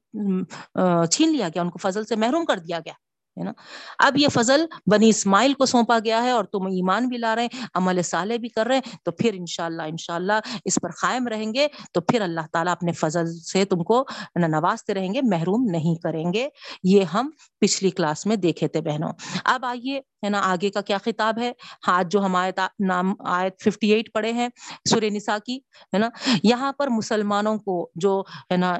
چھین 1.13 1.33
لیا 1.33 1.49
گیا، 1.49 1.63
ان 1.63 1.71
کو 1.71 1.79
فضل 1.79 2.05
سے 2.05 2.17
محروم 2.17 2.45
کر 2.45 2.59
دیا 2.59 2.79
گیا۔ 2.79 2.93
ہے 3.37 3.45
نا؟ 3.45 3.53
اب 3.99 4.17
یہ 4.17 4.29
فضل 4.29 4.67
بنی 4.87 5.09
اسماعیل 5.09 5.55
کو 5.55 5.67
سونپا 5.67 5.99
گیا 6.05 6.23
ہے 6.23 6.31
اور 6.31 6.45
تم 6.45 6.67
ایمان 6.67 7.09
بھی 7.09 7.19
لا 7.19 7.35
رہے 7.37 7.43
ہیں، 7.43 7.67
عمل 7.75 8.03
صالح 8.03 8.35
بھی 8.37 8.49
کر 8.49 8.67
رہے 8.67 8.75
ہیں، 8.75 8.97
تو 9.05 9.11
پھر 9.11 9.31
انشاءاللہ 9.35 9.83
انشاءاللہ 9.83 10.33
اس 10.65 10.79
پر 10.83 10.91
قائم 10.91 11.29
رہیں 11.29 11.55
گے، 11.55 11.69
تو 11.93 12.01
پھر 12.01 12.21
اللہ 12.21 12.41
تعالیٰ 12.53 12.73
اپنے 12.73 12.93
فضل 12.93 13.27
سے 13.27 13.65
تم 13.65 13.83
کو 13.83 14.05
نوازتے 14.49 14.95
رہیں 14.95 15.15
گے، 15.15 15.21
محروم 15.23 15.67
نہیں 15.71 16.03
کریں 16.03 16.33
گے۔ 16.33 16.49
یہ 16.83 17.03
ہم 17.03 17.31
پچھلی 17.61 17.91
کلاس 17.91 18.27
میں 18.27 18.37
دیکھے 18.37 18.69
تھے 18.69 18.81
بہنوں۔ 18.81 19.13
اب 19.45 19.65
آئیے 19.65 20.01
ہے 20.25 20.29
نا، 20.29 20.41
آگے 20.45 20.71
کا 20.71 20.81
کیا 20.81 20.99
خطاب 20.99 21.39
ہے؟ 21.39 21.53
ہاتھ 21.89 22.07
جو 22.11 22.25
ہم 22.25 22.37
آیت، 22.37 22.61
نام، 22.81 23.15
آیت 23.25 23.63
ففٹی 23.63 23.93
ایٹ 23.93 24.13
پڑھے 24.15 24.33
ہیں 24.33 24.49
سورہ 24.91 25.11
نساء 25.11 25.37
کی، 25.47 25.57
ہے 25.95 25.99
نا؟ 25.99 26.09
یہاں 26.43 26.73
پر 26.73 26.89
مسلمانوں 26.89 27.57
کو 27.59 27.91
جو، 27.95 28.23
ہے 28.51 28.57
نا، 28.57 28.79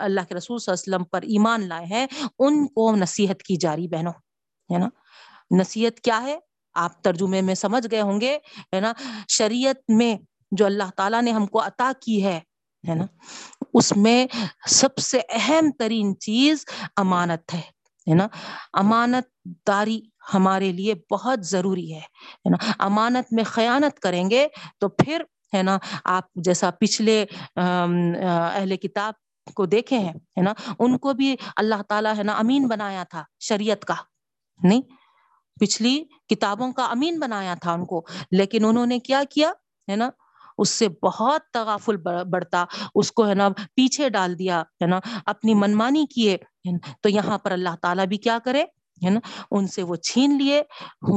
اللہ 0.00 0.20
کے 0.28 0.34
رسول 0.34 0.58
صلی 0.58 0.72
اللہ 0.72 0.82
علیہ 0.82 0.94
وسلم 0.94 1.04
پر 1.04 1.22
ایمان 1.22 1.68
لائے 1.68 1.86
ہیں، 1.86 2.06
ان 2.38 2.66
کو 2.66 2.94
نصیحت 2.96 3.42
کی 3.42 3.56
جاری 3.56 3.88
بہنوں، 3.88 4.12
ہے 4.70 4.78
نا؟ 4.78 4.88
نصیحت 5.58 6.00
کیا 6.00 6.22
ہے؟ 6.22 6.38
آپ 6.74 7.02
ترجمے 7.02 7.40
میں 7.40 7.54
سمجھ 7.54 7.86
گئے 7.90 8.00
ہوں 8.00 8.20
گے، 8.20 8.38
ہے 8.74 8.80
نا؟ 8.80 8.92
شریعت 9.28 9.90
میں 9.90 10.16
جو 10.52 10.66
اللہ 10.66 10.90
تعالیٰ 10.96 11.22
نے 11.22 11.30
ہم 11.30 11.46
کو 11.46 11.62
عطا 11.62 11.92
کی 12.00 12.24
ہے 12.24 12.40
ہے 12.84 12.94
نا؟ 12.94 13.04
اس 13.74 13.96
میں 13.96 14.26
سب 14.68 14.96
سے 14.96 15.20
اہم 15.28 15.70
ترین 15.78 16.18
چیز 16.18 16.64
امانت 16.96 17.54
ہے۔ 17.54 17.73
نا؟ 18.06 18.26
امانت 18.74 19.26
داری 19.66 20.00
ہمارے 20.34 20.70
لیے 20.72 20.94
بہت 21.10 21.44
ضروری 21.46 21.92
ہے 21.94 22.50
نا؟ 22.50 22.56
امانت 22.84 23.32
میں 23.32 23.44
خیانت 23.44 24.00
کریں 24.00 24.28
گے 24.30 24.46
تو 24.80 24.88
پھر، 24.88 25.22
ہے 25.54 25.62
نا، 25.62 25.78
آپ 26.04 26.24
جیسا 26.44 26.70
پچھلے 26.70 27.24
اہل 27.56 28.76
کتاب 28.76 29.14
کو 29.54 29.66
دیکھے 29.66 29.98
ہیں، 29.98 30.12
ہے 30.38 30.42
نا؟ 30.42 30.52
ان 30.78 30.98
کو 30.98 31.12
بھی 31.12 31.34
اللہ 31.56 31.82
تعالیٰ، 31.88 32.16
ہے 32.18 32.22
نا، 32.22 32.32
امین 32.38 32.66
بنایا 32.68 33.02
تھا 33.04 33.24
شریعت 33.40 33.84
کا، 33.84 33.94
نہیں؟ 34.60 34.82
پچھلی 35.60 36.02
کتابوں 36.28 36.72
کا 36.72 36.84
امین 36.86 37.18
بنایا 37.18 37.54
تھا 37.54 37.72
ان 37.72 37.84
کو، 37.86 38.04
لیکن 38.30 38.64
انہوں 38.64 38.86
نے 38.86 38.98
کیا 38.98 39.22
کیا، 39.30 39.50
ہے 39.88 39.96
نا؟ 39.96 40.08
اس 40.58 40.70
سے 40.70 40.88
بہت 41.02 41.50
تغافل 41.54 41.96
بڑھتا، 42.30 42.64
اس 42.94 43.12
کو 43.12 43.28
ہے 43.28 43.34
نا 43.34 43.48
پیچھے 43.74 44.08
ڈال 44.08 44.38
دیا، 44.38 44.60
ہے 44.82 44.86
نا، 44.86 45.00
اپنی 45.26 45.54
منمانی 45.54 46.06
کیے 46.14 46.36
تو 47.02 47.08
یہاں 47.08 47.38
پر 47.38 47.52
اللہ 47.52 47.76
تعالیٰ 47.82 48.06
بھی 48.06 48.16
کیا 48.18 48.38
کرے، 48.44 48.64
ہے 49.02 49.10
نا، 49.10 49.20
ان 49.50 49.66
سے 49.66 49.82
وہ 49.82 49.96
چھین 50.08 50.36
لیے، 50.38 50.62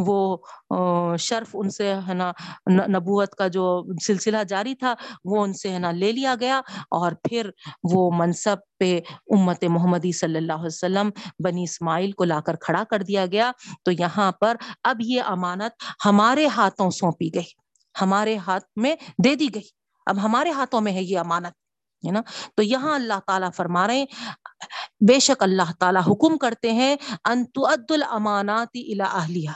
وہ 0.07 1.17
شرف 1.19 1.49
ان 1.53 1.69
سے، 1.69 1.93
ہے 2.07 2.13
نا 2.13 2.31
نبوت 2.87 3.35
کا 3.35 3.47
جو 3.47 3.65
سلسلہ 4.05 4.43
جاری 4.49 4.73
تھا، 4.75 4.93
وہ 5.25 5.43
ان 5.43 5.53
سے، 5.53 5.71
ہے 5.73 5.79
نا، 5.79 5.91
لے 5.91 6.11
لیا 6.11 6.33
گیا، 6.39 6.59
اور 6.91 7.11
پھر 7.23 7.49
وہ 7.93 8.09
منصب 8.13 8.65
پہ 8.79 8.99
امت 9.37 9.63
محمدی 9.69 10.11
صلی 10.11 10.37
اللہ 10.37 10.53
علیہ 10.53 10.65
وسلم 10.65 11.09
بنی 11.43 11.63
اسماعیل 11.63 12.11
کو 12.11 12.23
لا 12.23 12.39
کر 12.41 12.55
کھڑا 12.61 12.83
کر 12.89 13.03
دیا 13.03 13.25
گیا، 13.25 13.51
تو 13.85 13.91
یہاں 13.91 14.31
پر 14.41 14.55
اب 14.83 15.01
یہ 15.01 15.21
امانت 15.27 15.83
ہمارے 16.05 16.47
ہاتھوں 16.47 16.89
سونپی 16.91 17.29
گئی۔ 17.33 17.66
ہمارے 18.01 18.37
ہاتھ 18.37 18.65
میں 18.75 18.95
دے 19.23 19.35
دی 19.35 19.55
گئی۔ 19.55 19.67
اب 20.05 20.23
ہمارے 20.23 20.51
ہاتھوں 20.51 20.81
میں 20.81 20.93
ہے 20.93 21.03
یہ 21.03 21.19
امانت، 21.19 21.55
ہے 22.07 22.11
نا؟ 22.11 22.21
تو 22.55 22.63
یہاں 22.63 22.95
اللہ 22.95 23.19
تعالیٰ 23.27 23.49
فرما 23.55 23.87
رہے 23.87 23.97
ہیں، 23.97 24.05
بے 25.07 25.19
شک 25.19 25.43
اللہ 25.43 25.71
تعالیٰ 25.79 26.01
حکم 26.01 26.37
کرتے 26.37 26.71
ہیں 26.71 26.95
انتعد 27.25 27.91
الامانات 27.91 28.77
اہلیہ 28.99 29.51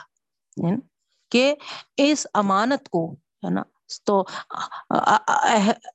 کہ 1.32 1.56
اس 1.98 2.28
امانت 2.34 2.90
کو، 2.90 3.14
ہے 3.14 3.50
نا؟ 3.50 3.62
تو 4.04 4.24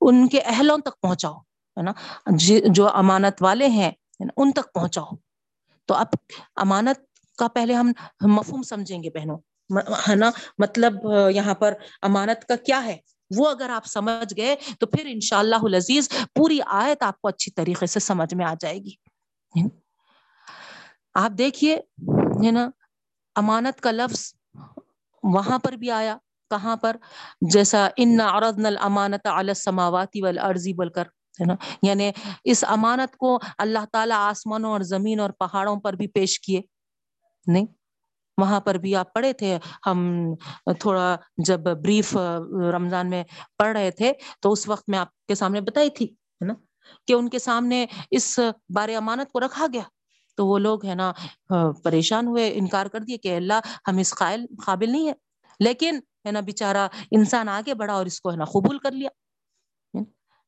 ان 0.01 0.29
کے 0.29 0.41
اہلوں 0.45 0.79
تک 0.79 1.01
پہنچاؤ، 1.01 1.39
ہے 1.77 1.83
نا؟ 1.83 1.93
جی، 2.27 2.61
جو 2.67 2.89
امانت 2.89 3.43
والے 3.43 3.67
ہیں 3.67 3.93
ان 4.37 4.53
تک 4.53 4.73
پہنچاؤ۔ 4.75 5.09
تو 5.87 5.95
اب 5.95 6.07
امانت 6.57 6.99
کا 7.39 7.49
پہلے 7.49 7.75
ہم 7.75 7.93
مفہوم 8.21 8.63
سمجھیں 8.63 9.03
گے 9.03 9.11
بہنوں۔ 9.11 9.39
ہے 10.09 10.15
نا؟ 10.15 10.31
مطلب 10.59 10.93
یہاں 11.31 11.55
پر 11.55 11.75
امانت 12.03 12.45
کا 12.45 12.57
کیا 12.57 12.85
ہے؟ 12.85 12.97
وہ 13.37 13.51
اگر 13.51 13.71
آپ 13.71 13.87
سمجھ 13.87 14.35
گئے 14.37 14.57
تو 14.81 14.87
پھر 14.87 15.07
ان 15.07 15.21
شاء 15.21 15.39
اللہ 15.39 15.77
عزیز 15.77 16.09
پوری 16.09 16.59
آیت 16.67 17.03
آپ 17.03 17.21
کو 17.21 17.29
اچھی 17.29 17.51
طریقے 17.51 17.87
سے 17.87 18.01
سمجھ 18.01 18.35
میں 18.35 18.47
آ 18.47 18.55
جائے 18.61 18.79
گی۔ 18.79 18.95
آپ 21.15 21.31
دیکھیے، 21.39 21.77
ہے 22.47 22.51
نا؟ 22.51 22.71
امانت 23.35 23.81
کا 23.81 23.91
لفظ 23.91 24.35
وہاں 25.23 25.59
پر 25.59 25.73
بھی 25.73 25.91
آیا، 25.91 26.17
کہاں 26.51 26.77
پر؟ 26.77 26.97
جیسا 27.41 27.89
ان 27.97 28.21
عرضنا 28.21 28.69
الامانت 28.69 29.27
علی 29.27 29.49
السماوات 29.49 30.09
والارض 30.23 30.69
بول 30.69 30.89
کر 30.89 31.03
ہے 31.41 31.45
نا؟ 31.45 31.55
یعنی 31.83 32.11
اس 32.45 32.65
امانت 32.69 33.17
کو 33.17 33.39
اللہ 33.59 33.85
تعالیٰ 33.93 34.17
آسمانوں 34.19 34.71
اور 34.71 34.81
زمین 34.81 35.21
اور 35.21 35.31
پہاڑوں 35.31 35.81
پر 35.81 35.93
بھی 35.93 36.07
پیش 36.07 36.41
کیے۔ 36.41 36.61
نہیں؟ 37.47 37.67
وہاں 38.39 38.61
پر 38.61 38.75
بھی 38.75 38.95
آپ 38.97 39.13
پڑھے 39.15 39.33
تھے۔ 39.33 39.57
ہم 39.87 39.99
تھوڑا 40.81 41.15
جب 41.47 41.61
بریف 41.85 42.17
رمضان 42.73 43.11
میں 43.11 43.23
پڑھ 43.59 43.77
رہے 43.77 43.91
تھے 43.91 44.13
تو 44.43 44.53
اس 44.53 44.69
وقت 44.69 44.89
میں 44.89 44.99
آپ 44.99 45.09
کے 45.29 45.35
سامنے 45.35 45.61
بتائی 45.61 45.91
تھی، 45.91 46.07
ہے 46.07 46.47
نا، 46.47 46.55
کہ 47.09 47.13
ان 47.13 47.29
کے 47.31 47.39
سامنے 47.39 47.85
اس 48.11 48.39
بار 48.75 48.89
امانت 48.97 49.33
کو 49.33 49.41
رکھا 49.41 49.67
گیا۔ 49.73 49.83
تو 50.39 50.47
وہ 50.47 50.59
لوگ، 50.59 50.85
ہے 50.87 50.95
نا، 50.95 51.13
پریشان 51.85 52.27
ہوئے، 52.27 52.51
انکار 52.55 52.87
کر 52.87 53.01
دیے 53.01 53.17
کہ 53.19 53.37
اللہ 53.37 53.61
ہم 53.89 53.99
اس 53.99 54.15
قائل، 54.15 54.45
قابل 54.67 54.91
نہیں 54.93 55.09
ہے 55.09 55.13
لیکن، 55.61 55.99
ہے 56.27 56.33
نا 56.33 56.41
بےچارا 56.41 56.87
انسان 57.11 57.49
آگے 57.49 57.75
بڑھا 57.75 57.95
اور 57.95 58.07
اس 58.07 58.21
کو، 58.21 58.31
ہے 58.31 58.37
نا، 58.37 58.45
قبول 58.45 58.79
کر 58.79 58.93
لیا۔ 58.93 59.11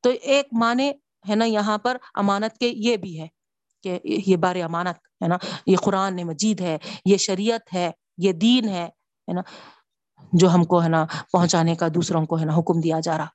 تو 0.05 0.11
ایک 0.23 0.47
معنی، 0.61 0.91
ہے 1.29 1.35
نا، 1.35 1.45
یہاں 1.45 1.79
پر 1.79 1.97
امانت 2.15 2.59
کے 2.59 2.69
یہ 2.77 2.97
بھی 2.97 3.21
ہے۔ 3.21 3.27
کہ 3.83 3.99
یہ 4.05 4.37
بار 4.37 4.57
امانت 4.57 5.23
ہے 5.23 5.29
نا؟ 5.29 5.37
یہ 5.67 5.77
قرآن 5.77 6.17
مجید 6.17 6.61
ہے، 6.61 6.79
یہ 7.05 7.17
شریعت 7.17 7.75
ہے، 7.75 7.91
یہ 8.19 8.33
دین 8.33 8.69
ہے 8.69 8.89
نا؟ 9.35 9.41
جو 10.33 10.55
ہم 10.55 10.65
کو 10.65 10.83
ہے 10.83 10.89
نا 10.89 11.07
پہنچانے 11.33 11.75
کا، 11.75 11.89
دوسروں 11.95 12.27
کو 12.27 12.39
ہے 12.39 12.45
نا 12.45 12.55
حکم 12.55 12.81
دیا 12.81 13.01
جا 13.01 13.19
رہا۔ 13.19 13.27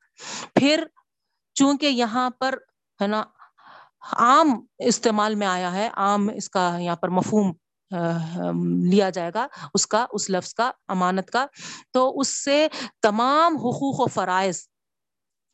پھر 0.56 0.84
چونکہ 1.54 1.86
یہاں 1.86 2.30
پر 2.30 2.56
ہے 3.02 3.08
نا 3.08 3.24
عام 4.12 4.66
استعمال 4.78 5.36
میں 5.36 5.48
آیا 5.48 5.74
ہے، 5.74 5.90
عام 5.94 6.30
اس 6.36 6.50
کا 6.50 6.78
یہاں 6.80 6.96
پر 6.96 7.10
مفہوم 7.10 7.54
لیا 8.90 9.10
جائے 9.10 9.32
گا، 9.34 9.48
اس 9.74 9.88
کا، 9.88 10.06
اس 10.12 10.30
لفظ 10.30 10.54
کا، 10.54 10.72
امانت 10.88 11.30
کا۔ 11.30 11.46
تو 11.92 12.20
اس 12.20 12.44
سے 12.44 12.68
تمام 13.02 13.58
حقوق 13.58 14.00
و 14.00 14.08
فرائض 14.08 14.62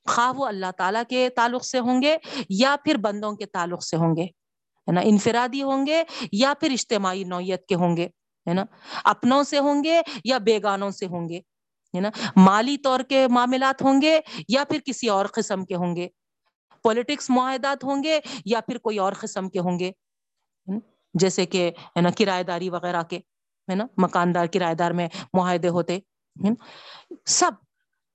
خواہ 0.08 0.34
وہ 0.34 0.46
اللہ 0.46 0.72
تعالیٰ 0.78 1.04
کے 1.10 1.30
تعلق 1.30 1.66
سے 1.66 1.80
ہوں 1.80 2.02
گے 2.02 2.18
یا 2.50 2.76
پھر 2.84 2.98
بندوں 2.98 3.32
کے 3.32 3.46
تعلق 3.46 3.84
سے 3.84 3.98
ہوں 3.98 4.16
گے۔ 4.16 4.39
ہے 4.90 4.94
نا؟ 4.94 5.02
انفرادی 5.06 5.64
ہوں 5.64 5.86
گے 5.88 6.04
یا 6.32 6.54
پھر 6.60 6.72
اجتماعی 6.72 7.24
نوعیت 7.24 7.66
کے 7.66 7.76
ہوں 7.76 7.96
گے، 7.98 8.08
ہے 8.48 8.54
نا؟ 8.54 8.64
اپنوں 9.06 9.44
سے 9.44 9.60
ہوں 9.60 9.84
گے 9.84 10.00
یا 10.24 10.38
بیگانوں 10.44 10.90
سے 10.92 11.06
ہوں 11.06 11.30
گے، 11.30 11.40
ہے 11.94 12.00
نا؟ 12.02 12.10
مالی 12.36 12.78
طور 12.78 13.00
کے 13.00 13.28
معاملات 13.32 13.82
ہوں 13.82 14.02
گے 14.02 14.20
یا 14.48 14.64
پھر 14.64 14.80
کسی 14.86 15.10
اور 15.10 15.26
قسم 15.26 15.66
کے 15.66 15.76
ہوں 15.76 15.96
گے؟ 15.96 16.08
پولیٹکس 16.86 17.30
معاہدات 17.30 17.84
ہوں 17.84 18.04
گے 18.04 18.20
یا 18.46 18.60
پھر 18.62 18.78
کوئی 18.78 18.98
اور 19.00 19.14
قسم 19.14 19.50
کے 19.50 19.60
ہوں 19.60 19.80
گے؟ 19.80 19.92
جیسے 21.14 21.46
کہ، 21.46 21.70
ہے 21.96 22.02
نا 22.02 22.10
کرایہ 22.18 22.44
داری 22.44 22.70
وغیرہ 22.70 23.02
کے، 23.04 23.18
ہے 23.68 23.76
نا؟ 23.76 23.86
مکاندار 23.98 24.46
کرایہ 24.46 24.74
دار 24.74 24.92
میں 24.92 25.08
معاہدے 25.34 25.70
ہوتے 25.70 26.00
سب، 27.26 27.52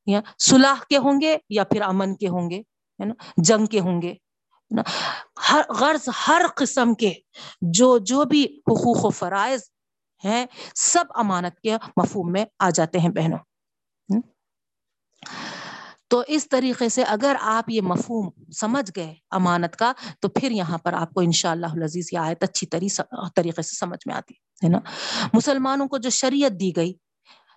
یا 0.07 0.21
صلاح 0.39 0.83
کے 0.91 0.99
ہوں 0.99 1.21
گے 1.21 1.37
یا 1.49 1.65
پھر 1.65 1.83
امن 1.83 2.15
کے 2.17 2.29
ہوں 2.29 2.51
گے، 2.51 2.59
ہے 3.01 3.05
نا؟ 3.05 3.15
جنگ 3.37 3.67
کے 3.67 3.81
ہوں 3.81 4.03
گے 4.03 4.15
ہر 5.51 5.61
غرض 5.69 6.09
ہر 6.29 6.43
قسم 6.57 6.95
کے 6.95 7.13
جو 7.61 7.99
جو 7.99 8.25
بھی 8.25 8.45
حقوق 8.45 9.05
و 9.05 9.11
فرائض 9.11 9.61
ہیں، 10.25 10.47
سب 10.75 11.05
امانت 11.15 11.61
کے 11.61 11.77
مفہوم 11.97 12.33
میں 12.33 12.45
آ 12.59 12.71
جاتے 12.71 12.99
ہیں 12.99 13.09
بہنوں۔ 13.09 13.39
تو 16.09 16.23
اس 16.29 16.49
طریقے 16.49 16.89
سے 16.89 17.03
اگر 17.03 17.37
آپ 17.41 17.71
یہ 17.71 17.81
مفہوم 17.81 18.31
سمجھ 18.53 18.91
گئے 18.97 19.15
امانت 19.31 19.77
کا، 19.77 19.93
تو 20.21 20.29
پھر 20.29 20.51
یہاں 20.51 20.79
پر 20.79 20.93
آپ 20.93 21.11
کو 21.11 21.21
ان 21.21 21.33
شاء 21.33 21.51
اللہ 21.51 21.67
عزیز 21.67 22.09
یہ 22.13 22.19
آیت 22.19 22.43
اچھی 22.43 22.67
طریقے 22.67 23.63
سے 23.63 23.77
سمجھ 23.77 24.07
میں 24.07 24.15
آتی، 24.15 24.35
ہے 24.35 24.69
نا؟ 24.69 24.79
مسلمانوں 25.33 25.89
کو 25.89 25.99
جو 25.99 26.11
شریعت 26.11 26.61
دی 26.61 26.77
گئی، 26.77 26.95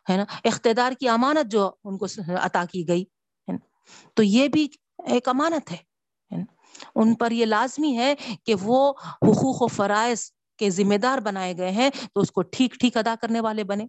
ہے 0.09 0.17
نا؟ 0.17 0.23
اقتدار 0.45 0.91
کی 0.99 1.09
امانت 1.09 1.51
جو 1.51 1.71
ان 1.83 1.97
کو 1.97 2.05
عطا 2.27 2.63
کی 2.71 2.87
گئی، 2.87 3.01
ہے 3.01 3.51
نا؟ 3.51 3.65
تو 4.13 4.23
یہ 4.23 4.47
بھی 4.47 4.67
ایک 5.07 5.27
امانت 5.27 5.71
ہے۔ 5.71 5.77
ان 6.95 7.13
پر 7.15 7.31
یہ 7.31 7.45
لازمی 7.45 7.97
ہے 7.97 8.13
کہ 8.45 8.55
وہ 8.61 8.89
حقوق 9.21 9.61
و 9.61 9.67
فرائض 9.67 10.29
کے 10.59 10.69
ذمہ 10.69 10.97
دار 10.97 11.17
بنائے 11.17 11.57
گئے 11.57 11.71
ہیں 11.71 11.89
تو 12.13 12.19
اس 12.19 12.31
کو 12.31 12.41
ٹھیک 12.41 12.73
ٹھیک 12.73 12.97
ادا 12.97 13.15
کرنے 13.21 13.39
والے 13.39 13.63
بنے۔ 13.63 13.85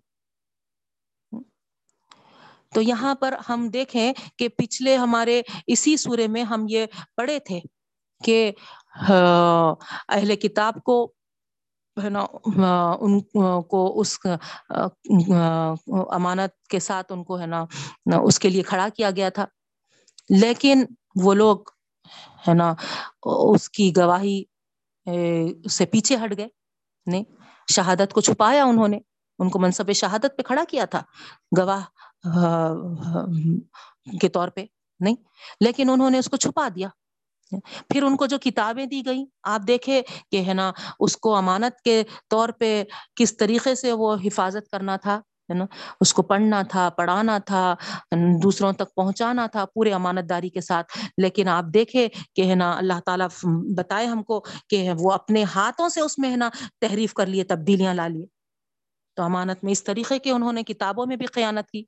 تو 2.74 2.80
یہاں 2.82 3.14
پر 3.14 3.34
ہم 3.48 3.68
دیکھیں 3.68 4.12
کہ 4.38 4.48
پچھلے 4.48 4.96
ہمارے 4.96 5.42
اسی 5.66 5.96
سورے 5.96 6.26
میں 6.28 6.42
ہم 6.44 6.66
یہ 6.68 6.86
پڑھے 7.16 7.38
تھے 7.38 7.60
کہ 8.24 8.52
اہل 10.08 10.34
کتاب 10.36 10.74
کو، 10.84 11.04
ہے 11.96 12.08
نا 12.10 12.20
ان 13.00 13.20
کو 13.62 14.00
اس 14.00 14.18
امانت 16.12 16.62
کے 16.70 16.78
ساتھ 16.78 17.12
ان 17.12 17.24
کو، 17.24 17.40
ہے 17.40 17.46
نا، 17.46 17.64
اس 18.22 18.38
کے 18.38 18.48
لیے 18.48 18.62
کھڑا 18.62 18.88
کیا 18.96 19.10
گیا 19.10 19.28
تھا۔ 19.28 19.44
لیکن 20.40 20.84
وہ 21.22 21.34
لوگ 21.34 21.58
ہے 22.48 22.54
نا؟ 22.54 22.74
اس 23.22 23.68
کی 23.70 23.92
گواہی 23.96 24.42
سے 25.70 25.86
پیچھے 25.86 26.16
ہٹ 26.16 26.36
گئے۔ 26.36 26.48
نہیں 27.06 27.24
شہادت 27.72 28.12
کو 28.12 28.20
چھپایا 28.20 28.64
انہوں 28.64 28.88
نے۔ 28.88 28.98
ان 29.38 29.48
کو 29.50 29.58
منصب 29.58 29.92
شہادت 29.92 30.36
پہ 30.36 30.42
کھڑا 30.42 30.64
کیا 30.68 30.84
تھا۔ 30.84 31.02
گواہ 31.58 31.84
کے 34.20 34.28
طور 34.28 34.48
پہ 34.48 34.64
نہیں، 35.00 35.14
لیکن 35.60 35.90
انہوں 35.90 36.10
نے 36.10 36.18
اس 36.18 36.28
کو 36.30 36.36
چھپا 36.36 36.68
دیا۔ 36.74 36.88
پھر 37.88 38.02
ان 38.02 38.16
کو 38.16 38.26
جو 38.26 38.38
کتابیں 38.38 38.86
دی 38.86 39.06
گئی 39.06 39.24
آپ 39.42 39.60
دیکھے 39.66 40.02
کہ 40.30 40.42
ہے 40.42 40.54
نا، 40.54 40.72
اس 41.00 41.16
کو 41.16 41.34
امانت 41.34 41.80
کے 41.80 42.02
طور 42.30 42.48
پہ 42.48 42.84
کس 43.16 43.36
طریقے 43.36 43.74
سے 43.74 43.92
وہ 43.92 44.16
حفاظت 44.24 44.70
کرنا 44.70 44.96
تھا۔ 44.96 45.20
ہے 45.50 45.54
نا؟ 45.54 45.64
اس 46.00 46.14
کو 46.14 46.22
پڑھنا 46.22 46.62
تھا، 46.62 46.90
پڑھانا 46.90 47.38
تھا، 47.38 47.74
دوسروں 48.42 48.72
تک 48.72 48.94
پہنچانا 48.94 49.46
تھا 49.46 49.64
پورے 49.74 49.92
امانت 49.92 50.28
داری 50.28 50.48
کے 50.48 50.60
ساتھ۔ 50.60 50.98
لیکن 51.18 51.48
آپ 51.48 51.64
دیکھے 51.74 52.08
کہ 52.34 52.44
ہے 52.44 52.54
نا، 52.54 52.78
اللہ 52.78 53.00
تعالیٰ 53.06 53.28
بتائے 53.76 54.06
ہم 54.06 54.22
کو 54.22 54.44
کہ 54.68 54.90
وہ 54.98 55.12
اپنے 55.12 55.44
ہاتھوں 55.54 55.88
سے 55.88 56.00
اس 56.00 56.18
میں 56.18 56.30
ہے 56.30 56.36
نا 56.36 56.48
تحریف 56.80 57.14
کر 57.14 57.26
لیے، 57.26 57.44
تبدیلیاں 57.44 57.94
لا 57.94 58.08
لیے۔ 58.08 58.26
تو 59.16 59.22
امانت 59.22 59.64
میں 59.64 59.72
اس 59.72 59.84
طریقے 59.84 60.18
کے 60.18 60.30
انہوں 60.30 60.52
نے 60.52 60.62
کتابوں 60.62 61.06
میں 61.06 61.16
بھی 61.16 61.26
قیانت 61.26 61.70
کی۔ 61.70 61.84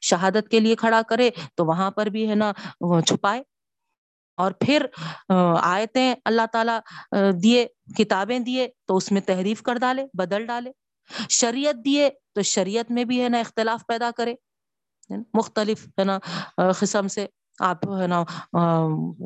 شہادت 0.00 0.48
کے 0.50 0.60
لیے 0.60 0.76
کھڑا 0.76 1.02
کرے 1.08 1.30
تو 1.54 1.64
وہاں 1.64 1.90
پر 1.90 2.06
بھی 2.06 2.30
ہے 2.30 2.34
نا 2.34 2.52
چھپائے۔ 3.06 3.42
اور 4.36 4.52
پھر 4.52 4.86
آیتیں 5.62 6.14
اللہ 6.24 6.42
تعالیٰ 6.52 6.78
دیے، 7.42 7.66
کتابیں 7.98 8.38
دیے 8.38 8.68
تو 8.86 8.96
اس 8.96 9.12
میں 9.12 9.20
تحریف 9.20 9.62
کر 9.62 9.74
ڈالے، 9.74 10.06
بدل 10.14 10.46
ڈالے۔ 10.46 10.72
شریعت 11.30 11.74
دیے 11.84 12.10
تو 12.36 12.42
شریعت 12.42 12.90
میں 12.90 13.04
بھی 13.04 13.22
ہے 13.22 13.28
نا 13.28 13.38
اختلاف 13.40 13.86
پیدا 13.86 14.10
کرے 14.16 14.34
مختلف، 15.34 15.86
ہے 15.98 16.04
نا 16.04 16.18
قسم 16.78 17.08
سے 17.08 17.26
آپ، 17.58 17.88
ہے 18.00 18.06
نا 18.06 18.22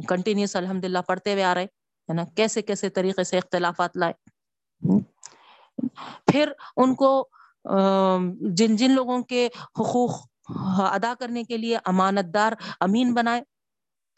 کنٹینیوس 0.09 0.57
الحمد 0.57 0.85
للہ 0.85 0.99
پڑھتے 1.07 1.33
ہوئے 1.33 1.45
آ 1.45 1.55
رہے، 1.55 1.65
ہے 2.09 2.13
نا؟ 2.15 2.25
کیسے 2.37 2.63
کیسے 2.63 2.89
طریقے 2.91 3.25
سے 3.25 3.39
اختلافات 3.39 3.97
لائے 3.97 4.13
پھر 6.27 6.53
ان 6.77 6.95
کو 6.95 7.11
جن 8.59 8.77
جن 8.77 8.91
لوگوں 8.91 9.23
کے 9.23 9.49
حقوق 9.81 10.15
ادا 10.93 11.13
کرنے 11.21 11.43
کے 11.45 11.57
لیے 11.57 11.79
امانت 11.85 12.33
دار 12.35 12.53
امین 12.81 13.13
بنائے، 13.15 13.43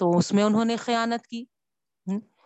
تو 0.00 0.10
اس 0.18 0.32
میں 0.32 0.44
انہوں 0.44 0.64
نے 0.64 0.76
خیانت 0.76 1.26
کی۔ 1.26 1.44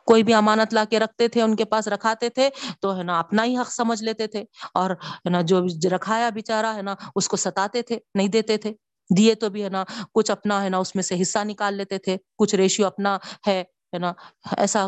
کوئی 0.07 0.23
بھی 0.23 0.35
امانت 0.35 0.75
لا 0.75 0.85
کے 0.91 0.99
رکھتے 1.01 1.29
تھے، 1.29 1.43
ان 1.43 1.57
کے 1.57 1.65
پاس 1.65 1.89
رکھاتے 1.89 2.29
تھے، 2.29 2.49
تو 2.81 2.97
ہے 2.97 3.03
نا 3.03 3.19
اپنا 3.19 3.45
ہی 3.45 3.57
حق 3.59 3.71
سمجھ 3.73 4.03
لیتے 4.03 4.27
تھے 4.27 4.45
اور 4.75 4.91
ہے 4.91 5.31
نا 5.31 5.41
جو 5.51 5.61
رکھایا 5.93 6.29
بےچارا 6.35 6.75
ہے 6.77 6.83
نا 6.83 6.95
اس 7.17 7.29
کو 7.29 7.37
ستاتے 7.37 7.83
تھے، 7.83 7.99
نہیں 8.15 8.29
دیتے 8.29 8.57
تھے۔ 8.57 8.73
دیے 9.11 9.35
تو 9.35 9.49
بھی 9.51 9.65
ہے 9.65 9.69
نا 9.69 9.83
کچھ 10.15 10.31
اپنا 10.31 10.63
ہے 10.65 10.69
نا 10.69 10.79
اس 10.79 10.95
میں 10.95 11.03
سے 11.03 11.21
حصہ 11.23 11.39
نکال 11.45 11.75
لیتے 11.75 11.99
تھے، 11.99 12.17
کچھ 12.39 12.55
ریشیو 12.55 12.87
اپنا 12.87 13.17
ہے 13.49 13.63
نا 13.99 14.13
ایسا 14.57 14.87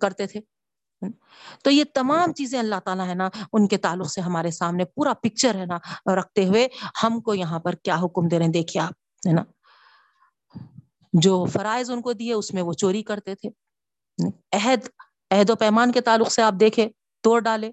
کرتے 0.00 0.26
تھے۔ 0.26 0.40
تو 1.64 1.70
یہ 1.70 1.84
تمام 1.94 2.32
چیزیں 2.32 2.58
اللہ 2.58 2.80
تعالیٰ 2.84 3.06
ہے 3.08 3.14
نا 3.14 3.28
ان 3.52 3.66
کے 3.68 3.76
تعلق 3.78 4.10
سے 4.12 4.20
ہمارے 4.20 4.50
سامنے 4.50 4.84
پورا 4.86 5.14
پکچر 5.14 5.54
ہے 5.54 5.66
نا 5.66 5.78
رکھتے 6.18 6.46
ہوئے 6.48 6.66
ہم 7.04 7.20
کو 7.20 7.34
یہاں 7.34 7.58
پر 7.58 7.74
کیا 7.84 7.96
حکم 8.02 8.28
دے 8.28 8.38
رہے 8.38 8.46
ہیں، 8.46 8.52
دیکھیے 8.52 8.82
آپ، 8.82 8.92
ہے 9.28 9.32
نا۔ 9.32 9.42
جو 11.12 11.44
فرائض 11.44 11.90
ان 11.90 12.02
کو 12.02 12.12
دیے، 12.12 12.32
اس 12.32 12.54
میں 12.54 12.62
وہ 12.62 12.72
چوری 12.72 13.02
کرتے 13.02 13.34
تھے۔ 13.34 13.48
عہد 14.52 14.88
عہد 15.30 15.50
و 15.50 15.56
پیمان 15.56 15.92
کے 15.92 16.00
تعلق 16.00 16.32
سے 16.32 16.42
آپ 16.42 16.54
دیکھے 16.60 16.88
توڑ 17.20 17.40
ڈالے۔ 17.40 17.70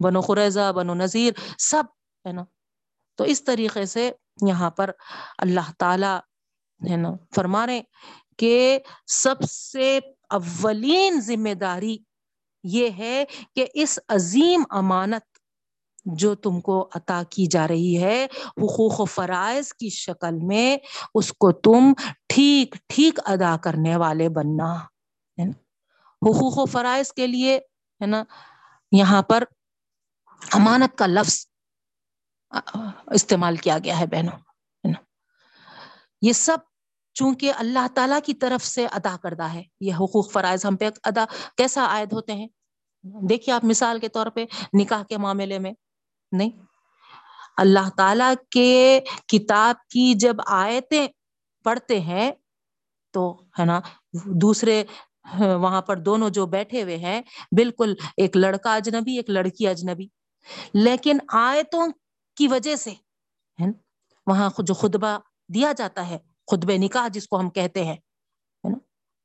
بنو 0.00 0.20
خریضہ 0.20 0.72
بنو 0.72 0.94
نذیر، 0.94 1.32
سب، 1.58 1.84
ہے 2.26 2.32
نا؟ 2.32 2.44
تو 3.14 3.24
اس 3.24 3.44
طریقے 3.44 3.86
سے 3.86 4.10
یہاں 4.46 4.70
پر 4.70 4.90
اللہ 5.38 5.72
تعالی، 5.78 6.16
ہے 6.90 6.96
نا، 6.96 7.10
فرما 7.34 7.66
رہے 7.66 7.82
کہ 8.36 8.78
سب 9.06 9.34
سے 9.50 9.98
اولین 10.30 11.20
ذمہ 11.20 11.54
داری 11.54 11.98
یہ 12.64 12.90
ہے 12.98 13.24
کہ 13.56 13.66
اس 13.74 13.98
عظیم 14.08 14.62
امانت 14.70 15.38
جو 16.04 16.34
تم 16.34 16.60
کو 16.60 16.88
عطا 16.94 17.22
کی 17.30 17.46
جا 17.46 17.68
رہی 17.68 18.02
ہے، 18.02 18.26
حقوق 18.46 19.00
و 19.00 19.04
فرائض 19.04 19.72
کی 19.72 19.88
شکل 19.88 20.38
میں، 20.42 20.76
اس 21.14 21.32
کو 21.32 21.52
تم 21.52 21.92
ٹھیک 22.36 22.74
ٹھیک 22.88 23.20
ادا 23.24 23.56
کرنے 23.56 23.96
والے 23.96 24.28
بننا، 24.28 24.74
ہے 25.38 25.44
نا؟ 25.44 25.52
حقوق 26.22 26.58
و 26.58 26.66
فرائض 26.66 27.12
کے 27.12 27.26
لیے، 27.26 27.56
ہے 28.00 28.06
نا؟ 28.06 28.24
یہاں 28.92 29.22
پر 29.22 29.44
امانت 30.52 30.98
کا 30.98 31.06
لفظ 31.06 31.46
استعمال 33.06 33.56
کیا 33.56 33.78
گیا 33.78 34.00
ہے 34.00 34.06
بہنوں، 34.06 34.38
ہے 34.84 34.88
نا؟ 34.88 34.98
یہ 36.22 36.32
سب 36.32 36.58
چونکہ 37.14 37.52
اللہ 37.56 37.86
تعالیٰ 37.94 38.18
کی 38.24 38.34
طرف 38.34 38.64
سے 38.64 38.86
ادا 38.86 39.16
کردہ 39.22 39.52
ہے، 39.52 39.62
یہ 39.80 39.94
حقوق 39.94 40.32
فرائض 40.32 40.64
ہم 40.64 40.76
پہ 40.76 40.88
ادا، 41.04 41.24
کیسا 41.56 41.86
عائد 41.86 42.12
ہوتے 42.12 42.32
ہیں؟ 42.32 42.48
دیکھیے 43.04 43.54
آپ 43.54 43.64
مثال 43.64 43.98
کے 43.98 44.08
طور 44.08 44.26
پہ 44.26 44.44
نکاح 44.74 45.02
کے 45.02 45.18
معاملے 45.18 45.58
میں، 45.58 45.72
نہیں؟ 46.32 46.50
اللہ 47.56 47.88
تعالی 47.96 48.34
کے 48.50 49.00
کتاب 49.26 49.76
کی 49.88 50.14
جب 50.14 50.36
آیتیں 50.46 51.06
پڑھتے 51.66 52.00
ہیں، 52.00 52.30
تو 53.14 53.30
ہے 53.58 53.64
نا، 53.64 53.80
دوسرے، 54.42 54.82
وہاں 55.62 55.82
پر 55.82 55.96
دونوں 55.98 56.30
جو 56.30 56.46
بیٹھے 56.46 56.82
ہوئے 56.82 56.96
ہیں، 56.98 57.20
بالکل 57.56 57.94
ایک 58.16 58.36
لڑکا 58.36 58.74
اجنبی، 58.74 59.16
ایک 59.16 59.30
لڑکی 59.30 59.66
اجنبی۔ 59.66 60.06
لیکن 60.74 61.18
آیتوں 61.34 61.86
کی 62.36 62.48
وجہ 62.48 62.76
سے 62.76 62.92
وہاں 64.26 64.48
جو 64.58 64.74
خطبہ 64.74 65.16
دیا 65.54 65.72
جاتا 65.76 66.08
ہے 66.08 66.18
خطب 66.50 66.70
نکاح 66.78 67.08
جس 67.08 67.28
کو 67.28 67.38
ہم 67.40 67.50
کہتے 67.50 67.84
ہیں 67.84 67.96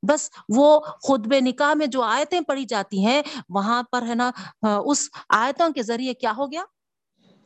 بس 0.04 0.30
وہ 0.50 0.68
خطب 1.08 1.34
نکاح 1.42 1.74
میں 1.74 1.88
جو 1.88 2.02
آیتیں 2.02 2.40
پڑھی 2.42 2.66
جاتی 2.66 3.06
ہیں، 3.06 3.22
وہاں 3.50 3.82
پر 3.92 4.02
ہے 4.08 4.16
نا، 4.16 4.30
اس 4.86 5.10
آیتوں 5.30 5.70
کے 5.74 5.84
ذریعے 5.84 6.14
کیا 6.14 6.34
ہو 6.38 6.52
گیا؟ 6.52 6.64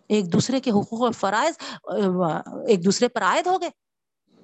ایک 0.09 0.31
دوسرے 0.33 0.59
کے 0.59 0.71
حقوق 0.71 1.01
و 1.01 1.11
فرائض، 1.11 1.55
ایک 2.67 2.85
دوسرے 2.85 3.07
پر 3.07 3.23
عائد 3.23 3.47
ہو 3.47 3.59
گئے۔ 3.61 3.69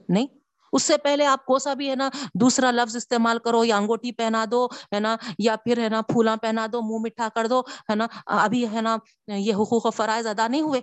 نہیں 0.10 0.28
اس 0.74 0.84
سے 0.84 0.98
پہلے 1.04 1.26
آپ 1.26 1.46
کو 1.46 1.60
سا 1.60 1.74
بھی 1.74 1.90
ہے 1.90 1.96
نا، 1.96 2.10
دوسرا 2.42 2.72
لفظ 2.72 2.96
استعمال 2.96 3.40
کرو، 3.46 3.64
یا 3.66 3.78
انگوٹی 3.78 4.12
پہنا 4.12 4.46
دو، 4.52 4.66
ہے 4.94 5.00
نا، 5.00 5.16
یا 5.40 5.56
پھر 5.64 5.84
ہے 5.84 5.90
نا 5.90 6.02
پھولا 6.10 6.36
پہنا 6.42 6.66
دو، 6.74 6.82
منہ 6.82 7.02
مٹھا 7.06 7.28
کر 7.36 7.48
دو، 7.48 7.60
ہے 7.90 7.96
نا، 7.96 8.08
ابھی 8.44 8.66
ہے 8.74 8.82
نا 8.82 8.98
یہ 9.28 9.54
حقوق 9.54 9.86
و 9.86 9.92
فرائض 9.92 10.28
ادا 10.28 10.48
نہیں 10.48 10.62
ہوئے، 10.62 10.82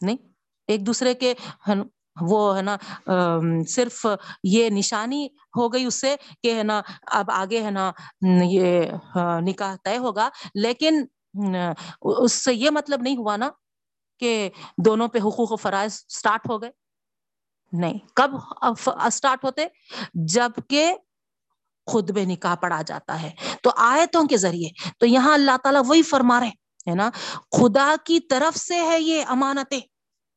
نہیں؟ 0.00 0.16
ایک 0.68 0.86
دوسرے 0.86 1.14
کے 1.14 1.34
وہ 2.20 2.56
ہے 2.56 2.62
نا 2.62 2.76
صرف 3.68 4.04
یہ 4.44 4.68
نشانی 4.70 5.26
ہو 5.56 5.72
گئی 5.72 5.84
اس 5.84 6.00
سے 6.00 6.14
کہ 6.42 6.54
ہے 6.54 6.62
نا، 6.62 6.80
اب 7.18 7.30
آگے 7.30 7.62
ہے 7.62 7.70
نا، 7.70 7.90
یہ 8.50 8.90
ہاں، 9.14 9.40
نکاح 9.40 9.74
طے 9.84 9.96
ہوگا، 9.98 10.28
لیکن 10.54 11.04
اس 12.02 12.32
سے 12.44 12.54
یہ 12.54 12.70
مطلب 12.70 13.02
نہیں 13.02 13.16
ہوا 13.16 13.36
نا 13.36 13.48
کہ 14.22 14.48
دونوں 14.84 15.08
پہ 15.08 15.18
حقوق 15.18 15.52
و 15.52 15.56
فرائض 15.56 15.92
اسٹارٹ 16.08 16.48
ہو 16.50 16.60
گئے۔ 16.62 16.70
نہیں۔ 17.72 17.98
کب 18.16 18.30
اسٹارٹ 18.86 19.44
ہوتے؟ 19.44 19.66
جبکہ 20.14 20.94
خود 21.86 22.10
بے 22.10 22.24
نکاح 22.24 22.54
پڑا 22.54 22.82
جاتا 22.86 23.22
ہے۔ 23.22 23.30
تو 23.62 23.70
آیتوں 23.76 24.24
کے 24.24 24.36
ذریعے۔ 24.36 24.68
تو 24.98 25.06
یہاں 25.06 25.34
اللہ 25.34 25.56
تعالیٰ 25.62 25.82
وہی 25.86 26.02
فرما 26.02 26.40
رہے 26.40 26.50
ہے 26.90 26.94
نا؟ 26.94 27.10
خدا 27.52 27.94
کی 28.04 28.20
طرف 28.20 28.58
سے 28.58 28.74
ہے 28.74 29.00
یہ 29.00 29.24
امانتیں۔ 29.28 29.80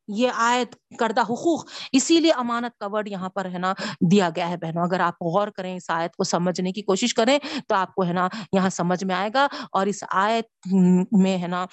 یہ 0.07 0.31
آیت 0.35 0.75
کردہ 0.99 1.21
حقوق، 1.21 1.65
اسی 1.91 2.19
لیے 2.19 2.31
امانت 2.31 2.79
کا 2.79 2.87
ورڈ 2.91 3.07
یہاں 3.07 3.29
پر 3.29 3.45
ہے 3.45 3.57
نا 3.57 3.73
دیا 4.11 4.29
گیا 4.35 4.49
ہے 4.49 4.57
بہنوں، 4.57 4.83
اگر 4.83 4.99
آپ 4.99 5.13
غور 5.13 5.47
کریں 5.47 5.75
اس 5.75 5.89
آیت 5.89 6.15
کو 6.15 6.23
سمجھنے 6.23 6.71
کی 6.71 6.81
کوشش 6.81 7.13
کریں 7.13 7.39
تو 7.67 7.75
آپ 7.75 7.95
کو 7.95 8.05
ہے 8.05 8.13
نا 8.13 8.27
یہاں 8.53 8.69
سمجھ 8.69 9.03
میں 9.03 9.15
آئے 9.15 9.29
گا 9.33 9.47
اور 9.71 9.85
اس 9.85 10.03
آیت 10.09 10.67
میں 11.11 11.37
ہے 11.37 11.47
نا 11.47 11.65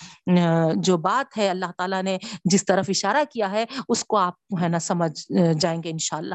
جو 0.76 0.96
بات 0.96 1.38
ہے 1.38 1.48
اللہ 1.48 1.66
تعالیٰ 1.78 2.02
نے 2.02 2.18
جس 2.44 2.64
طرف 2.64 2.84
اشارہ 2.88 3.24
کیا 3.30 3.50
ہے 3.50 3.64
اس 3.88 4.04
کو 4.04 4.16
آپ 4.16 4.34
ہے 4.62 4.68
نا 4.68 4.78
سمجھ 4.78 5.32
جائیں 5.60 5.82
گے 5.82 5.90
انشاءاللہ۔ 5.90 6.34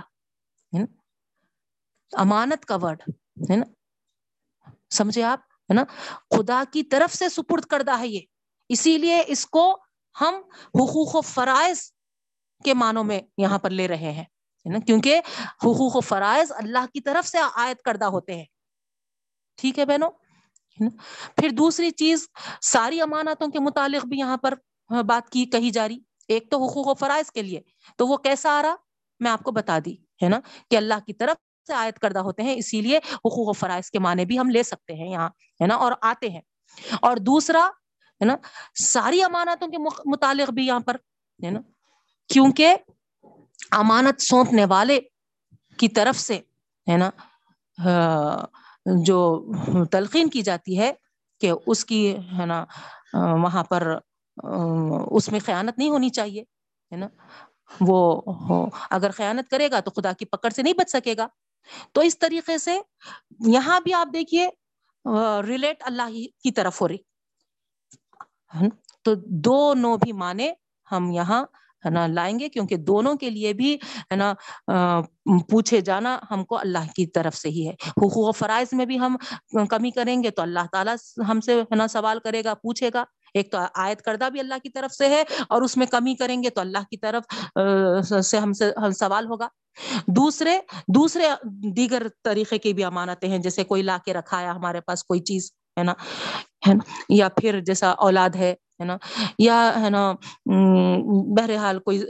امانت 2.11 2.65
کا 2.65 2.77
ورڈ 2.81 3.01
ہے 3.51 3.55
نا؟ 3.55 3.65
سمجھے 4.89 5.23
آپ؟ 5.23 5.39
ہے 5.41 5.73
نا؟ 5.73 5.83
خدا 6.37 6.63
کی 6.73 6.83
طرف 6.83 7.13
سے 7.13 7.29
سپرد 7.29 7.65
کردہ 7.65 7.99
ہے 7.99 8.07
یہ۔ 8.07 8.19
اسی 8.69 8.97
لیے 8.97 9.23
اس 9.27 9.45
کو 9.45 9.77
ہم 10.21 10.33
حقوق 10.67 11.15
و 11.15 11.21
فرائض 11.21 11.77
کے 12.63 12.73
معنوں 12.73 13.03
میں 13.03 13.19
یہاں 13.37 13.59
پر 13.59 13.69
لے 13.69 13.87
رہے 13.87 14.11
ہیں 14.11 14.23
کیونکہ 14.85 15.21
حقوق 15.63 15.95
و 15.95 16.01
فرائض 16.01 16.51
اللہ 16.51 16.85
کی 16.93 17.01
طرف 17.01 17.27
سے 17.27 17.37
عائد 17.37 17.77
کردہ 17.77 18.05
ہوتے 18.05 18.35
ہیں۔ 18.35 18.45
ٹھیک 19.57 19.79
ہے 19.79 19.85
بہنوں؟ 19.85 20.11
پھر 21.37 21.49
دوسری 21.49 21.91
چیز، 21.91 22.27
ساری 22.61 23.01
امانتوں 23.01 23.47
کے 23.47 23.59
متعلق 23.59 24.05
بھی 24.05 24.19
یہاں 24.19 24.37
پر 24.37 24.53
بات 25.03 25.29
کی، 25.29 25.45
کہی 25.45 25.69
جا 25.69 25.87
رہی۔ 25.87 25.99
ایک 26.27 26.51
تو 26.51 26.67
حقوق 26.67 26.87
و 26.87 26.93
فرائض 26.93 27.31
کے 27.31 27.41
لیے۔ 27.41 27.61
تو 27.97 28.07
وہ 28.07 28.17
کیسا 28.17 28.59
آ 28.59 28.61
رہا؟ 28.61 28.75
میں 29.19 29.31
آپ 29.31 29.43
کو 29.43 29.51
بتا 29.51 29.79
دی، 29.85 29.93
ہے 29.93 30.29
نا؟ 30.29 30.39
کہ 30.69 30.75
اللہ 30.75 30.93
کی 31.05 31.13
طرف 31.13 31.65
سے 31.67 31.73
عائد 31.73 31.93
کردہ 31.93 32.19
ہوتے 32.19 32.43
ہیں، 32.43 32.53
اسی 32.53 32.81
لیے 32.81 32.97
حقوق 32.97 33.47
و 33.47 33.53
فرائض 33.53 33.91
کے 33.91 33.99
معنی 33.99 34.25
بھی 34.25 34.39
ہم 34.39 34.49
لے 34.49 34.63
سکتے 34.63 34.93
ہیں 34.93 35.11
یہاں، 35.11 35.29
ہے 35.61 35.67
نا؟ 35.67 35.75
اور 35.75 35.91
آتے 36.01 36.29
ہیں۔ 36.29 36.41
اور 37.01 37.17
دوسرا 37.17 37.69
ہے 38.21 38.25
نا؟ 38.25 38.35
ساری 38.75 39.23
امانتوں 39.23 39.67
کے 39.67 39.77
متعلق 40.05 40.49
بھی 40.49 40.65
یہاں 40.67 40.79
پر، 40.79 40.95
ہے 41.43 41.49
نا؟ 41.49 41.59
کیونکہ 42.29 42.75
امانت 43.71 44.21
سونپنے 44.21 44.65
والے 44.65 44.99
کی 45.77 45.87
طرف 45.87 46.19
سے، 46.19 46.35
ہے 46.87 46.97
نا؟ 46.97 47.09
جو 49.03 49.15
تلقین 49.91 50.29
کی 50.29 50.41
جاتی 50.41 50.79
ہے 50.79 50.91
کہ 51.41 51.51
اس 51.67 51.85
کی، 51.85 52.15
ہے 52.39 52.45
نا 52.45 52.65
وہاں 53.13 53.63
پر 53.63 53.97
اس 55.11 55.31
میں 55.31 55.39
خیانت 55.45 55.77
نہیں 55.77 55.89
ہونی 55.89 56.09
چاہیے، 56.09 56.41
ہے 56.91 56.95
نا؟ 56.95 57.07
وہ 57.81 58.21
اگر 58.89 59.11
خیانت 59.11 59.49
کرے 59.49 59.71
گا 59.71 59.79
تو 59.79 59.91
خدا 59.91 60.11
کی 60.13 60.25
پکڑ 60.25 60.49
سے 60.49 60.61
نہیں 60.61 60.73
بچ 60.73 60.91
سکے 60.91 61.13
گا۔ 61.17 61.27
تو 61.91 62.01
اس 62.01 62.17
طریقے 62.19 62.57
سے 62.57 62.79
یہاں 63.47 63.79
بھی 63.79 63.93
آپ 63.93 64.07
دیکھیے 64.13 64.49
ریلیٹ 65.47 65.83
اللہ 65.85 66.09
کی 66.43 66.51
طرف 66.51 66.81
ہو 66.81 66.87
رہی۔ 66.87 66.97
تو 69.03 69.13
دونوں 69.45 69.97
بھی 69.97 70.11
مانے 70.13 70.51
ہم 70.91 71.09
یہاں 71.11 71.43
ہے 71.85 71.89
نا 71.89 72.05
لائیں 72.07 72.39
گے، 72.39 72.47
کیونکہ 72.49 72.75
دونوں 72.77 73.13
کے 73.15 73.29
لیے 73.29 73.53
بھی 73.53 73.73
ہے 74.11 74.15
نا 74.15 74.33
پوچھے 75.49 75.81
جانا 75.81 76.17
ہم 76.31 76.43
کو 76.45 76.57
اللہ 76.57 76.85
کی 76.95 77.05
طرف 77.07 77.35
سے 77.35 77.49
ہی 77.49 77.67
ہے۔ 77.67 77.73
حقوق 77.73 78.17
و 78.17 78.31
فرائض 78.31 78.67
میں 78.71 78.85
بھی 78.85 78.99
ہم 78.99 79.17
کمی 79.69 79.91
کریں 79.91 80.21
گے 80.23 80.29
تو 80.29 80.41
اللہ 80.41 80.65
تعالیٰ 80.71 80.95
ہم 81.29 81.41
سے 81.41 81.61
ہے 81.61 81.75
نا 81.75 81.87
سوال 81.87 82.19
کرے 82.19 82.43
گا، 82.43 82.53
پوچھے 82.53 82.89
گا۔ 82.93 83.03
ایک 83.33 83.51
تو 83.51 83.57
آیت 83.75 84.01
کردہ 84.01 84.29
بھی 84.31 84.39
اللہ 84.39 84.55
کی 84.63 84.69
طرف 84.69 84.93
سے 84.93 85.09
ہے 85.09 85.23
اور 85.49 85.61
اس 85.61 85.77
میں 85.77 85.85
کمی 85.85 86.15
کریں 86.15 86.41
گے 86.43 86.49
تو 86.49 86.61
اللہ 86.61 86.83
کی 86.89 86.97
طرف 86.97 87.23
سے 88.25 88.37
ہم 88.37 88.53
سے 88.53 88.71
سوال 88.99 89.25
ہوگا۔ 89.27 89.47
دوسرے 90.07 90.57
دوسرے 90.95 91.27
دیگر 91.75 92.07
طریقے 92.23 92.57
کی 92.57 92.73
بھی 92.73 92.83
امانتیں 92.83 93.29
ہیں، 93.29 93.37
جیسے 93.37 93.63
کوئی 93.63 93.81
لا 93.81 93.97
کے 94.05 94.13
رکھا 94.13 94.41
ہے 94.41 94.47
ہمارے 94.47 94.81
پاس 94.81 95.03
کوئی 95.03 95.19
چیز۔ 95.19 95.51
ہے 95.77 95.83
نا 95.83 95.93
ہے 96.67 96.73
نا؟ 96.73 96.83
یا 97.09 97.27
پھر 97.29 97.59
جیسا 97.59 97.89
اولاد 98.07 98.35
ہے 98.35 98.53
ہے 98.79 98.85
نا؟ 98.85 98.97
یا 99.39 99.57
ہے 99.81 99.89
نا 99.89 100.13
بہرحال 101.37 101.79
کوئی 101.79 102.01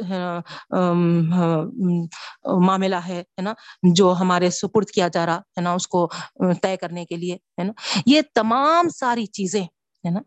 معاملہ 2.66 2.96
ہے 3.08 3.24
نا؟ 3.42 3.54
جو 3.96 4.14
ہمارے 4.20 4.50
سپرد 4.50 4.90
کیا 4.90 5.08
جا 5.08 5.26
رہا، 5.26 5.38
ہے 5.38 5.62
نا، 5.62 5.74
اس 5.74 5.88
کو 5.88 6.08
طے 6.62 6.76
کرنے 6.78 7.06
کے 7.06 7.16
لیے، 7.16 7.36
ہے 7.36 7.64
نا؟ 7.64 7.72
یہ 8.06 8.22
تمام 8.36 8.90
ساری 8.90 9.26
چیزیں، 9.26 9.64
ہے 9.64 10.10
نا؟ 10.10 10.20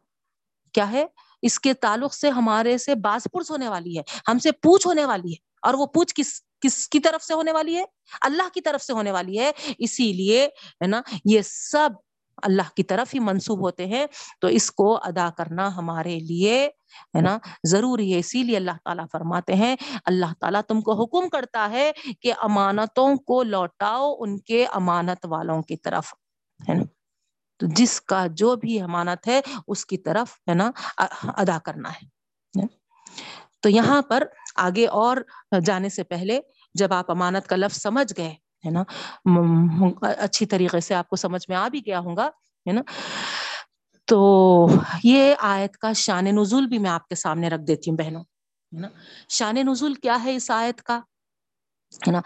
کیا 0.74 0.90
ہے؟ 0.92 1.05
اس 1.42 1.59
کے 1.61 1.74
تعلق 1.74 2.14
سے 2.14 2.31
ہمارے 2.31 2.79
سے 2.79 2.94
باز 2.94 3.27
پرس 3.33 3.51
ہونے 3.51 3.68
والی 3.68 3.96
ہے، 3.98 4.03
ہم 4.29 4.38
سے 4.38 4.53
پوچھ 4.53 4.87
ہونے 4.87 5.05
والی 5.05 5.31
ہے، 5.31 5.46
اور 5.62 5.74
وہ 5.74 5.87
پوچھ 5.87 6.14
کس 6.14 6.40
کس 6.61 6.88
کی 6.88 7.01
طرف 7.01 7.22
سے 7.24 7.35
ہونے 7.35 7.53
والی 7.53 7.77
ہے؟ 7.77 7.85
اللہ 8.20 8.48
کی 8.55 8.61
طرف 8.61 8.83
سے 8.83 8.92
ہونے 8.92 9.12
والی 9.12 9.38
ہے، 9.38 9.51
اسی 9.79 10.12
لیے، 10.12 10.44
ہے 10.83 10.87
نا، 10.87 11.01
یہ 11.24 11.40
سب 11.44 11.90
اللہ 12.42 12.68
کی 12.77 12.83
طرف 12.83 13.14
ہی 13.14 13.18
منسوب 13.18 13.61
ہوتے 13.61 13.87
ہیں، 13.87 14.07
تو 14.40 14.46
اس 14.46 14.70
کو 14.70 14.98
ادا 15.03 15.29
کرنا 15.37 15.77
ہمارے 15.77 16.18
لیے، 16.18 16.68
ہے 17.16 17.20
نا، 17.20 17.38
ضروری 17.66 18.14
ہے۔ 18.14 18.18
اسی 18.18 18.42
لیے 18.42 18.57
اللہ 18.57 18.77
تعالیٰ 18.85 19.05
فرماتے 19.12 19.55
ہیں، 19.55 19.77
اللہ 20.05 20.33
تعالیٰ 20.40 20.61
تم 20.68 20.81
کو 20.81 21.03
حکم 21.03 21.29
کرتا 21.29 21.68
ہے 21.70 21.92
کہ 22.20 22.33
امانتوں 22.40 23.16
کو 23.16 23.42
لوٹاؤ 23.42 24.14
ان 24.18 24.38
کے 24.38 24.66
امانت 24.66 25.27
والوں 25.27 25.62
کی 25.62 25.77
طرف، 25.77 26.14
ہے 26.68 26.74
نا۔ 26.74 26.85
تو 27.59 27.66
جس 27.66 28.01
کا 28.01 28.27
جو 28.31 28.57
بھی 28.57 28.81
امانت 28.81 29.29
ہے، 29.29 29.40
اس 29.68 29.87
کی 29.87 29.98
طرف، 29.98 30.33
ہے 30.48 30.55
نا، 30.55 30.70
ادا 31.24 31.59
کرنا 31.59 31.90
ہے 31.90 32.66
تو 33.62 33.68
یہاں 33.68 34.03
پر 34.03 34.24
آگے 34.57 34.87
اور 34.87 35.16
جانے 35.66 35.88
سے 35.88 36.03
پہلے، 36.03 36.40
جب 36.74 36.92
آپ 36.92 37.11
امانت 37.11 37.46
کا 37.46 37.57
لفظ 37.57 37.83
سمجھ 37.83 38.12
گئے 38.16 38.35
ہے 38.64 38.71
نا؟ 38.71 38.83
اچھی 40.18 40.47
طریقے 40.47 40.81
سے 40.81 40.94
آپ 40.94 41.09
کو 41.09 41.16
سمجھ 41.16 41.44
میں 41.49 41.57
آ 41.57 41.66
بھی 41.68 41.81
گیا 41.87 41.99
ہوں 41.99 42.16
گا 42.16 42.27
ہے 42.66 42.73
نا؟ 42.73 42.83
تو 44.09 44.18
یہ 45.05 45.35
آیت 45.38 45.77
کا 45.79 45.92
شان 45.97 46.25
نزول 46.37 46.66
بھی 46.66 46.79
میں 46.79 46.90
آپ 46.90 47.09
کے 47.09 47.14
سامنے 47.14 47.49
رکھ 47.49 47.62
دیتی 47.66 47.90
ہوں 47.90 47.97
بہنوں، 47.99 48.23
ہے 48.73 48.81
نا؟ 48.81 48.88
شان 49.29 49.57
نزول 49.66 49.94
کیا 49.94 50.16
ہے 50.25 50.35
اس 50.37 50.51
آیت 50.51 50.83
کا؟ 50.83 50.99
ہے 51.92 52.12
نا؟ 52.12 52.21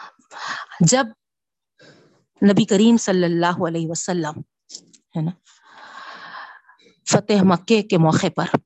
جب 0.80 1.06
نبی 2.42 2.64
کریم 2.64 2.96
صلی 3.00 3.24
اللہ 3.24 3.64
علیہ 3.68 3.88
وسلم، 3.88 4.40
ہے 5.16 5.20
نا؟ 5.22 5.30
فتح 7.06 7.42
مکے 7.44 7.82
کے 7.82 7.98
موقع 7.98 8.26
پر 8.36 8.56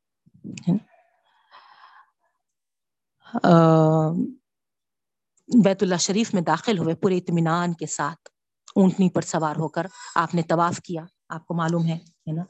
بیت 5.49 5.83
اللہ 5.83 5.97
شریف 5.97 6.33
میں 6.35 6.43
داخل 6.43 6.79
ہوئے 6.79 6.95
پورے 6.95 7.17
اطمینان 7.17 7.73
کے 7.75 7.87
ساتھ 7.87 8.29
اونٹنی 8.77 9.09
پر 9.11 9.23
سوار 9.23 9.57
ہو 9.57 9.69
کر 9.69 9.87
آپ 10.15 10.35
نے 10.35 10.43
طواف 10.43 10.81
کیا۔ 10.85 11.03
آپ 11.29 11.47
کو 11.47 11.55
معلوم 11.55 11.87
ہے 11.87 11.99
نا؟ 12.33 12.43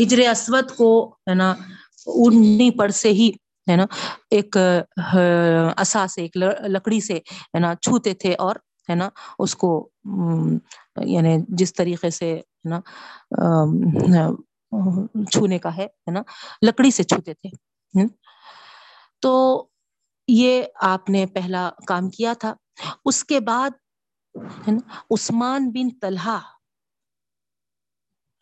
ہجر 0.00 0.18
اسود 0.30 0.70
کو، 0.76 0.90
ہے 1.28 1.34
نا، 1.34 1.50
اونٹنی 2.06 2.70
پر 2.70 2.88
سے 2.94 3.12
ہی، 3.12 3.30
ہے 3.70 3.76
نا، 3.76 3.84
ایک 4.30 4.56
اصا 5.76 6.06
سے، 6.06 6.22
ایک 6.22 6.36
لکڑی 6.36 7.00
سے، 7.00 7.14
ہے 7.14 7.58
نا، 7.58 7.74
چھوتے 7.82 8.14
تھے 8.14 8.34
اور، 8.38 8.56
ہے 8.88 8.94
نا، 8.94 9.08
اس 9.38 9.54
کو 9.56 9.88
یعنی 11.04 11.36
جس 11.48 11.74
طریقے 11.74 12.10
سے، 12.10 12.34
ہے 12.34 12.68
نا 12.68 12.80
چھونے 15.30 15.58
کا 15.58 15.76
ہے 15.76 15.86
نا، 16.10 16.22
لکڑی 16.62 16.90
سے 16.90 17.02
چھوتے 17.02 17.34
تھے۔ 17.34 18.06
تو 19.22 19.32
یہ 20.32 20.62
آپ 20.74 21.10
نے 21.10 21.26
پہلا 21.26 21.70
کام 21.86 22.10
کیا 22.10 22.32
تھا۔ 22.32 22.54
اس 23.04 23.24
کے 23.24 23.40
بعد 23.40 23.70
ہے 24.44 24.70
نا، 24.70 25.02
عثمان 25.10 25.70
بن 25.70 25.98
طلحہ 25.98 26.38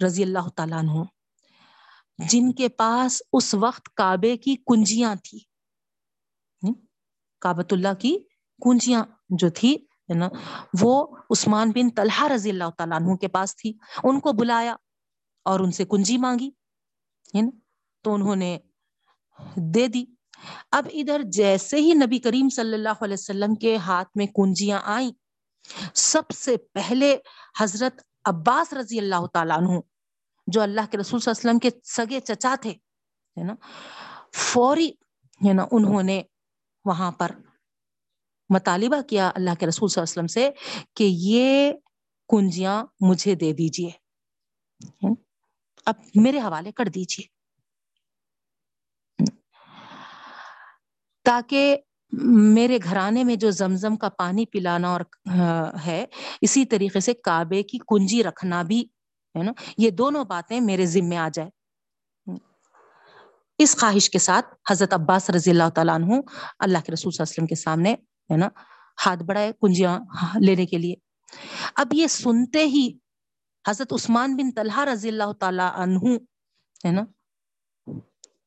رضی 0.07 0.23
اللہ 0.23 0.49
تعالیٰ 0.57 0.79
عنہ، 0.79 1.03
جن 2.19 2.53
کے 2.53 2.69
پاس 2.69 3.23
اس 3.33 3.55
وقت 3.55 3.95
کعبے 3.95 4.37
کی 4.37 4.57
کنجیاں 4.57 5.15
تھی۔ 5.15 5.39
کابت 7.41 7.73
اللہ 7.73 7.95
کی 7.99 8.19
کنجیاں 8.65 9.05
جو 9.29 9.51
تھی، 9.51 9.75
ہے 9.75 10.15
نا، 10.15 10.29
وہ 10.81 11.17
عثمان 11.31 11.71
بن 11.71 11.91
طلحہ 11.91 12.29
رضی 12.29 12.51
اللہ 12.51 12.71
تعالیٰ 12.79 13.01
عنہ 13.01 13.17
کے 13.17 13.29
پاس 13.29 13.57
تھی۔ 13.57 13.73
ان 14.05 14.21
کو 14.21 14.33
بلایا 14.33 14.77
اور 15.45 15.61
ان 15.61 15.71
سے 15.71 15.85
کنجی 15.85 16.19
مانگی، 16.19 16.49
ہے 17.35 17.43
نا، 17.43 17.59
تو 18.03 18.15
انہوں 18.15 18.37
نے 18.37 18.59
دے 19.57 19.87
دی۔ 19.87 20.05
اب 20.73 20.89
ادھر 20.93 21.23
جیسے 21.33 21.81
ہی 21.81 21.93
نبی 21.95 22.19
کریم 22.19 22.49
صلی 22.49 22.75
اللہ 22.75 23.03
علیہ 23.03 23.19
وسلم 23.19 23.55
کے 23.55 23.77
ہاتھ 23.77 24.17
میں 24.17 24.27
کنجیاں 24.27 24.81
آئیں، 24.85 25.11
سب 25.95 26.31
سے 26.35 26.57
پہلے 26.73 27.17
حضرت 27.61 28.03
عباس 28.25 28.73
رضی 28.73 28.99
اللہ 28.99 29.27
تعالیٰ 29.27 29.57
عنہ، 29.59 29.81
جو 30.47 30.61
اللہ 30.61 30.91
کے 30.91 30.99
رسول 30.99 31.21
صلی 31.21 31.31
اللہ 31.31 31.41
علیہ 31.41 31.49
وسلم 31.49 31.59
کے 31.59 31.71
سگے 31.85 32.21
چچا 32.21 32.55
تھے، 32.63 32.71
ہے 33.37 33.45
نا، 33.45 33.55
فوری، 34.35 34.89
ہے 35.41 35.53
نا، 35.53 35.67
انہوں 35.73 36.03
نے 36.03 36.23
وہاں 36.85 37.11
پر 37.13 37.31
مطالبہ 38.51 39.01
کیا 39.09 39.31
اللہ 39.35 39.55
کے 39.61 39.67
رسول 39.67 39.89
صلی 39.89 40.01
اللہ 40.01 40.11
علیہ 40.11 40.21
وسلم 40.21 40.27
سے 40.27 40.51
کہ 40.97 41.05
یہ 41.05 41.73
کنجیاں 42.29 42.83
مجھے 43.01 43.35
دے 43.35 43.53
دیجیے 43.53 43.91
اب 45.87 45.95
میرے 46.15 46.39
حوالے 46.39 46.73
کر 46.73 46.89
دیجیے۔ 46.95 47.38
تاکہ 51.29 51.77
میرے 52.57 52.79
گھرانے 52.85 53.23
میں 53.25 53.35
جو 53.37 53.51
زمزم 53.51 53.97
کا 54.03 54.09
پانی 54.19 54.45
پلانا 54.53 54.89
اور 54.89 55.01
ہے، 55.87 56.05
اسی 56.41 56.65
طریقے 56.65 57.01
سے 57.01 57.15
کعبے 57.15 57.63
کی 57.63 57.79
کنجی 57.89 58.23
رکھنا 58.25 58.63
بھی، 58.63 58.81
ہے 59.35 59.43
نا، 59.43 59.53
یہ 59.79 59.91
دونوں 59.91 60.25
باتیں 60.25 60.61
میرے 60.61 60.87
ذمے 60.87 61.17
آ 61.17 61.29
جائے 61.35 62.37
اس 63.59 63.77
خواہش 63.77 64.09
کے 64.11 64.19
ساتھ 64.19 64.55
حضرت 64.71 64.95
عباس 64.95 65.29
رضی 65.31 65.51
اللہ 65.51 65.69
تعالیٰ 65.75 65.95
عنہ 65.95 66.21
اللہ 66.59 66.79
کے 66.87 66.93
رسول 66.93 67.13
صلی 67.13 67.23
اللہ 67.23 67.31
علیہ 67.31 67.33
وسلم 67.33 67.47
کے 67.47 67.55
سامنے، 67.55 67.93
ہے 68.31 68.37
نا، 68.37 68.49
ہاتھ 69.07 69.23
بڑھائے 69.23 69.53
کنجیاں 69.61 69.99
لینے 70.41 70.67
کے 70.67 70.79
لیے۔ 70.79 70.95
اب 71.75 71.95
یہ 71.95 72.07
سنتے 72.07 72.65
ہی 72.67 72.89
حضرت 73.65 73.93
عثمان 73.93 74.37
بن 74.37 74.51
طلحہ 74.57 74.85
رضی 74.85 75.09
اللہ 75.09 75.33
تعالیٰ 75.41 75.71
عنہ، 75.75 76.17
ہے 76.85 76.93
نا، 76.93 77.05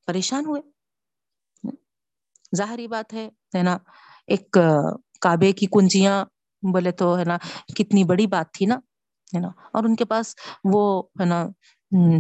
پریشان 0.08 0.46
ہوئے۔ 0.46 0.62
ظاہری 2.58 2.88
بات 2.88 3.14
ہے 3.14 3.64
نا؟ 3.64 3.78
ایک 4.28 4.58
کعبے 5.22 5.52
کی 5.52 5.66
کنجیاں، 5.66 6.24
بولے 6.64 6.92
تو، 6.92 7.18
ہے 7.18 7.24
نا، 7.24 7.38
کتنی 7.76 8.04
بڑی 8.04 8.28
بات 8.28 8.54
تھی 8.54 8.66
نا، 8.66 8.76
ہے 9.36 9.40
نا؟ 9.40 9.50
اور 9.74 9.84
ان 9.84 9.96
کے 9.96 10.06
پاس 10.06 10.36
وہ، 10.64 11.04
ہے 11.20 11.26
نا 11.26 11.46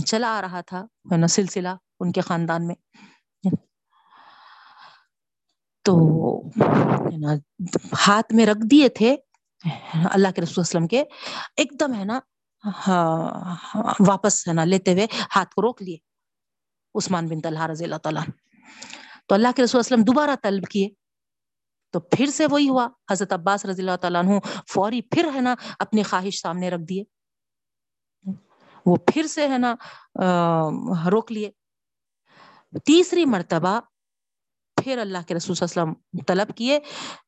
چلا 0.06 0.38
آ 0.38 0.42
رہا 0.42 0.62
تھا، 0.62 0.82
ہے 1.12 1.18
نا، 1.18 1.28
سلسلہ 1.28 1.74
ان 2.00 2.12
کے 2.12 2.22
خاندان 2.22 2.68
میں۔ 2.68 2.76
تو 5.86 5.94
ہاتھ 8.08 8.34
میں 8.34 8.46
رکھ 8.46 8.66
دیے 8.72 8.90
تھے، 8.90 9.16
اللہ 10.12 10.32
کے 10.36 10.42
رسول 10.42 10.62
وسلم 10.62 10.88
کے، 10.88 11.04
ایک 11.58 11.74
دم، 11.80 11.94
ہے 11.94 12.06
نا 12.06 12.20
ہاں، 12.88 13.56
ہاں، 13.76 13.94
واپس، 14.08 14.48
ہے 14.48 14.54
نا، 14.54 14.64
لیتے 14.64 14.94
ہوئے 14.94 15.08
ہاتھ 15.36 15.54
کو 15.56 15.62
روک 15.62 15.82
لیے۔ 15.82 15.98
عثمان 16.96 17.28
بن 17.28 17.40
طلحہ 17.42 17.68
رضی 17.68 17.84
اللہ 17.84 17.96
تعالیٰ 17.96 18.24
تو 19.32 19.36
اللہ 19.36 19.48
کے 19.56 19.64
رسول 19.64 19.80
وسلم 19.80 20.04
دوبارہ 20.04 20.30
طلب 20.44 20.64
کیے۔ 20.66 20.90
تو 21.92 22.00
پھر 22.00 22.26
سے 22.26 22.46
وہی 22.46 22.70
ہوا، 22.70 22.88
حضرت 23.12 23.34
عباس 23.34 23.66
رضی 23.66 23.82
اللہ 23.82 23.96
تعالیٰ 23.96 24.24
عنہ 24.24 24.32
فوری 24.68 25.02
پھر 25.02 25.30
ہے 25.36 25.42
نا 25.42 25.56
اپنی 25.80 26.04
خواہش 26.04 26.42
سامنے 26.42 26.70
رکھ 26.70 26.82
دیے۔ 26.82 27.04
وہ 28.86 28.96
پھر 28.96 29.28
سے 29.28 29.48
ہے 29.48 29.58
نا 29.58 29.76
روک 31.12 31.32
لیے۔ 31.32 31.52
تیسری 32.86 33.26
مرتبہ 33.26 33.80
پھر 34.84 34.98
اللہ 34.98 35.18
کے 35.28 35.36
رسول 35.36 35.56
صلی 35.56 35.68
اللہ 35.72 35.82
علیہ 35.84 35.92
وسلم 35.92 36.24
طلب 36.28 36.58
کیے۔ 36.58 36.80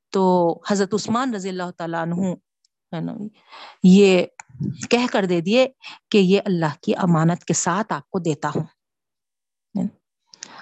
تو 0.10 0.54
حضرت 0.72 0.94
عثمان 0.94 1.34
رضی 1.34 1.50
اللہ 1.50 1.72
تعالیٰ 1.78 2.02
عنہ 2.02 2.16
ہے 2.96 3.00
نا، 3.00 3.13
یہ 3.84 4.26
کہہ 4.89 5.08
کر 5.12 5.26
دے 5.26 5.42
دیے 5.42 5.68
کہ 6.12 6.18
یہ 6.18 6.42
اللہ 6.46 6.74
کی 6.82 6.96
امانت 6.96 7.44
کے 7.44 7.54
ساتھ 7.54 7.94
آپ 7.94 8.10
کو 8.10 8.20
دیتا 8.20 8.50
ہوں۔ 8.50 8.63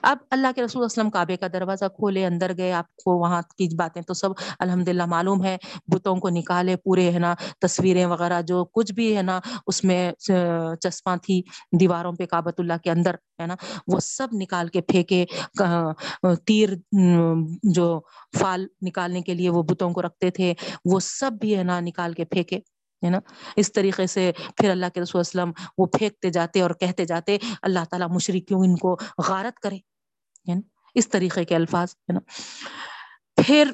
اب 0.03 0.17
اللہ 0.31 0.47
کے 0.55 0.63
رسول 0.63 0.83
اسلم 0.83 1.09
کعبے 1.09 1.35
کا 1.37 1.47
دروازہ 1.53 1.85
کھولے، 1.95 2.25
اندر 2.25 2.51
گئے، 2.57 2.71
آپ 2.73 2.95
کو 3.03 3.17
وہاں 3.19 3.41
کی 3.57 3.67
باتیں 3.77 4.01
تو 4.01 4.13
سب 4.13 4.29
الحمد 4.59 4.87
للہ 4.87 5.05
معلوم 5.09 5.43
ہے 5.45 5.55
بتوں 5.93 6.15
کو 6.19 6.29
نکالے 6.29 6.75
پورے، 6.75 7.11
ہے 7.11 7.19
نا، 7.19 7.33
تصویریں 7.61 8.05
وغیرہ 8.05 8.41
جو 8.47 8.63
کچھ 8.73 8.93
بھی، 8.93 9.15
ہے 9.17 9.21
نا، 9.21 9.39
اس 9.67 9.83
میں 9.83 10.11
چسپاں 10.81 11.15
تھی 11.23 11.41
دیواروں 11.79 12.13
پہ 12.19 12.25
کابت 12.25 12.59
اللہ 12.59 12.77
کے 12.83 12.91
اندر، 12.91 13.15
ہے 13.41 13.45
نا، 13.47 13.55
وہ 13.87 13.99
سب 13.99 14.27
نکال 14.41 14.67
کے 14.67 14.81
پھینکے۔ 14.81 15.25
تیر 16.45 16.69
جو 17.75 17.87
فال 18.39 18.65
نکالنے 18.87 19.21
کے 19.21 19.33
لیے 19.33 19.49
وہ 19.49 19.63
بتوں 19.69 19.91
کو 19.93 20.01
رکھتے 20.01 20.29
تھے، 20.31 20.53
وہ 20.91 20.99
سب 21.03 21.31
بھی، 21.41 21.55
ہے 21.57 21.63
نا، 21.63 21.79
نکال 21.79 22.13
کے 22.13 22.25
پھینکے، 22.25 22.59
ہے 23.03 23.09
نا۔ 23.09 23.19
اس 23.57 23.71
طریقے 23.73 24.07
سے 24.07 24.31
پھر 24.57 24.69
اللہ 24.69 24.85
کے 24.93 25.01
رسول 25.01 25.19
وسلم 25.19 25.51
وہ 25.77 25.85
پھینکتے 25.97 26.29
جاتے 26.29 26.61
اور 26.61 26.71
کہتے 26.79 27.05
جاتے، 27.05 27.37
اللہ 27.61 27.85
تعالیٰ 27.89 28.07
مشرقیوں 28.09 28.59
ان 28.63 28.75
کو 28.77 28.97
غارت 29.27 29.59
کرے۔ 29.59 29.77
اس 30.95 31.07
طریقے 31.09 31.43
کے 31.45 31.55
الفاظ، 31.55 31.93
ہے 32.09 32.13
نا؟ 32.13 32.19
پھر 33.37 33.71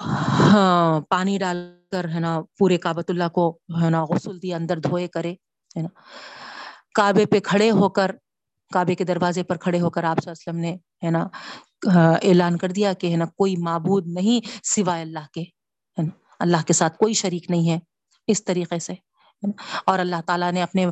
ہاں، 0.00 1.00
پانی 1.00 1.38
ڈال 1.38 1.58
کر، 1.92 2.08
ہے 2.08 2.20
نا، 2.20 2.40
پورے 2.58 2.76
کابت 2.78 3.10
اللہ 3.10 3.28
کو، 3.28 3.50
ہے 3.82 3.90
نا، 3.90 4.04
غسل 4.04 4.42
دیا 4.42 4.56
اندر 4.56 4.78
دھوئے 4.78 5.06
کرے، 5.08 5.32
ہے 5.76 5.82
نا؟ 5.82 5.88
کعبے 6.94 7.26
پہ 7.26 7.40
کھڑے 7.40 7.70
ہو 7.70 7.88
کر، 7.88 8.10
کعبے 8.70 8.94
کے 8.94 9.04
دروازے 9.04 9.42
پر 9.42 9.56
کھڑے 9.56 9.80
ہو 9.80 9.90
کر 9.90 10.04
آپ 10.04 10.18
وسلم 10.26 10.56
نے، 10.56 10.76
ہے 11.04 11.10
نا، 11.10 11.26
اعلان 12.22 12.58
کر 12.58 12.68
دیا 12.68 12.92
کہ، 12.92 13.10
ہے 13.10 13.16
نا، 13.16 13.24
کوئی 13.36 13.56
معبود 13.56 14.06
نہیں 14.06 14.48
سوائے 14.64 15.02
اللہ 15.02 15.26
کے، 15.32 15.40
ہے 15.40 16.02
نا؟ 16.02 16.10
اللہ 16.40 16.66
کے 16.66 16.72
ساتھ 16.72 16.98
کوئی 16.98 17.14
شریک 17.14 17.50
نہیں 17.50 17.70
ہے، 17.70 17.78
اس 18.26 18.44
طریقے 18.44 18.78
سے 18.78 18.94
اور 19.86 19.98
اللہ 19.98 20.20
تعالیٰ 20.26 20.52
نے 20.52 20.62
اپنے 20.62 20.86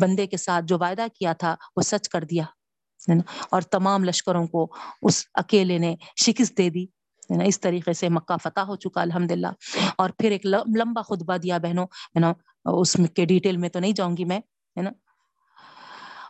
بندے 0.00 0.26
کے 0.26 0.36
ساتھ 0.36 0.64
جو 0.64 0.78
وعدہ 0.80 1.06
کیا 1.14 1.32
تھا، 1.32 1.54
وہ 1.76 1.82
سچ 1.82 2.08
کر 2.08 2.24
دیا۔ 2.24 2.44
اور 3.50 3.62
تمام 3.62 4.04
لشکروں 4.04 4.46
کو 4.46 4.66
اس 5.02 5.24
اکیلے 5.34 5.78
نے 5.78 5.94
شکست 6.16 6.58
دے 6.58 6.68
دی 6.70 6.84
اس 7.46 7.60
طریقے 7.60 7.92
سے 7.92 8.08
مکہ 8.08 8.36
فتح 8.42 8.60
ہو 8.60 8.76
چکا 8.76 9.00
الحمد 9.02 9.30
للہ 9.30 9.46
اور 9.96 10.10
پھر 10.10 10.30
ایک 10.30 10.46
لمبا 10.46 11.02
خطبہ 11.02 11.36
دیا 11.36 11.58
بہنوں، 11.58 11.84
ہے 11.84 12.20
نا؟ 12.20 12.32
اس 12.64 12.96
کے 13.14 13.24
ڈیٹیل 13.24 13.56
میں 13.56 13.68
تو 13.68 13.78
نہیں 13.78 13.92
جاؤں 13.92 14.16
گی 14.16 14.24
میں، 14.24 14.38
ہے 14.76 14.82
نا؟ 14.82 14.90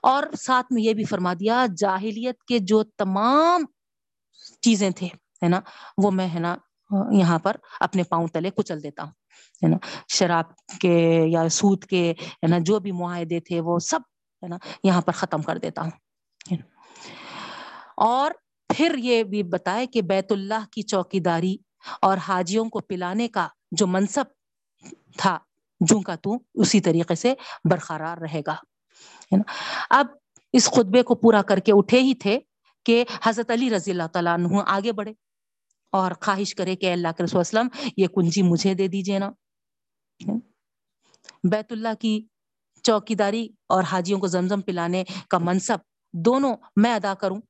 اور 0.02 0.22
ساتھ 0.38 0.72
میں 0.72 0.82
یہ 0.82 0.94
بھی 0.94 1.04
فرما 1.04 1.32
دیا، 1.34 1.64
جاہلیت 1.78 2.42
کے 2.44 2.58
جو 2.58 2.82
تمام 2.82 3.64
چیزیں 4.62 4.90
تھے، 4.90 5.06
ہے 5.42 5.48
نا؟ 5.48 5.60
وہ 5.98 6.10
میں، 6.10 6.28
ہے 6.34 6.38
نا، 6.38 6.56
یہاں 7.12 7.38
پر 7.38 7.56
اپنے 7.80 8.02
پاؤں 8.02 8.28
تلے 8.28 8.50
کچل 8.50 8.82
دیتا 8.82 9.02
ہوں، 9.02 9.12
ہے 9.62 9.68
نا؟ 9.68 9.76
شراب 10.08 10.54
کے 10.80 11.24
یا 11.28 11.48
سود 11.48 11.84
کے، 11.84 12.10
ہے 12.10 12.46
نا، 12.46 12.58
جو 12.60 12.78
بھی 12.80 12.92
معاہدے 12.92 13.40
تھے، 13.40 13.60
وہ 13.60 13.78
سب، 13.78 14.00
ہے 14.42 14.48
نا، 14.48 14.56
یہاں 14.82 15.00
پر 15.00 15.12
ختم 15.12 15.42
کر 15.42 15.58
دیتا 15.58 15.82
ہوں۔ 15.82 15.90
اور 17.96 18.30
پھر 18.68 18.94
یہ 18.98 19.22
بھی 19.22 19.42
بتائے 19.42 19.86
کہ 19.86 20.02
بیت 20.02 20.32
اللہ 20.32 20.64
کی 20.72 20.82
چوکی 20.82 21.20
داری 21.20 21.56
اور 22.02 22.18
حاجیوں 22.28 22.64
کو 22.64 22.80
پلانے 22.80 23.28
کا 23.28 23.48
جو 23.70 23.86
منصب 23.86 24.24
تھا 25.18 25.38
جو 25.80 26.00
کا 26.00 26.14
تو 26.14 26.38
اسی 26.54 26.80
طریقے 26.80 27.14
سے 27.14 27.34
برقرار 27.70 28.18
رہے 28.18 28.40
گا 28.46 28.56
اب 29.90 30.06
اس 30.52 30.70
خطبے 30.70 31.02
کو 31.02 31.14
پورا 31.14 31.42
کر 31.42 31.58
کے 31.58 31.72
اٹھے 31.74 32.00
ہی 32.00 32.14
تھے 32.14 32.38
کہ 32.84 33.04
حضرت 33.22 33.50
علی 33.50 33.70
رضی 33.70 33.90
اللہ 33.90 34.06
تعالیٰ 34.12 34.34
عنہ 34.34 34.62
آگے 34.66 34.92
بڑھے 34.92 35.12
اور 35.92 36.12
خواہش 36.20 36.54
کرے 36.54 36.76
کہ 36.76 36.92
اللہ 36.92 37.08
کے 37.16 37.24
رسول 37.24 37.40
وسلم، 37.40 37.68
یہ 37.96 38.06
کنجی 38.06 38.42
مجھے 38.42 38.74
دے 38.74 38.88
دیجیے 38.88 39.18
نا۔ 39.18 39.30
بیت 41.44 41.72
اللہ 41.72 41.94
کی 42.00 42.26
چوکی 42.82 43.14
داری 43.14 43.48
اور 43.68 43.82
حاجیوں 43.82 44.20
کو 44.20 44.26
زمزم 44.26 44.60
پلانے 44.60 45.04
کا 45.30 45.38
منصب 45.38 45.78
دونوں 46.24 46.56
میں 46.76 46.94
ادا 46.94 47.14
کروں۔ 47.14 47.40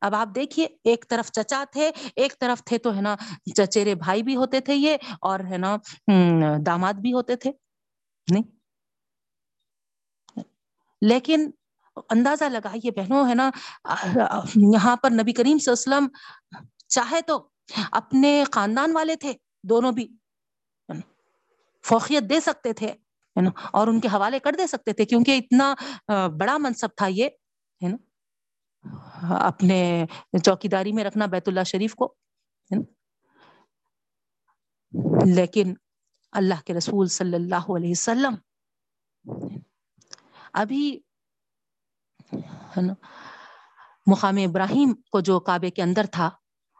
اب 0.00 0.14
آپ 0.14 0.28
دیکھیے، 0.34 0.66
ایک 0.84 1.04
طرف 1.08 1.30
چچا 1.32 1.62
تھے، 1.72 1.90
ایک 2.16 2.38
طرف 2.40 2.62
تھے 2.64 2.78
تو 2.78 2.94
ہے 2.96 3.00
نا، 3.00 3.14
چچیرے 3.56 3.94
بھائی 3.94 4.22
بھی 4.22 4.36
ہوتے 4.36 4.60
تھے 4.60 4.74
یہ، 4.74 4.96
اور 5.20 5.40
ہے 5.40 5.58
نا 5.58 5.76
داماد 6.66 6.94
بھی 6.94 7.12
ہوتے 7.12 7.36
تھے۔ 7.36 7.50
نہیں؟ 8.28 8.42
لیکن 11.02 11.50
اندازہ 12.10 12.44
لگائیے 12.44 12.90
بہنوں، 12.90 13.28
ہے 13.28 13.34
نا، 13.34 13.50
یہاں 14.74 14.96
پر 14.96 15.10
نبی 15.10 15.32
کریم 15.32 15.58
صلی 15.58 15.72
اللہ 15.72 15.96
علیہ 15.96 16.06
وسلم 16.06 16.64
چاہے 16.88 17.20
تو 17.22 17.48
اپنے 17.92 18.44
خاندان 18.52 18.94
والے 18.94 19.16
تھے، 19.16 19.32
دونوں 19.68 19.92
بھی 19.92 20.08
فوقیت 21.84 22.30
دے 22.30 22.40
سکتے 22.40 22.72
تھے۔ 22.72 22.94
ہے 23.38 23.42
نا؟ 23.42 23.50
اور 23.72 23.86
ان 23.88 24.00
کے 24.00 24.08
حوالے 24.08 24.38
کر 24.38 24.52
دے 24.58 24.66
سکتے 24.66 24.92
تھے 24.92 25.04
کیونکہ 25.04 25.38
اتنا 25.38 25.74
بڑا 26.38 26.56
منصب 26.58 26.88
تھا 26.96 27.06
یہ، 27.10 27.28
ہے 27.82 27.88
نا؟ 27.88 27.96
اپنے 29.46 30.04
چوکی 30.44 30.68
داری 30.68 30.92
میں 30.92 31.04
رکھنا 31.04 31.26
بیت 31.26 31.48
اللہ 31.48 31.64
شریف 31.66 31.94
کو، 31.94 32.06
ہے 32.70 32.76
نا؟ 32.76 32.84
لیکن 35.34 35.74
اللہ 36.32 36.60
کے 36.64 36.74
رسول 36.74 37.06
صلی 37.08 37.34
اللہ 37.34 37.70
علیہ 37.76 37.90
وسلم 37.90 38.34
ابھی، 40.52 41.00
ہے 42.76 42.80
نا؟ 42.80 42.94
مقام 44.06 44.36
ابراہیم 44.44 44.94
کو 45.12 45.20
جو 45.20 45.38
کعبے 45.40 45.70
کے 45.70 45.82
اندر 45.82 46.06
تھا، 46.12 46.30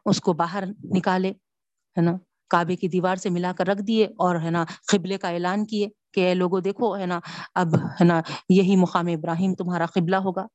اس 0.07 0.21
کو 0.21 0.33
باہر 0.33 0.65
نکالے، 0.97 1.31
ہے 1.31 2.01
نا؟ 2.01 2.13
کعبے 2.51 2.77
کی 2.77 2.89
دیوار 2.89 3.17
سے 3.17 3.31
ملا 3.31 3.53
کر 3.59 3.67
رکھ 3.67 3.83
دیے 3.83 4.05
اور، 4.07 4.41
ہے 4.41 4.51
نا، 4.51 4.65
قبلے 4.93 5.19
کا 5.19 5.29
اعلان 5.29 5.65
کیے۔ 5.67 5.89
کہ 6.13 6.35
لوگوں 6.35 6.61
دیکھو، 6.61 6.99
ہے 6.99 7.07
نا، 7.07 7.21
اب، 7.55 7.67
ہے 7.75 8.05
نا، 8.05 8.21
یہی 8.49 8.77
مقام 8.77 9.07
ابراہیم 9.07 9.55
تمہارا 9.55 9.87
قبلہ 9.87 10.17
ہوگا۔ 10.17 10.47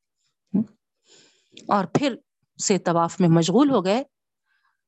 اور 1.67 1.85
پھر 1.85 2.15
سے 2.63 2.77
طواف 2.77 3.19
میں 3.19 3.29
مشغول 3.29 3.69
ہو 3.69 3.85
گئے۔ 3.85 4.03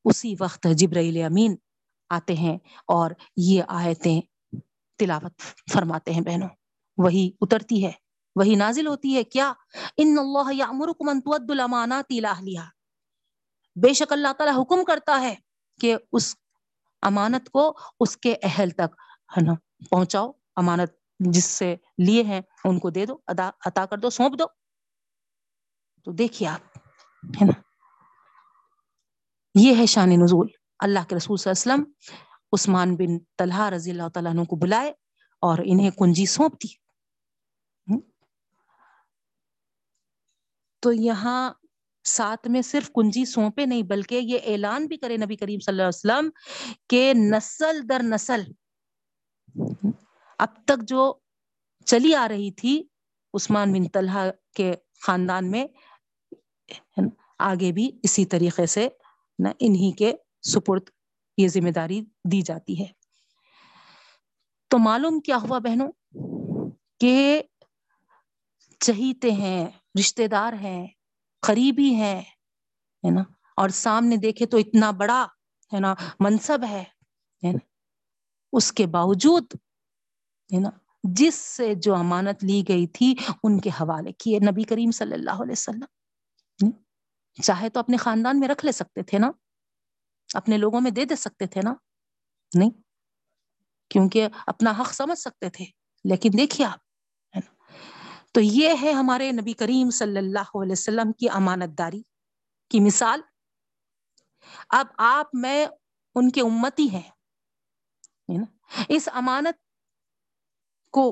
اسی 0.06 0.36
وقت 0.40 0.68
جبرائیل 0.72 1.24
امین 1.24 1.56
آتے 2.10 2.34
ہیں 2.34 2.58
اور 2.88 3.12
یہ 3.38 3.64
آیتیں 3.68 4.22
تلاوت 4.98 5.42
فرماتے 5.74 6.14
ہیں 6.14 6.22
بہنوں۔ 6.22 6.50
وہی 6.98 7.32
اترتی 7.42 7.86
ہے، 7.86 7.92
وہی 8.36 8.56
نازل 8.56 8.88
ہوتی 8.88 9.16
ہے۔ 9.16 9.24
کیا؟ 9.24 9.54
ان 9.98 10.16
اللہ 10.20 10.54
یامرکم 10.54 11.10
ان 11.10 11.22
تؤدوا 11.22 11.54
الامانات 11.54 12.06
الى 12.10 12.26
اهلها 12.26 12.70
بے 13.76 13.94
شک 13.94 14.12
اللہ 14.12 14.34
تعالی 14.38 14.62
حکم 14.62 14.84
کرتا 14.84 15.22
ہے 15.22 15.36
کہ 15.82 15.96
اس 16.12 16.36
امانت 17.02 17.50
کو 17.50 17.78
اس 18.00 18.18
کے 18.18 18.36
اہل 18.44 18.70
تک، 18.70 18.96
ہے 19.38 19.42
نا، 19.42 19.54
پہنچاؤ۔ 19.90 20.32
امانت 20.56 20.94
جس 21.20 21.46
سے 21.46 21.76
لیے 21.98 22.24
ہیں، 22.24 22.42
ان 22.64 22.80
کو 22.80 22.90
دے 22.90 23.06
دو، 23.06 23.18
ادا، 23.28 23.50
عطا 23.66 23.86
کر 23.86 23.98
دو، 23.98 24.10
سونپ 24.10 24.40
دو۔ 24.40 24.46
تو 26.04 26.12
دیکھیے 26.12 26.50
آپ، 26.50 26.78
ہے 27.42 27.46
نا؟ 27.46 27.62
یہ 29.56 29.76
ہے 29.78 29.86
شان 29.86 30.10
نزول۔ 30.10 30.48
اللہ 30.80 31.00
کے 31.10 31.16
رسول 31.16 31.38
صلی 31.38 31.52
اللہ 31.52 31.74
علیہ 31.74 31.84
وسلم 31.84 32.16
عثمان 32.52 32.96
بن 32.96 33.20
طلحہ 33.38 33.70
رضی 33.70 33.92
اللہ 33.92 34.10
تعالیٰ 34.14 34.32
عنہ 34.32 34.44
کو 34.44 34.56
بلائے 34.56 34.90
اور 35.42 35.58
انہیں 35.66 35.92
کنجی 35.92 36.26
سونپ 36.26 36.54
دی۔ 36.54 36.86
تو 40.80 40.92
یہاں 40.94 41.54
ساتھ 42.04 42.48
میں 42.48 42.62
صرف 42.62 42.92
کنجی 42.96 43.26
سونپے 43.26 43.66
نہیں، 43.66 43.84
بلکہ 43.84 44.16
یہ 44.16 44.40
اعلان 44.44 44.88
بھی 44.88 44.98
کرے 44.98 45.18
نبی 45.18 45.36
کریم 45.36 45.60
صلی 45.60 45.72
اللہ 45.72 45.82
علیہ 45.82 46.20
وسلم 46.20 46.30
کہ 46.90 47.14
نسل 47.14 47.90
در 47.90 48.02
نسل 48.04 48.42
اب 50.40 50.48
تک 50.66 50.84
جو 50.84 51.14
چلی 51.86 52.16
آ 52.16 52.28
رہی 52.28 52.52
تھی 52.52 52.84
عثمان 53.34 53.74
بن 53.74 53.88
طلحہ 53.88 54.30
کے 54.56 54.74
خاندان 55.02 55.52
میں، 55.52 55.68
آگے 57.40 57.72
بھی 57.72 57.92
اسی 58.04 58.26
طریقے 58.26 58.66
سے 58.66 58.88
نہ 59.40 59.48
انہی 59.60 59.92
کے 59.92 60.14
سپرد 60.42 60.82
یہ 61.38 61.48
ذمہ 61.48 61.70
داری 61.70 62.02
دی 62.24 62.42
جاتی 62.42 62.80
ہے۔ 62.80 62.86
تو 64.68 64.78
معلوم 64.78 65.20
کیا 65.20 65.38
ہوا 65.38 65.60
بہنوں؟ 65.60 65.92
کہ 67.00 67.44
چہیتے 68.80 69.32
ہیں 69.32 69.68
رشتے 70.00 70.28
دار 70.28 70.54
ہیں، 70.54 70.88
قریبی 71.40 71.94
ہیں، 71.94 72.22
ہے 73.06 73.12
نا؟ 73.12 73.22
اور 73.58 73.70
سامنے 73.70 74.18
دیکھے 74.18 74.46
تو 74.46 74.58
اتنا 74.58 74.92
بڑا، 74.92 75.28
ہے 75.74 75.80
نا، 75.80 75.96
منصب 76.20 76.64
ہے 76.64 76.84
نا؟ 77.44 77.58
اس 78.54 78.72
کے 78.72 78.86
باوجود 78.86 79.44
ہے 80.54 80.60
نا؟ 80.60 80.70
جس 81.04 81.36
سے 81.36 81.74
جو 81.76 81.96
امانت 81.96 82.44
لی 82.44 82.64
گئی 82.68 82.88
تھی، 82.88 83.16
ان 83.44 83.60
کے 83.60 83.70
حوالے 83.70 84.12
کیے 84.12 84.40
نبی 84.40 84.64
کریم 84.64 84.92
صلی 84.92 85.14
اللہ 85.14 85.32
علیہ 85.32 85.52
وسلم۔ 85.52 85.84
چاہے 87.44 87.70
تو 87.70 87.80
اپنے 87.80 87.98
خاندان 87.98 88.40
میں 88.40 88.48
رکھ 88.48 88.66
لے 88.66 88.72
سکتے 88.72 89.04
تھے 89.04 89.18
نا؟ 89.18 89.32
اپنے 90.34 90.58
لوگوں 90.58 90.82
میں 90.82 90.92
دے 90.92 91.06
دے 91.06 91.16
سکتے 91.16 91.48
تھے 91.48 91.62
نا؟ 91.62 91.74
نہیں۔ 92.56 92.70
کیونکہ 93.90 94.28
اپنا 94.48 94.74
حق 94.80 94.94
سمجھ 94.94 95.20
سکتے 95.20 95.50
تھے۔ 95.50 95.66
لیکن 96.04 96.30
دیکھیے 96.38 96.68
آپ 96.68 96.86
تو 98.32 98.42
یہ 98.42 98.74
ہے 98.82 98.92
ہمارے 98.92 99.32
نبی 99.32 99.54
کریم 99.54 99.90
صلی 99.90 100.18
اللہ 100.18 100.58
علیہ 100.62 100.72
وسلم 100.72 101.12
کی 101.12 101.30
امانت 101.30 101.78
داری 101.78 102.02
کی 102.70 102.80
مثال۔ 102.80 103.22
اب 104.70 104.88
آپ 104.98 105.28
میں 105.34 105.68
ان 106.16 106.32
کے 106.32 106.42
امتی 106.42 106.90
ہیں 106.90 107.12
اس 108.88 109.10
امانت 109.14 109.65
کو 110.98 111.06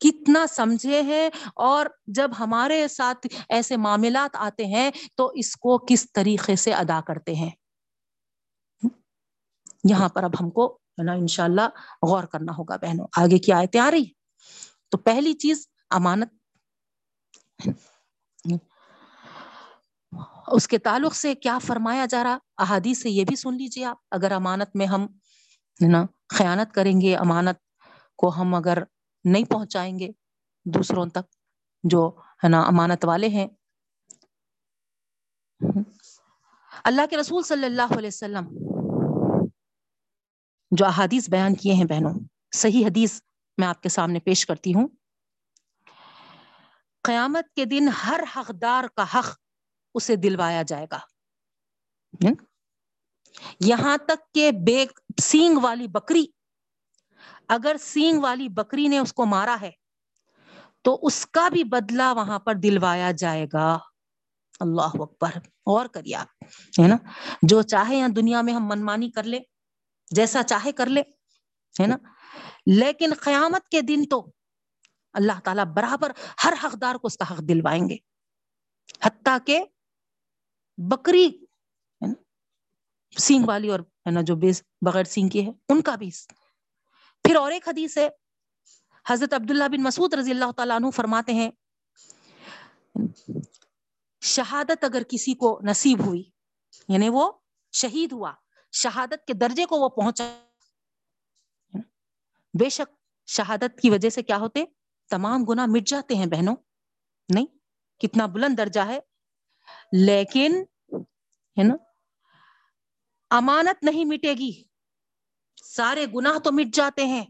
کتنا 0.00 0.46
سمجھے 0.46 1.00
ہیں 1.02 1.28
اور 1.64 1.86
جب 2.16 2.30
ہمارے 2.38 2.86
ساتھ 2.88 3.26
ایسے 3.48 3.76
معاملات 3.76 4.36
آتے 4.40 4.66
ہیں 4.66 4.90
تو 5.16 5.30
اس 5.34 5.54
کو 5.56 5.78
کس 5.86 6.10
طریقے 6.12 6.56
سے 6.56 6.72
ادا 6.74 7.00
کرتے 7.06 7.34
ہیں؟ 7.34 7.50
یہاں 9.84 10.08
پر 10.08 10.24
اب 10.24 10.32
ہم 10.40 10.50
کو 10.50 10.66
ہے 10.98 11.04
نا 11.04 11.12
انشاءاللہ 11.14 11.68
غور 12.02 12.24
کرنا 12.32 12.52
ہوگا 12.58 12.76
بہنوں، 12.76 13.06
آگے 13.16 13.38
کی 13.38 13.52
آیتیں 13.52 13.80
آ 13.80 13.90
رہی 13.90 14.04
تو 14.92 14.98
پہلی 14.98 15.32
چیز 15.34 15.66
امانت، 15.90 16.28
اس 20.48 20.66
کے 20.68 20.78
تعلق 20.78 21.14
سے 21.14 21.34
کیا 21.34 21.58
فرمایا 21.66 22.06
جا 22.10 22.22
رہا؟ 22.24 22.38
احادیث 22.58 23.02
سے 23.02 23.10
یہ 23.10 23.24
بھی 23.24 23.36
سن 23.36 23.56
لیجیے 23.56 23.84
آپ، 23.84 23.96
اگر 24.10 24.32
امانت 24.32 24.76
میں 24.76 24.86
ہم 24.86 25.06
نا 25.80 26.04
خیانت 26.28 26.72
کریں 26.74 27.00
گے، 27.00 27.14
امانت 27.16 27.58
کو 28.18 28.28
ہم 28.36 28.54
اگر 28.54 28.82
نہیں 29.24 29.44
پہنچائیں 29.44 29.98
گے 29.98 30.08
دوسروں 30.64 31.06
تک، 31.06 31.34
جو 31.84 32.20
ہے 32.44 32.48
نا 32.48 32.60
امانت 32.60 33.04
والے 33.04 33.28
ہیں۔ 33.28 33.48
اللہ 36.84 37.02
کے 37.10 37.16
رسول 37.16 37.42
صلی 37.42 37.64
اللہ 37.64 37.92
علیہ 37.98 38.08
وسلم 38.08 38.48
جو 40.70 40.86
احادیث 40.86 41.30
بیان 41.30 41.54
کیے 41.54 41.72
ہیں 41.72 41.84
بہنوں، 41.84 42.14
صحیح 42.54 42.86
حدیث 42.86 43.20
میں 43.58 43.68
آپ 43.68 43.82
کے 43.82 43.88
سامنے 43.88 44.20
پیش 44.20 44.46
کرتی 44.46 44.74
ہوں۔ 44.74 44.88
قیامت 47.02 47.54
کے 47.54 47.64
دن 47.64 47.88
ہر 48.04 48.20
حقدار 48.36 48.84
کا 48.96 49.04
حق 49.14 49.38
اسے 49.94 50.16
دلوایا 50.16 50.62
جائے 50.62 50.86
گا۔ 50.90 50.98
یہاں 53.60 53.96
تک 53.96 54.34
کہ 54.34 54.50
بے 54.66 54.84
سینگ 55.22 55.58
والی 55.62 55.86
بکری 55.86 56.26
اگر 57.48 57.76
سینگ 57.80 58.20
والی 58.22 58.48
بکری 58.48 58.88
نے 58.88 58.98
اس 58.98 59.12
کو 59.12 59.26
مارا 59.26 59.56
ہے، 59.60 59.70
تو 60.82 60.98
اس 61.02 61.26
کا 61.26 61.48
بھی 61.48 61.64
بدلہ 61.64 62.14
وہاں 62.16 62.38
پر 62.38 62.54
دلوایا 62.54 63.10
جائے 63.10 63.46
گا۔ 63.52 63.78
اللہ 64.60 64.80
اکبر۔ 64.82 65.30
اور 65.64 65.86
کریے 65.86 66.14
آپ، 66.14 66.44
ہے 66.82 66.88
نا؟ 66.88 66.96
جو 67.42 67.62
چاہے 67.62 67.96
یہاں 67.96 68.08
دنیا 68.08 68.42
میں 68.42 68.54
ہم 68.54 68.68
منمانی 68.68 69.10
کر 69.10 69.22
لے 69.22 69.38
جیسا 70.10 70.42
چاہے 70.42 70.72
کر 70.72 70.86
لے 70.86 71.00
ہے 71.80 71.86
نا؟ 71.86 71.96
لیکن 72.66 73.12
قیامت 73.20 73.68
کے 73.68 73.80
دن 73.80 74.04
تو 74.10 74.30
اللہ 75.12 75.40
تعالیٰ 75.44 75.64
برابر 75.64 76.12
ہر 76.44 76.52
حقدار 76.64 76.94
کو 76.94 77.06
اس 77.06 77.16
کا 77.16 77.34
حق 77.34 77.38
دلوائیں 77.38 77.88
گے۔ 77.88 77.96
حتیٰ 79.02 79.38
کہ 79.46 79.64
بکری 80.78 81.30
سینگ 83.18 83.44
والی 83.46 83.68
اور، 83.68 83.80
ہے 83.80 84.10
نا، 84.10 84.20
جو 84.20 84.36
بیس 84.36 84.62
بغیر 84.82 85.04
سینگ 85.04 85.28
کی 85.28 85.46
ہے، 85.46 85.52
ان 85.68 85.82
کا 85.82 85.94
بھی 85.96 86.10
پھر 87.22 87.36
اور 87.36 87.52
ایک 87.52 87.68
حدیث 87.68 87.98
ہے، 87.98 88.08
حضرت 89.08 89.34
عبداللہ 89.34 89.64
بن 89.64 89.82
مسعود 89.82 90.14
رضی 90.14 90.30
اللہ 90.30 90.52
تعالیٰ 90.56 90.76
عنہ 90.76 90.90
فرماتے 90.90 91.32
ہیں، 91.34 91.50
شہادت 94.20 94.84
اگر 94.84 95.02
کسی 95.08 95.34
کو 95.34 95.60
نصیب 95.62 96.06
ہوئی 96.06 96.22
یعنی 96.88 97.08
وہ 97.08 97.32
شہید 97.72 98.12
ہوا، 98.12 98.32
شہادت 98.72 99.26
کے 99.26 99.32
درجے 99.32 99.64
کو 99.64 99.76
وہ 99.76 99.88
پہنچا، 99.88 100.44
بے 102.60 102.68
شک 102.68 102.96
شہادت 103.26 103.80
کی 103.80 103.90
وجہ 103.90 104.08
سے 104.08 104.22
کیا 104.22 104.36
ہوتے؟ 104.36 104.64
تمام 105.10 105.44
گنا 105.44 105.66
مٹ 105.66 105.86
جاتے 105.86 106.14
ہیں 106.14 106.26
بہنوں۔ 106.26 106.56
نہیں، 107.28 107.46
کتنا 108.00 108.26
بلند 108.26 108.58
درجہ 108.58 108.80
ہے۔ 108.80 109.00
لیکن، 109.92 110.62
ہے 111.58 111.62
نا، 111.62 111.74
امانت 113.30 113.82
نہیں 113.82 114.04
مٹے 114.04 114.32
گی۔ 114.32 114.62
سارے 115.64 116.06
گناہ 116.06 116.38
تو 116.38 116.52
مٹ 116.52 116.74
جاتے 116.74 117.04
ہیں، 117.04 117.24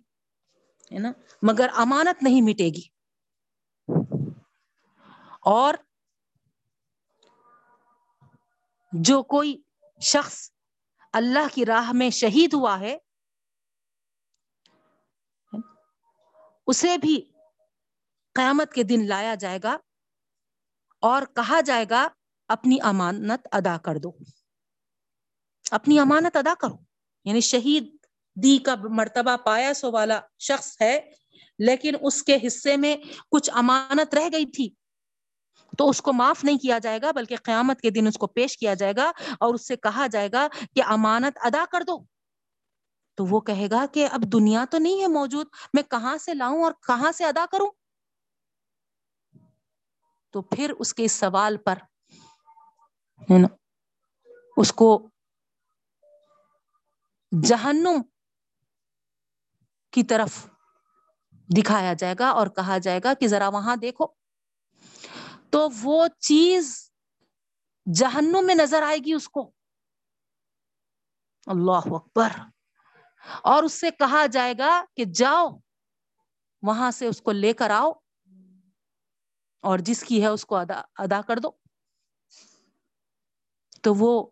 ہے 0.93 0.99
نا؟ 0.99 1.13
مگر 1.43 1.69
امانت 1.75 2.23
نہیں 2.23 2.43
مٹے 2.43 2.69
گی۔ 2.69 2.89
اور 5.41 5.75
جو 8.93 9.23
کوئی 9.23 9.63
شخص 10.01 10.51
اللہ 11.13 11.55
کی 11.55 11.67
راہ 11.67 11.93
میں 11.93 12.11
شہید 12.11 12.55
ہوا 12.55 12.81
ہے، 12.81 12.99
اسے 16.67 16.99
بھی 16.99 17.33
قیامت 18.35 18.73
کے 18.73 18.83
دن 18.83 19.09
لایا 19.09 19.35
جائے 19.35 19.59
گا 19.63 19.77
اور 21.01 21.23
کہا 21.23 21.61
جائے 21.61 21.85
گا، 21.91 22.09
اپنی 22.49 22.79
امانت 22.83 23.49
ادا 23.53 23.79
کر 23.79 23.95
دو۔ 24.03 24.13
اپنی 25.71 25.99
امانت 25.99 26.37
ادا 26.37 26.55
کرو۔ 26.55 26.77
یعنی 27.25 27.41
شہید 27.41 28.00
دی 28.35 28.59
کا 28.59 28.75
مرتبہ 28.91 29.37
پایا 29.37 29.75
سو 29.75 29.93
والا 29.93 30.21
شخص 30.39 30.77
ہے، 30.81 31.13
لیکن 31.59 31.93
اس 32.01 32.23
کے 32.23 32.39
حصے 32.47 32.77
میں 32.77 32.97
کچھ 33.31 33.51
امانت 33.55 34.15
رہ 34.15 34.29
گئی 34.33 34.47
تھی۔ 34.47 34.71
تو 35.79 35.89
اس 35.89 36.03
کو 36.03 36.13
معاف 36.13 36.45
نہیں 36.45 36.59
کیا 36.59 36.79
جائے 36.79 37.01
گا، 37.03 37.11
بلکہ 37.11 37.37
قیامت 37.37 37.81
کے 37.81 37.91
دن 37.91 38.07
اس 38.07 38.19
کو 38.19 38.27
پیش 38.27 38.59
کیا 38.59 38.75
جائے 38.75 38.93
گا 38.97 39.13
اور 39.41 39.55
اس 39.55 39.69
سے 39.69 39.77
کہا 39.77 40.07
جائے 40.07 40.29
گا 40.33 40.47
کہ 40.75 40.83
امانت 40.87 41.39
ادا 41.41 41.65
کر 41.73 41.83
دو۔ 41.83 42.05
تو 43.15 43.27
وہ 43.27 43.41
کہے 43.41 43.69
گا 43.71 43.85
کہ 43.93 44.09
اب 44.11 44.23
دنیا 44.33 44.65
تو 44.71 44.79
نہیں 44.79 45.03
ہے 45.03 45.07
موجود، 45.07 45.47
میں 45.75 45.83
کہاں 45.83 46.17
سے 46.17 46.35
لاؤں 46.35 46.65
اور 46.65 46.73
کہاں 46.73 47.13
سے 47.13 47.25
ادا 47.25 47.45
کروں؟ 47.53 47.71
تو 50.31 50.43
پھر 50.43 50.73
اس 50.79 50.95
کے 50.95 51.05
اس 51.05 51.13
سوال 51.13 51.57
پر، 51.57 51.79
ہے 53.31 53.39
نا، 53.39 53.49
اس 54.57 54.73
کو 54.73 55.09
جہنم 57.43 58.03
کی 59.91 60.03
طرف 60.03 60.47
دکھایا 61.33 61.93
جائے 61.93 62.15
گا 62.19 62.29
اور 62.29 62.47
کہا 62.47 62.79
جائے 62.79 63.01
گا 63.05 63.15
کہ 63.15 63.29
ذرا 63.29 63.49
وہاں 63.49 63.77
دیکھو۔ 63.77 64.07
تو 65.51 65.69
وہ 65.83 66.07
چیز 66.19 66.93
جہنم 67.95 68.47
میں 68.47 68.55
نظر 68.55 68.83
آئے 68.83 68.99
گی 68.99 69.13
اس 69.13 69.29
کو۔ 69.29 69.53
اللہ 71.47 71.95
اکبر۔ 71.95 72.29
اور 73.43 73.63
اس 73.63 73.73
سے 73.73 73.91
کہا 73.91 74.27
جائے 74.27 74.55
گا 74.59 74.85
کہ 74.97 75.05
جاؤ، 75.05 75.49
وہاں 76.63 76.91
سے 76.91 77.07
اس 77.07 77.21
کو 77.21 77.33
لے 77.33 77.53
کر 77.53 77.71
آؤ 77.71 77.93
اور 79.61 79.79
جس 79.79 80.03
کی 80.03 80.23
ہے 80.23 80.27
اس 80.27 80.45
کو 80.47 80.57
ادا 80.57 80.83
ادا 80.97 81.21
کر 81.23 81.37
دو۔ 81.37 81.51
تو 83.83 83.95
وہ 83.95 84.31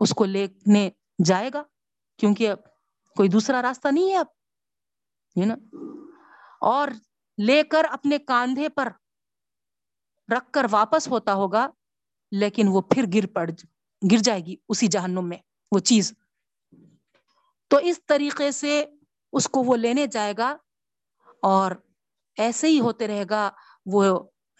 اس 0.00 0.10
کو 0.10 0.24
لینے 0.24 0.90
جائے 1.24 1.50
گا، 1.54 1.62
کیونکہ 2.16 2.52
کوئی 3.16 3.28
دوسرا 3.28 3.62
راستہ 3.62 3.88
نہیں 3.88 4.10
ہے 4.12 4.16
اب 4.16 4.26
ہے 5.36 5.44
نا 5.46 5.54
اور 6.60 6.88
لے 7.38 7.62
کر 7.62 7.84
اپنے 7.90 8.18
کاندھے 8.18 8.68
پر 8.68 8.88
رکھ 10.28 10.50
کر 10.52 10.66
واپس 10.70 11.08
ہوتا 11.08 11.32
ہوگا، 11.34 11.66
لیکن 12.32 12.68
وہ 12.68 12.80
پھر 12.80 13.04
گر 13.14 13.26
پڑ 13.26 13.50
گر 14.02 14.22
جائے 14.24 14.40
گی 14.40 14.56
اسی 14.68 14.86
جہنم 14.86 15.28
میں، 15.28 15.38
وہ 15.72 15.78
چیز۔ 15.78 16.12
تو 17.70 17.76
اس 17.82 18.00
طریقے 18.06 18.50
سے 18.52 18.84
اس 19.32 19.48
کو 19.48 19.62
وہ 19.62 19.76
لینے 19.76 20.06
جائے 20.06 20.34
گا 20.38 20.56
اور 21.42 21.72
ایسے 22.38 22.68
ہی 22.68 22.80
ہوتے 22.80 23.06
رہے 23.06 23.24
گا، 23.30 23.50
وہ 23.86 24.04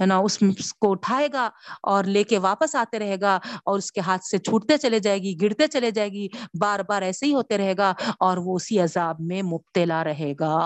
ہے 0.01 0.07
نا، 0.07 0.17
اس 0.17 0.39
کو 0.75 0.93
اٹھائے 0.93 1.29
گا 1.33 1.51
اور 1.83 2.05
لے 2.05 2.25
کے 2.25 2.39
واپس 2.39 2.75
آتے 2.75 2.99
رہے 2.99 3.21
گا 3.21 3.37
اور 3.65 3.79
اس 3.79 3.93
کے 3.93 4.01
ہاتھ 4.01 4.25
سے 4.25 4.39
چھوٹتے 4.39 4.79
چلے 4.79 4.99
جائے 4.99 5.19
گی، 5.19 5.37
گرتے 5.43 5.67
چلے 5.67 5.91
جائے 5.91 6.09
گی، 6.09 6.29
بار 6.61 6.81
بار 6.81 7.03
ایسے 7.03 7.27
ہی 7.27 7.35
ہوتے 7.35 7.59
رہے 7.59 7.75
گا 7.77 7.95
اور 8.21 8.37
وہ 8.37 8.57
اسی 8.57 8.81
عذاب 8.81 9.17
میں 9.19 9.43
مبتلا 9.43 10.05
رہے 10.05 10.33
گا۔ 10.41 10.57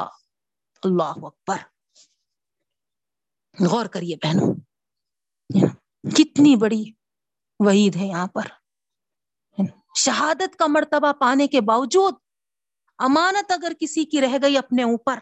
اللہ 0.83 1.13
اکبر۔ 1.23 1.57
غور 3.69 3.87
کریے 3.87 4.17
بہنوں 4.17 4.55
کتنی 6.17 6.57
بڑی 6.57 6.93
وعید 7.59 7.97
ہے 7.97 8.07
یہاں 8.07 8.27
پر۔ 8.27 8.43
شہادت 9.97 10.57
کا 10.57 10.67
مرتبہ 10.67 11.13
پانے 11.13 11.47
کے 11.47 11.61
باوجود 11.61 12.15
امانت 12.99 13.53
اگر 13.53 13.73
کسی 13.81 14.05
کی 14.05 14.21
رہ 14.21 14.37
گئی 14.43 14.59
اپنے 14.59 14.83
اوپر 14.83 15.19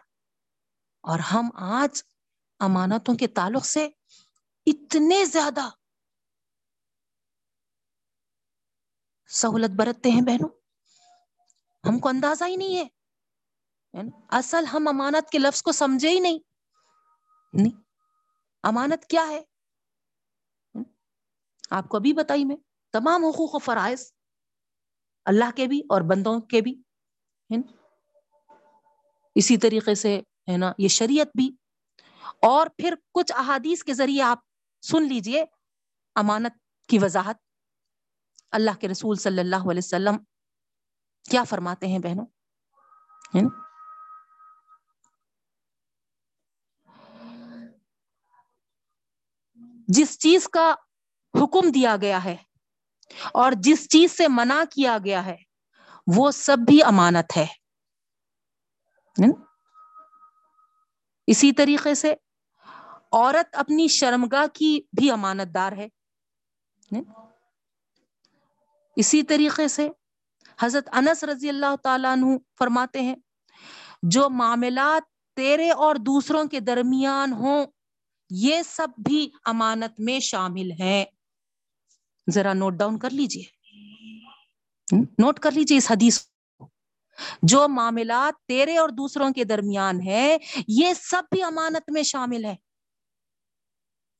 اور 1.03 1.19
ہم 1.19 1.51
آج 1.55 2.03
امانتوں 2.59 3.15
کے 3.15 3.27
تعلق 3.27 3.67
سے 3.67 3.89
اتنے 4.67 5.25
زیادہ 5.25 5.69
سہولت 9.29 9.71
برتتے 9.71 10.11
ہیں 10.11 10.21
بہنوں۔ 10.21 10.49
ہم 11.89 11.99
کو 11.99 12.09
اندازہ 12.09 12.45
ہی 12.45 12.57
نہیں 12.57 12.77
ہے۔ 12.77 12.85
یعنی 13.93 14.11
اصل 14.29 14.65
ہم 14.65 14.89
امانت 14.89 15.31
کے 15.31 15.39
لفظ 15.39 15.63
کو 15.63 15.73
سمجھے 15.73 16.09
ہی 16.09 16.21
نہیں۔ 16.21 16.39
نہیں، 17.53 17.81
امانت 18.63 19.07
کیا 19.07 19.27
ہے؟ 19.29 19.45
آپ 21.71 21.89
کو 21.89 21.97
ابھی 21.97 22.13
بتائی 22.13 22.45
میں 22.45 22.57
تمام 22.93 23.25
حقوق 23.25 23.55
و 23.55 23.59
فرائض 23.59 24.13
اللہ 25.25 25.51
کے 25.57 25.67
بھی 25.67 25.81
اور 25.81 26.01
بندوں 26.01 26.41
کے 26.41 26.61
بھی۔ 26.61 26.83
یعنی 27.51 27.77
اسی 29.35 29.57
طریقے 29.57 29.95
سے، 29.95 30.21
ہے 30.51 30.57
نا، 30.57 30.73
یہ 30.79 30.89
شریعت 30.89 31.27
بھی 31.35 31.57
اور 32.29 32.67
پھر 32.67 32.95
کچھ 33.15 33.33
احادیث 33.33 33.85
کے 33.85 33.95
ذریعے 33.95 34.23
آپ 34.23 34.39
سن 34.83 35.03
لیجیے 35.03 35.45
امانت 36.15 36.89
کی 36.89 36.99
وضاحت۔ 36.99 37.37
اللہ 38.51 38.71
کے 38.81 38.89
رسول 38.89 39.17
صلی 39.17 39.41
اللہ 39.41 39.71
علیہ 39.71 39.85
وسلم 39.85 40.17
کیا 41.31 41.45
فرماتے 41.45 41.87
ہیں 41.87 41.99
بہنوں؟ 41.99 42.27
جس 49.89 50.19
چیز 50.19 50.49
کا 50.49 50.75
حکم 51.35 51.71
دیا 51.71 51.97
گیا 52.01 52.25
ہے 52.25 52.37
اور 53.35 53.53
جس 53.57 53.89
چیز 53.89 54.13
سے 54.13 54.29
منع 54.29 54.63
کیا 54.75 54.99
گیا 55.05 55.25
ہے، 55.25 55.37
وہ 56.17 56.31
سب 56.31 56.57
بھی 56.67 56.83
امانت 56.83 57.37
ہے۔ 57.37 57.47
اسی 61.27 61.53
طریقے 61.53 61.95
سے 61.95 62.15
عورت 63.13 63.57
اپنی 63.57 63.89
شرمگاہ 63.89 64.47
کی 64.55 64.81
بھی 65.01 65.11
امانت 65.11 65.55
دار 65.55 65.73
ہے۔ 65.73 65.89
اسی 68.97 69.23
طریقے 69.23 69.69
سے 69.69 69.89
حضرت 70.61 70.89
انس 70.93 71.25
رضی 71.25 71.49
اللہ 71.49 71.77
تعالیٰ 71.83 72.13
عنہ 72.13 72.27
فرماتے 72.59 73.01
ہیں، 73.01 73.15
جو 74.03 74.29
معاملات 74.31 75.03
تیرے 75.37 75.71
اور 75.71 75.97
دوسروں 75.97 76.45
کے 76.45 76.61
درمیان 76.61 77.33
ہوں، 77.33 77.67
یہ 78.31 78.63
سب 78.63 78.89
بھی 78.99 79.31
امانت 79.45 80.01
میں 80.01 80.19
شامل 80.21 80.71
ہیں۔ 80.71 81.05
ذرا 82.31 82.53
نوٹ 82.53 82.73
ڈاؤن 82.73 82.99
کر 82.99 83.11
لیجیے۔ 83.11 83.45
نوٹ 85.19 85.39
کر 85.39 85.51
لیجیے 85.51 85.79
اس 85.79 85.91
حدیث 85.91 86.21
جو 87.43 87.69
معاملات 87.69 88.47
تیرے 88.49 88.79
اور 88.79 88.89
دوسروں 88.89 89.31
کے 89.31 89.45
درمیان 89.45 90.01
ہے 90.01 90.37
یہ 90.69 90.95
سب 90.95 91.23
بھی 91.31 91.43
امانت 91.43 91.91
میں 91.91 92.03
شامل 92.03 92.45
ہے 92.45 92.55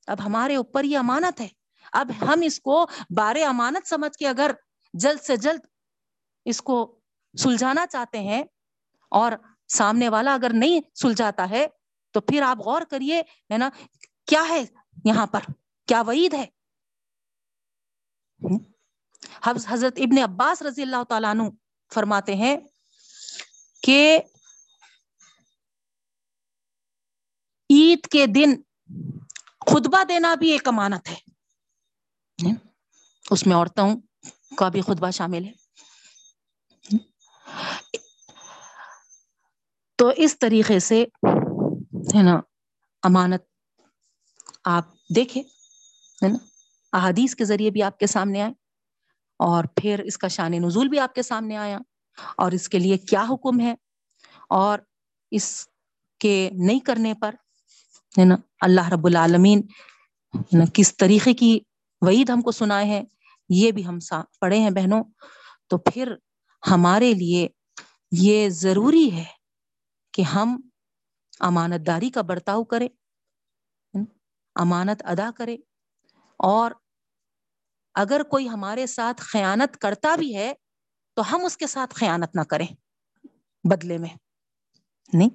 اب 0.07 0.25
ہمارے 0.25 0.57
اوپر 0.57 0.85
یہ 0.85 0.99
امانت 0.99 1.41
ہے۔ 1.41 1.49
اب 1.93 2.11
ہم 2.21 2.41
اس 2.43 2.61
کو 2.61 2.87
بارے 3.17 3.45
امانت 3.45 3.89
سمجھ 3.89 4.17
کے 4.19 4.29
اگر 4.29 4.51
جلد 4.95 5.21
سے 5.21 5.37
جلد 5.37 5.61
اس 6.45 6.63
کو 6.63 7.01
سلجھانا 7.35 7.87
چاہتے 7.87 8.21
ہیں 8.21 8.43
اور 9.09 9.33
سامنے 9.69 10.09
والا 10.09 10.35
اگر 10.35 10.51
نہیں 10.53 10.81
سلجھاتا 10.95 11.51
ہے، 11.51 11.67
تو 12.13 12.21
پھر 12.21 12.43
آپ 12.43 12.59
غور 12.59 12.83
کریے، 12.83 13.21
ہے 13.51 13.59
نا، 13.59 13.69
کیا 14.27 14.45
ہے 14.49 14.63
یہاں 15.05 15.27
پر؟ 15.27 15.41
کیا 15.89 16.01
وعید 16.01 16.35
ہے؟ 16.35 16.47
حضرت 19.45 19.93
ابن 19.97 20.19
عباس 20.19 20.63
رضی 20.63 20.83
اللہ 20.83 21.03
تعالیٰ 21.09 21.31
عنہ 21.31 21.43
فرماتے 21.95 22.35
ہیں 22.35 22.57
کہ 23.87 24.21
عید 27.71 28.07
کے 28.13 28.27
دن 28.27 28.55
خطبہ 29.67 30.05
دینا 30.05 30.35
بھی 30.35 30.51
ایک 30.51 30.69
امانت 30.69 31.09
ہے۔ 31.09 31.17
اس 33.31 33.47
میں 33.47 33.57
عورتوں 33.57 34.01
کا 34.57 34.69
بھی 34.69 34.81
خطبہ 34.81 35.11
شامل 35.11 35.45
ہے۔ 35.45 35.53
تو 39.97 40.13
اس 40.17 40.39
طریقے 40.39 40.79
سے 40.79 41.05
ہے 42.17 42.23
نا، 42.23 42.41
امانت 43.03 43.43
آپ 44.65 44.85
دیکھیں، 45.17 45.43
ہے 46.25 46.29
نا، 46.29 46.39
احادیث 46.93 47.35
کے 47.35 47.45
ذریعے 47.45 47.71
بھی 47.71 47.83
آپ 47.83 47.99
کے 47.99 48.07
سامنے 48.07 48.43
آئے 48.43 48.53
اور 49.39 49.65
پھر 49.65 49.99
اس 49.99 50.19
کا 50.19 50.29
شان 50.29 50.53
نزول 50.53 50.89
بھی 50.89 50.99
آپ 50.99 51.15
کے 51.15 51.23
سامنے 51.23 51.57
آیا۔ 51.57 51.79
اور 52.37 52.53
اس 52.53 52.69
کے 52.69 52.79
لیے 52.79 52.99
کیا 52.99 53.25
حکم 53.31 53.61
ہے 53.61 53.75
اور 54.51 54.79
اس 55.31 55.67
کے 56.21 56.51
نہیں 56.53 56.81
کرنے 56.81 57.15
پر 57.15 57.35
ہے 58.19 58.25
نا 58.25 58.37
اللہ 58.61 58.89
رب 58.89 59.07
العالمین 59.07 59.63
کس 60.75 60.97
طریقے 60.97 61.35
کی 61.35 61.59
وعید 62.03 62.31
ہم 62.31 62.41
کو 62.41 62.51
سنائے 62.51 62.85
ہیں، 62.87 63.03
یہ 63.49 63.71
بھی 63.73 63.87
ہم 63.87 63.99
پڑھے 64.41 64.59
ہیں 64.59 64.71
بہنوں۔ 64.71 65.03
تو 65.69 65.79
پھر 65.79 66.15
ہمارے 66.63 67.13
لیے 67.15 67.49
یہ 68.13 68.49
ضروری 68.49 69.13
ہے 69.13 69.25
کہ 70.15 70.23
ہم 70.23 70.61
امانت 71.41 71.87
داری 71.87 72.11
کا 72.11 72.23
برتاؤ 72.23 72.65
کرے 72.65 72.89
امانت 74.57 75.03
ادا 75.05 75.31
کرے 75.37 75.57
اور 76.41 76.71
اگر 77.95 78.23
کوئی 78.31 78.49
ہمارے 78.49 78.87
ساتھ 78.87 79.23
خیانت 79.23 79.77
کرتا 79.77 80.15
بھی 80.17 80.35
ہے 80.37 80.53
تو 81.17 81.35
ہم 81.35 81.45
اس 81.45 81.57
کے 81.57 81.67
ساتھ 81.67 81.95
خیانت 81.95 82.37
نہ 82.37 82.41
کریں 82.41 82.67
بدلے 83.65 83.99
میں۔ 83.99 84.09
نہیں۔ 85.13 85.29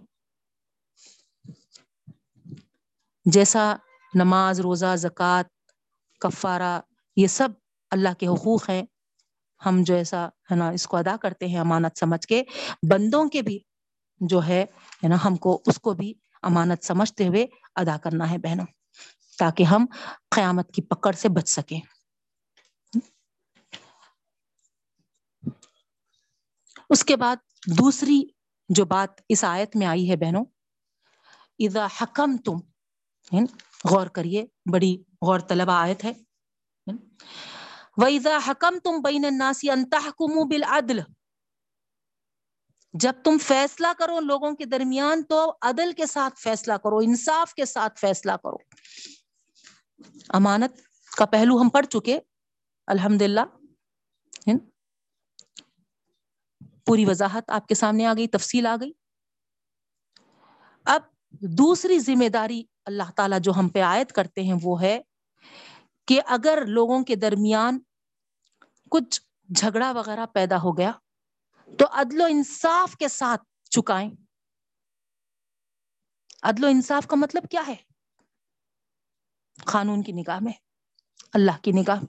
جیسا 3.26 3.76
نماز، 4.14 4.60
روزہ، 4.60 4.96
زکوٰۃ، 4.96 5.44
کفارہ، 6.20 6.80
یہ 7.16 7.28
سب 7.28 7.50
اللہ 7.92 8.14
کے 8.20 8.28
حقوق 8.28 8.70
ہیں، 8.70 8.84
ہم 9.66 9.84
جو 9.84 9.96
ایسا 9.96 10.26
ہے 10.26 10.56
نا، 10.56 10.70
اس 10.70 10.88
کو 10.88 10.98
ادا 10.98 11.16
کرتے 11.22 11.48
ہیں 11.48 11.60
امانت 11.60 12.00
سمجھ 12.00 12.28
کے۔ 12.28 12.44
بندوں 12.90 13.30
کے 13.30 13.42
بھی 13.42 13.60
جو 14.20 14.46
ہے 14.48 14.66
ہے 15.04 15.08
نا، 15.08 15.16
ہم 15.26 15.36
کو 15.36 15.62
اس 15.66 15.80
کو 15.80 15.94
بھی 15.94 16.14
امانت 16.42 16.86
سمجھتے 16.86 17.28
ہوئے 17.28 17.46
ادا 17.76 17.98
کرنا 17.98 18.32
ہے 18.32 18.38
بہنوں، 18.38 18.66
تاکہ 19.38 19.64
ہم 19.64 19.86
قیامت 20.30 20.72
کی 20.74 20.82
پکڑ 20.82 21.12
سے 21.12 21.30
بچ 21.30 21.50
سکیں۔ 21.50 21.80
اس 26.92 27.06
کے 27.06 27.16
بعد 27.16 27.36
دوسری 27.68 28.22
جو 28.70 28.86
بات 28.86 29.22
اس 29.30 29.44
آیت 29.44 29.76
میں 29.76 29.88
آئی 29.88 30.12
ہے 30.12 30.16
بہنوں، 30.16 30.46
اذا 31.60 31.88
حکم 32.02 32.38
تم 32.38 32.58
یعنی 33.32 33.46
غور 33.90 34.08
کریے، 34.08 34.46
بڑی 34.74 34.98
غور 35.22 35.40
طلبہ 35.40 35.72
آیت 35.72 36.04
ہے۔ 36.04 36.12
وَإِذَا 37.98 38.38
حَكَمْ 38.48 38.80
تُمْ 38.84 39.02
بَيْنَ 39.04 39.28
النَّاسِ 39.28 39.70
أَن 39.74 39.90
تَحْكُمُوا 39.90 40.44
بِالْعَدْلِ۔ 40.44 41.02
جب 42.94 43.14
تم 43.24 43.38
فیصلہ 43.38 43.88
کرو 43.98 44.20
لوگوں 44.20 44.52
کے 44.52 44.66
درمیان، 44.66 45.24
تو 45.24 45.54
عدل 45.62 45.92
کے 45.98 46.06
ساتھ 46.06 46.40
فیصلہ 46.40 46.74
کرو، 46.74 46.98
انصاف 46.98 47.54
کے 47.54 47.66
ساتھ 47.66 48.00
فیصلہ 48.00 48.32
کرو۔ 48.32 48.58
امانت 50.30 50.82
کا 51.18 51.26
پہلو 51.26 51.62
ہم 51.62 51.70
پڑھ 51.70 51.86
چکے 51.86 52.20
الحمد 52.88 53.22
للہ 53.22 53.42
پوری 56.92 57.06
وضاحت 57.06 57.50
آپ 57.50 57.68
کے 57.68 57.76
سامنے 57.76 58.06
آ 58.06 58.14
گئی، 58.18 58.28
تفصیل 58.28 58.66
آ 58.66 58.76
گئی۔ 58.82 58.92
اب 60.86 61.02
دوسری 61.32 62.00
ذمہ 62.00 62.30
داری 62.30 62.64
اللہ 62.86 63.12
تعالیٰ 63.16 63.40
جو 63.40 63.52
ہم 63.52 63.70
پہ 63.70 63.84
عائد 63.84 64.08
کرتے 64.08 64.44
ہیں 64.44 64.54
وہ 64.62 64.82
ہے 64.82 65.02
کہ 66.08 66.22
اگر 66.26 66.64
لوگوں 66.68 67.04
کے 67.04 67.16
درمیان 67.16 67.80
کچھ 68.92 69.22
جھگڑا 69.56 69.92
وغیرہ 69.92 70.26
پیدا 70.26 70.56
ہو 70.56 70.78
گیا 70.78 70.92
تو 71.80 71.86
عدل 71.92 72.22
و 72.22 72.26
انصاف 72.30 72.96
کے 72.96 73.08
ساتھ 73.08 73.42
چکائیں۔ 73.70 74.12
عدل 76.44 76.64
و 76.64 76.68
انصاف 76.68 77.08
کا 77.08 77.16
مطلب 77.16 77.44
کیا 77.52 77.64
ہے؟ 77.68 77.76
قانون 79.66 80.04
کی 80.04 80.12
نگاہ 80.12 80.40
میں، 80.42 80.54
اللہ 81.34 81.58
کی 81.62 81.72
نگاہ 81.72 82.04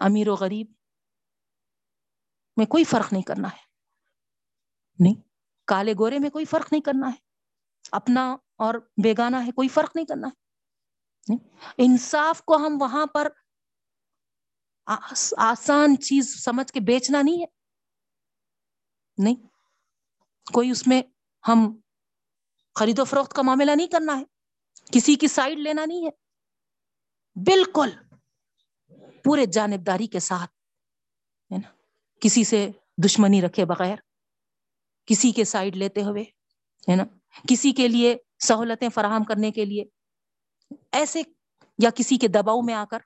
امیر 0.00 0.28
و 0.28 0.34
غریب 0.34 0.72
میں 2.56 2.66
کوئی 2.66 2.84
فرق 2.84 3.12
نہیں 3.12 3.22
کرنا 3.22 3.48
ہے۔ 3.48 3.66
نہیں۔ 4.98 5.14
کالے 5.66 5.92
گورے 5.92 6.18
میں 6.18 6.30
کوئی 6.30 6.44
فرق 6.44 6.72
نہیں 6.72 6.82
کرنا 6.82 7.08
ہے۔ 7.08 7.16
اپنا 7.92 8.36
اور 8.56 8.74
بیگانہ 9.04 9.36
ہے 9.46 9.50
کوئی 9.50 9.68
فرق 9.68 9.96
نہیں 9.96 10.06
کرنا 10.06 10.28
ہے۔ 10.28 10.46
انصاف 11.78 12.42
کو 12.42 12.56
ہم 12.56 12.76
وہاں 12.80 13.06
پر 13.06 13.28
آسان 15.36 15.96
چیز 15.96 16.44
سمجھ 16.44 16.72
کے 16.72 16.80
بیچنا 16.80 17.22
نہیں 17.22 17.40
ہے۔ 17.40 17.46
نہیں۔ 19.18 19.46
کوئی 20.52 20.70
اس 20.70 20.86
میں 20.86 21.02
ہم 21.48 21.80
خرید 22.74 22.98
و 22.98 23.04
فروخت 23.04 23.32
کا 23.32 23.42
معاملہ 23.42 23.70
نہیں 23.70 23.86
کرنا 23.86 24.18
ہے۔ 24.18 24.24
کسی 24.92 25.14
کی 25.14 25.28
سائڈ 25.28 25.58
لینا 25.58 25.84
نہیں 25.84 26.06
ہے۔ 26.06 26.10
بالکل 27.40 27.90
پورے 29.24 29.46
جانبداری 29.46 30.06
کے 30.06 30.20
ساتھ 30.20 30.50
ہے 31.52 31.58
نا۔ 31.58 31.75
کسی 32.20 32.44
سے 32.44 32.70
دشمنی 33.04 33.42
رکھے 33.42 33.64
بغیر، 33.64 33.96
کسی 35.06 35.32
کے 35.32 35.44
سائڈ 35.44 35.76
لیتے 35.76 36.02
ہوئے، 36.02 36.22
ہے 36.90 36.96
نا؟ 36.96 37.04
کسی 37.48 37.72
کے 37.72 37.88
لیے 37.88 38.16
سہولتیں 38.38 38.88
فراہم 38.88 39.24
کرنے 39.24 39.50
کے 39.50 39.64
لیے، 39.64 39.84
ایسے 40.92 41.22
یا 41.78 41.90
کسی 41.90 42.16
کے 42.16 42.28
دباؤ 42.28 42.60
میں 42.60 42.74
آ 42.74 42.84
کر 42.90 42.98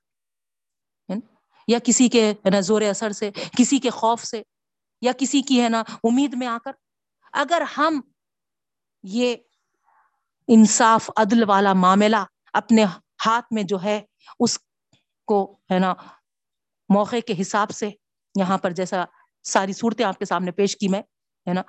یا 1.68 1.78
کسی 1.84 2.08
کے، 2.08 2.30
ہے 2.30 2.50
نا، 2.50 2.60
زور 2.60 2.82
اثر 2.82 3.10
سے، 3.10 3.30
کسی 3.58 3.78
کے 3.78 3.90
خوف 3.90 4.24
سے، 4.24 4.42
یا 5.00 5.12
کسی 5.18 5.42
کی، 5.42 5.62
ہے 5.62 5.68
نا، 5.68 5.82
امید 6.04 6.34
میں 6.34 6.46
آ 6.46 6.58
کر۔ 6.64 6.72
اگر 7.32 7.62
ہم 7.76 8.00
یہ 9.02 9.36
انصاف 10.48 11.10
عدل 11.16 11.44
والا 11.48 11.72
معاملہ 11.72 12.16
اپنے 12.52 12.84
ہاتھ 13.26 13.52
میں 13.52 13.62
جو 13.62 13.82
ہے، 13.82 14.00
اس 14.40 14.58
کو، 15.26 15.58
ہے 15.70 15.78
نا، 15.78 15.94
موقع 16.88 17.16
کے 17.26 17.34
حساب 17.40 17.70
سے 17.70 17.90
یہاں 18.40 18.58
پر 18.58 18.70
جیسا 18.70 19.04
ساری 19.42 19.72
صورتیں 19.72 20.04
آپ 20.04 20.18
کے 20.18 20.24
سامنے 20.24 20.50
پیش 20.50 20.76
کی 20.76 20.88
میں، 20.88 21.02
ہے 21.48 21.52
نا؟ 21.52 21.62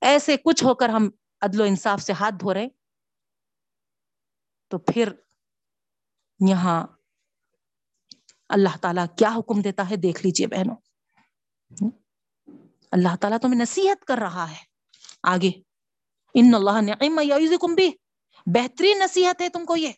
ایسے 0.00 0.36
کچھ 0.36 0.64
ہو 0.64 0.74
کر 0.74 0.88
ہم 0.88 1.10
عدل 1.40 1.60
و 1.60 1.64
انصاف 1.64 2.02
سے 2.02 2.12
ہاتھ 2.12 2.34
دھو 2.40 2.54
رہے 2.54 2.68
تو 4.68 4.78
پھر 4.78 5.12
یہاں 6.48 6.86
اللہ 8.48 8.76
تعالیٰ 8.80 9.06
کیا 9.18 9.28
حکم 9.36 9.60
دیتا 9.60 9.90
ہے؟ 9.90 9.96
دیکھ 9.96 10.26
لیجیے 10.26 10.46
بہنوں۔ 10.46 10.76
اللہ 12.92 13.16
تعالیٰ 13.16 13.38
تمہیں 13.38 13.60
نصیحت 13.60 14.04
کر 14.04 14.18
رہا 14.18 14.50
ہے۔ 14.50 14.56
آگے، 15.22 15.50
ان 16.34 16.54
اللہ 16.54 16.80
نعم 16.80 17.74
بھی 17.74 17.90
بہترین 18.46 18.98
نصیحت 18.98 19.40
ہے 19.40 19.48
تم 19.48 19.64
کو 19.64 19.76
یہ 19.76 19.92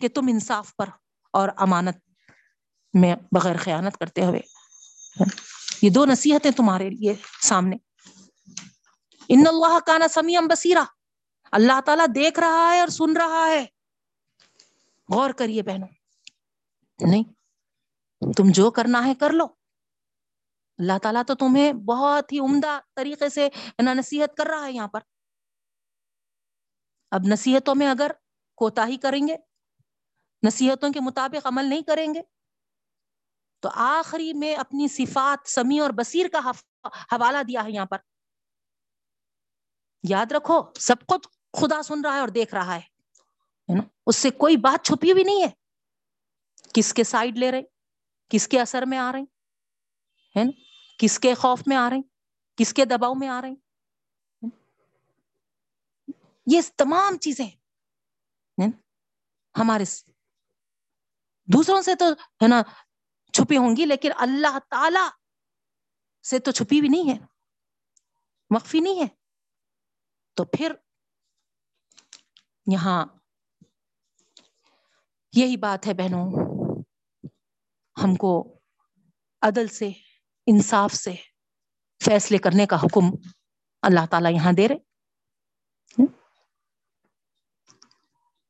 کہ 0.00 0.08
تم 0.08 0.26
انصاف 0.28 0.76
پر 0.76 0.88
اور 1.30 1.48
امانت 1.56 1.96
میں 2.94 3.16
بغیر 3.32 3.56
خیانت 3.56 3.98
کرتے 3.98 4.24
ہوئے۔ 4.24 4.53
یہ 5.82 5.90
دو 5.90 6.06
نصیحتیں 6.06 6.50
تمہارے 6.50 6.90
لیے 6.90 7.14
سامنے۔ 7.42 7.76
ان 9.28 9.46
اللہ 9.46 9.78
کا 9.86 9.98
نا 9.98 10.08
سمیم 10.08 10.46
بصیرہ۔ 10.46 10.84
اللہ 11.52 11.80
تعالیٰ 11.80 12.06
دیکھ 12.14 12.40
رہا 12.40 12.72
ہے 12.74 12.80
اور 12.80 12.88
سن 12.88 13.16
رہا 13.16 13.46
ہے۔ 13.46 13.66
غور 15.14 15.30
کریے 15.30 15.62
بہنوں۔ 15.62 15.88
نہیں، 17.08 17.22
تم 18.36 18.44
جو 18.48 18.70
کرنا 18.70 19.06
ہے 19.06 19.14
کر 19.14 19.30
لو۔ 19.30 19.44
اللہ 20.78 20.98
تعالیٰ 21.02 21.22
تو 21.26 21.34
تمہیں 21.34 21.72
بہت 21.72 22.32
ہی 22.32 22.38
عمدہ 22.38 22.80
طریقے 22.96 23.28
سے 23.28 23.48
نصیحت 23.78 24.36
کر 24.36 24.46
رہا 24.46 24.66
ہے 24.66 24.72
یہاں 24.72 24.88
پر۔ 24.88 25.00
اب 27.10 27.20
نصیحتوں 27.26 27.74
میں 27.74 27.86
اگر 27.90 28.10
کوتا 28.54 28.86
ہی 28.86 28.96
کریں 28.96 29.28
گے، 29.28 29.36
نصیحتوں 30.46 30.92
کے 30.92 31.00
مطابق 31.00 31.46
عمل 31.46 31.64
نہیں 31.64 31.82
کریں 31.82 32.14
گے 32.14 32.20
تو 33.64 33.70
آخری 33.74 34.32
میں 34.32 34.56
اپنی 34.56 34.88
صفات 34.88 35.48
سمیع 35.48 35.82
اور 35.82 35.90
بصیر 35.90 36.26
کا 36.32 36.50
حوالہ 36.84 37.42
دیا 37.48 37.64
ہے 37.64 37.70
یہاں 37.70 37.86
پر۔ 37.86 37.98
یاد 40.08 40.32
رکھو، 40.32 40.62
سب 40.74 40.96
کو 41.06 41.18
خدا 41.60 41.82
سن 41.82 42.00
رہا 42.04 42.14
ہے 42.14 42.20
اور 42.20 42.28
دیکھ 42.28 42.54
رہا 42.54 42.74
ہے۔ 42.74 42.80
اس 44.06 44.16
سے 44.16 44.30
کوئی 44.30 44.56
بات 44.56 44.84
چھپی 44.84 45.12
ہوئی 45.12 45.24
نہیں 45.24 45.42
ہے۔ 45.42 45.48
کس 46.74 46.94
کے 46.94 47.04
سائڈ 47.04 47.38
لے 47.38 47.50
رہے 47.50 47.62
کس 48.28 48.48
کے 48.48 48.60
اثر 48.60 48.82
میں 48.86 48.98
آ 48.98 49.12
رہے 49.12 49.20
ہیں؟ 50.36 50.52
کس 50.98 51.18
کے 51.18 51.34
خوف 51.34 51.62
میں 51.66 51.76
آ 51.76 51.90
رہے 51.90 52.00
کس 52.56 52.74
کے 52.74 52.84
دباؤ 52.84 53.14
میں 53.14 53.28
آ 53.28 53.40
رہے 53.42 53.52
یہ 56.46 56.60
تمام 56.76 57.18
چیزیں 57.18 57.50
ہمارے 59.58 59.84
دوسروں 61.46 61.82
سے 61.82 61.94
تو، 61.94 62.12
ہے 62.12 62.48
نا 62.48 62.62
چھپی 63.34 63.56
ہوں 63.56 63.76
گی، 63.76 63.84
لیکن 63.86 64.10
اللہ 64.16 64.58
تعالی 64.70 65.04
سے 66.24 66.38
تو 66.38 66.50
چھپی 66.50 66.80
بھی 66.80 66.88
نہیں 66.88 67.10
ہے، 67.10 67.18
مخفی 68.50 68.80
نہیں 68.80 69.02
ہے۔ 69.02 69.08
تو 70.36 70.44
پھر 70.44 70.72
یہاں 72.66 73.06
یہی 75.32 75.56
بات 75.56 75.86
ہے 75.86 75.94
بہنوں، 75.94 76.26
ہم 78.04 78.14
کو 78.14 78.32
عدل 79.42 79.68
سے، 79.68 79.88
انصاف 80.46 80.94
سے 80.94 81.14
فیصلے 82.04 82.38
کرنے 82.38 82.66
کا 82.66 82.76
حکم 82.76 83.06
اللہ 83.82 84.06
تعالی 84.10 84.34
یہاں 84.34 84.52
دے 84.52 84.68
رہے 84.68 84.78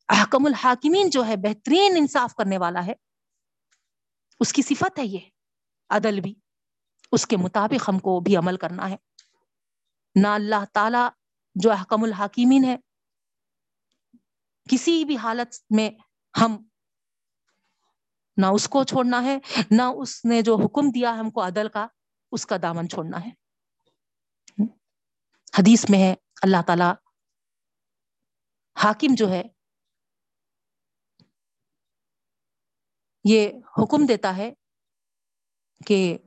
احکم 0.09 0.47
الحاکمین 0.47 1.11
جو 1.11 1.25
ہے، 1.27 1.37
بہترین 1.37 1.95
انصاف 1.97 2.35
کرنے 2.35 2.59
والا 2.59 2.87
ہے۔ 2.87 2.95
اس 4.41 4.53
کی 4.53 4.63
صفت 4.63 4.99
ہے 4.99 5.07
یہ، 5.07 5.21
عدل 5.89 6.21
بھی، 6.21 6.35
اس 7.13 7.27
کے 7.27 7.37
مطابق 7.37 7.89
ہم 7.89 7.99
کو 7.99 8.21
بھی 8.21 8.37
عمل 8.37 8.57
کرنا 8.57 8.91
ہے۔ 8.91 8.97
نہ 10.15 10.29
اللہ 10.29 10.65
تعالی 10.73 11.09
جو 11.55 11.73
احکم 11.73 12.03
الحاکمین 12.03 12.65
ہے، 12.65 12.77
کسی 14.71 15.05
بھی 15.05 15.17
حالت 15.17 15.55
میں 15.71 15.91
ہم 16.41 16.57
نہ 18.37 18.47
اس 18.47 18.69
کو 18.69 18.85
چھوڑنا 18.85 19.23
ہے، 19.23 19.39
نہ 19.71 19.83
اس 19.83 20.25
نے 20.25 20.43
جو 20.43 20.57
حکم 20.57 20.91
دیا 20.91 21.15
ہم 21.21 21.31
کو 21.31 21.47
عدل 21.47 21.69
کا، 21.69 21.87
اس 22.33 22.47
کا 22.47 22.57
دامن 22.63 22.89
چھوڑنا 22.89 23.25
ہے۔ 23.25 23.31
حدیث 25.59 25.85
میں 25.89 25.99
ہے، 25.99 26.15
اللہ 26.43 26.63
تعالی 26.67 26.91
حاکم 28.77 29.15
جو 29.15 29.29
ہے 29.29 29.43
یہ 33.25 33.49
حکم 33.79 34.07
دیتا 34.07 34.37
ہے 34.37 34.53
کہ 35.87 36.19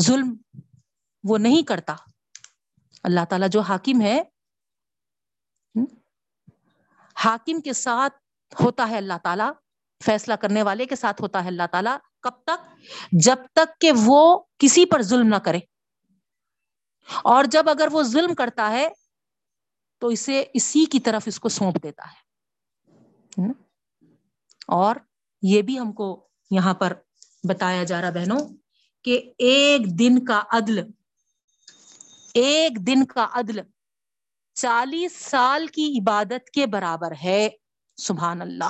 ظلم 0.00 0.36
وہ 1.24 1.38
نہیں 1.38 1.62
کرتا۔ 1.62 1.96
اللہ 3.02 3.20
تعالیٰ 3.30 3.48
جو 3.48 3.60
حاکم 3.60 4.00
ہے 4.00 4.22
حاکم 7.16 7.60
کے 7.60 7.72
ساتھ 7.72 8.14
ہوتا 8.62 8.88
ہے 8.88 8.96
اللہ 8.96 9.18
تعالیٰ، 9.22 9.52
فیصلہ 10.04 10.34
کرنے 10.34 10.62
والے 10.62 10.86
کے 10.86 10.96
ساتھ 10.96 11.22
ہوتا 11.22 11.42
ہے 11.42 11.48
اللہ 11.48 11.66
تعالیٰ۔ 11.72 11.98
کب 12.22 12.42
تک؟ 12.42 12.80
جب 13.12 13.36
تک 13.52 13.80
کہ 13.80 13.92
وہ 13.96 14.42
کسی 14.58 14.86
پر 14.86 15.02
ظلم 15.02 15.26
نہ 15.26 15.36
کرے۔ 15.36 15.58
اور 17.22 17.44
جب 17.44 17.68
اگر 17.68 17.88
وہ 17.92 18.02
ظلم 18.02 18.34
کرتا 18.34 18.70
ہے، 18.70 18.88
تو 19.98 20.06
اسے 20.06 20.44
اسی 20.54 20.84
کی 20.84 21.00
طرف 21.00 21.22
اس 21.26 21.40
کو 21.40 21.48
سونپ 21.48 21.82
دیتا 21.82 22.04
ہے۔ 22.04 22.27
اور 24.66 24.96
یہ 25.42 25.62
بھی 25.62 25.78
ہم 25.78 25.92
کو 25.92 26.28
یہاں 26.50 26.74
پر 26.74 26.92
بتایا 27.48 27.84
جا 27.84 28.00
رہا 28.00 28.10
بہنوں 28.10 28.38
کہ 29.04 29.32
ایک 29.38 29.98
دن 29.98 30.24
کا 30.24 30.42
عدل، 30.50 30.86
ایک 32.34 32.86
دن 32.86 33.04
کا 33.04 33.28
عدل 33.32 33.60
چالیس 34.54 35.16
سال 35.16 35.66
کی 35.66 35.98
عبادت 36.00 36.50
کے 36.50 36.66
برابر 36.66 37.12
ہے۔ 37.24 37.48
سبحان 37.96 38.42
اللہ۔ 38.42 38.68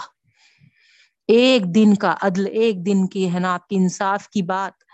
ایک 1.28 1.74
دن 1.74 1.94
کا 1.94 2.14
عدل، 2.20 2.46
ایک 2.46 2.86
دن 2.86 3.08
کی 3.08 3.34
ہے 3.34 3.38
نا، 3.38 3.54
آپ 3.54 3.68
کی 3.68 3.76
انصاف 3.76 4.28
کی 4.28 4.42
بات۔ 4.42 4.84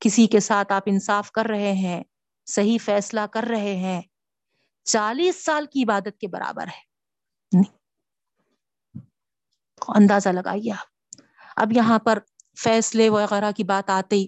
کسی 0.00 0.26
کے 0.26 0.40
ساتھ 0.40 0.72
آپ 0.72 0.82
انصاف 0.86 1.32
کر 1.32 1.46
رہے 1.46 1.72
ہیں، 1.72 2.02
صحیح 2.46 2.78
فیصلہ 2.84 3.20
کر 3.20 3.42
رہے 3.42 3.76
ہیں، 3.76 4.02
چالیس 4.84 5.44
سال 5.44 5.66
کی 5.72 5.82
عبادت 5.82 6.18
کے 6.20 6.28
برابر 6.28 6.66
ہے۔ 6.66 6.90
اندازہ 9.88 10.28
لگائیے 10.28 10.72
آپ 10.72 10.90
اب 11.56 11.72
یہاں 11.72 11.98
پر 11.98 12.18
فیصلے 12.58 13.08
وغیرہ 13.08 13.52
کی 13.52 13.64
بات 13.64 13.90
آتے 13.90 14.16
ہی 14.16 14.26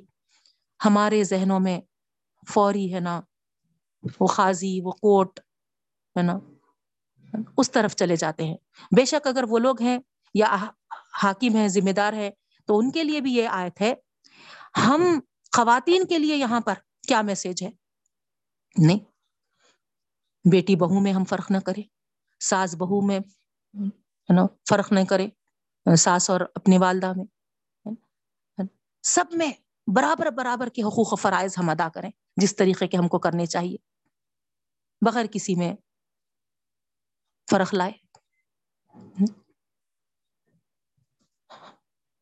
ہمارے 0.84 1.24
ذہنوں 1.24 1.60
میں 1.60 1.80
فوری 2.48 2.94
ہے 2.94 3.00
نا، 3.00 3.20
وہ 4.20 4.26
خاضی 4.26 4.80
وہ 4.84 4.90
کوٹ، 4.90 5.40
ہے 6.16 6.22
نا، 6.22 6.38
اس 7.56 7.70
طرف 7.70 7.96
چلے 7.96 8.16
جاتے 8.16 8.44
ہیں۔ 8.44 8.56
بے 8.96 9.04
شک 9.04 9.26
اگر 9.26 9.44
وہ 9.48 9.58
لوگ 9.58 9.82
ہیں 9.82 9.98
یا 10.34 10.56
حاکم 11.22 11.56
ہیں، 11.56 11.68
ذمہ 11.68 11.92
دار 11.92 12.12
ہے 12.12 12.30
تو 12.66 12.78
ان 12.78 12.90
کے 12.90 13.04
لیے 13.04 13.20
بھی 13.20 13.34
یہ 13.34 13.48
آیت 13.48 13.80
ہے، 13.80 13.94
ہم 14.86 15.20
خواتین 15.56 16.06
کے 16.06 16.18
لیے 16.18 16.36
یہاں 16.36 16.60
پر 16.60 16.74
کیا 17.08 17.22
میسج 17.22 17.62
ہے؟ 17.62 17.70
نہیں۔ 18.76 18.98
بیٹی 20.50 20.76
بہو 20.76 21.00
میں 21.00 21.12
ہم 21.12 21.24
فرق 21.24 21.50
نہ 21.50 21.58
کریں، 21.58 21.82
ساس 22.40 22.74
بہو 22.74 23.00
میں 23.00 23.20
فرق 24.68 24.92
نہیں 24.92 25.06
کرے 25.06 25.28
ساس 25.86 26.30
اور 26.30 26.40
اپنی 26.54 26.78
والدہ 26.78 27.12
میں 27.16 27.24
سب 29.02 29.24
میں 29.32 29.52
برابر 29.94 30.30
برابر 30.30 30.68
کے 30.68 30.82
حقوق 30.82 31.12
و 31.12 31.16
فرائض 31.16 31.54
ہم 31.58 31.70
ادا 31.70 31.88
کریں، 31.88 32.10
جس 32.36 32.56
طریقے 32.56 32.86
کے 32.86 32.96
ہم 32.96 33.08
کو 33.08 33.18
کرنے 33.18 33.46
چاہیے۔ 33.46 33.76
بغیر 35.06 35.26
کسی 35.26 35.54
میں 35.54 35.74
فرق 37.50 37.74
لائے 37.74 37.92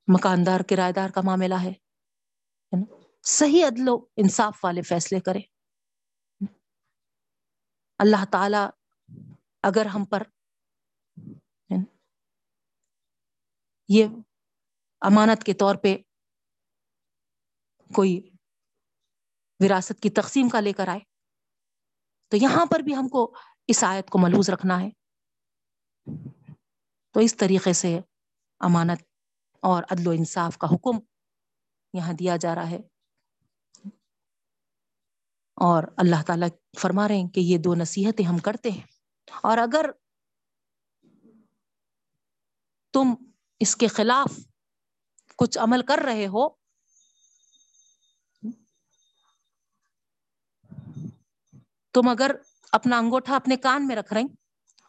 مکاندار 0.09 0.61
کرایہ 0.61 0.93
دار 0.93 1.11
کا 1.11 1.21
معاملہ 1.25 1.55
ہے 1.63 1.73
صحیح 3.23 3.67
عدل 3.67 3.89
و 3.89 3.97
انصاف 4.17 4.65
والے 4.65 4.83
فیصلے 4.83 5.21
کرے 5.21 5.41
اللہ 7.99 8.25
تعالی 8.31 8.67
اگر 9.63 9.87
ہم 9.87 10.05
پر 10.05 10.23
یہ 13.95 14.07
امانت 15.01 15.45
کے 15.45 15.55
طور 15.55 15.75
پہ 15.77 15.97
کوئی 17.95 18.31
وراثت 19.61 20.03
کی 20.03 20.11
تقسیم 20.11 20.49
کا 20.49 20.61
لے 20.61 20.73
کر 20.73 20.89
آئے، 20.89 20.99
تو 22.29 22.37
یہاں 22.37 22.67
پر 22.67 22.81
بھی 22.81 22.95
ہم 22.95 23.09
کو 23.09 23.35
اس 23.69 23.85
آیت 23.85 24.11
کو 24.11 24.19
ملوز 24.19 24.51
رکھنا 24.51 24.81
ہے۔ 24.81 24.91
تو 27.11 27.21
اس 27.21 27.37
طریقے 27.37 27.73
سے 27.73 27.99
امانت 28.61 29.03
اور 29.61 29.83
عدل 29.83 30.07
و 30.07 30.11
انصاف 30.11 30.59
کا 30.59 30.67
حکم 30.67 30.99
یہاں 31.93 32.13
دیا 32.13 32.37
جا 32.37 32.55
رہا 32.55 32.71
ہے۔ 32.71 32.79
اور 35.55 35.85
اللہ 35.97 36.23
تعالیٰ 36.27 36.49
فرما 36.81 37.09
رہے 37.09 37.15
ہیں 37.15 37.29
کہ 37.29 37.41
یہ 37.41 37.59
دو 37.59 37.75
نصیحتیں 37.75 38.25
ہم 38.25 38.39
کرتے 38.39 38.71
ہیں۔ 38.71 38.87
اور 39.43 39.59
اگر 39.59 39.91
تم 42.93 43.30
اس 43.61 43.77
کے 43.77 43.87
خلاف 43.87 44.39
کچھ 45.37 45.59
عمل 45.59 45.83
کر 45.83 45.99
رہے 45.99 46.27
ہو۔ 46.27 46.49
تم 51.93 52.09
اگر 52.09 52.31
اپنا 52.73 52.99
انگوٹھا 52.99 53.37
اپنے 53.37 53.57
کان 53.57 53.87
میں 53.87 53.97
رکھ 53.97 54.13
رہے 54.13 54.23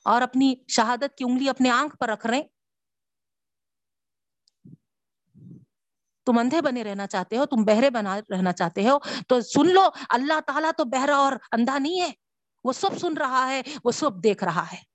اور 0.05 0.22
اپنی 0.22 0.55
شہادت 0.67 1.17
کی 1.17 1.24
انگلی 1.24 1.49
اپنے 1.49 1.69
آنکھ 1.69 1.97
پر 1.97 2.09
رکھ 2.09 2.28
رہے 2.28 2.43
تم 6.26 6.38
اندھے 6.38 6.61
بنے 6.61 6.84
رہنا 6.84 7.07
چاہتے 7.07 7.38
ہو، 7.38 7.45
تم 7.45 7.63
بہرے 7.63 7.89
بنا 7.89 8.19
رہنا 8.19 8.53
چاہتے 8.53 8.89
ہو۔ 8.89 8.99
تو 9.28 9.41
سن 9.41 9.74
لو، 9.74 9.89
اللہ 10.09 10.39
تعالیٰ 10.39 10.72
تو 10.78 10.84
بہرا 10.84 11.15
اور 11.15 11.32
اندھا 11.51 11.78
نہیں 11.78 12.01
ہے۔ 12.01 12.11
وہ 12.63 12.74
سب 12.74 12.89
سن 13.01 13.17
رہا 13.17 13.47
ہے، 13.47 13.61
وہ 13.84 13.91
سب 13.91 14.24
دیکھ 14.24 14.43
رہا 14.43 14.72
ہے۔ 14.72 14.90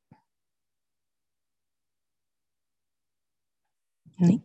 نہیں 4.19 4.39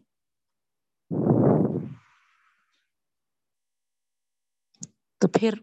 تو 5.21 5.27
پھر 5.27 5.55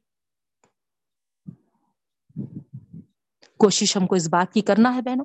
کوشش 3.60 3.96
ہم 3.96 4.06
کو 4.06 4.14
اس 4.14 4.28
بات 4.28 4.52
کی 4.52 4.60
کرنا 4.60 4.94
ہے 4.94 5.02
بہنوں 5.02 5.24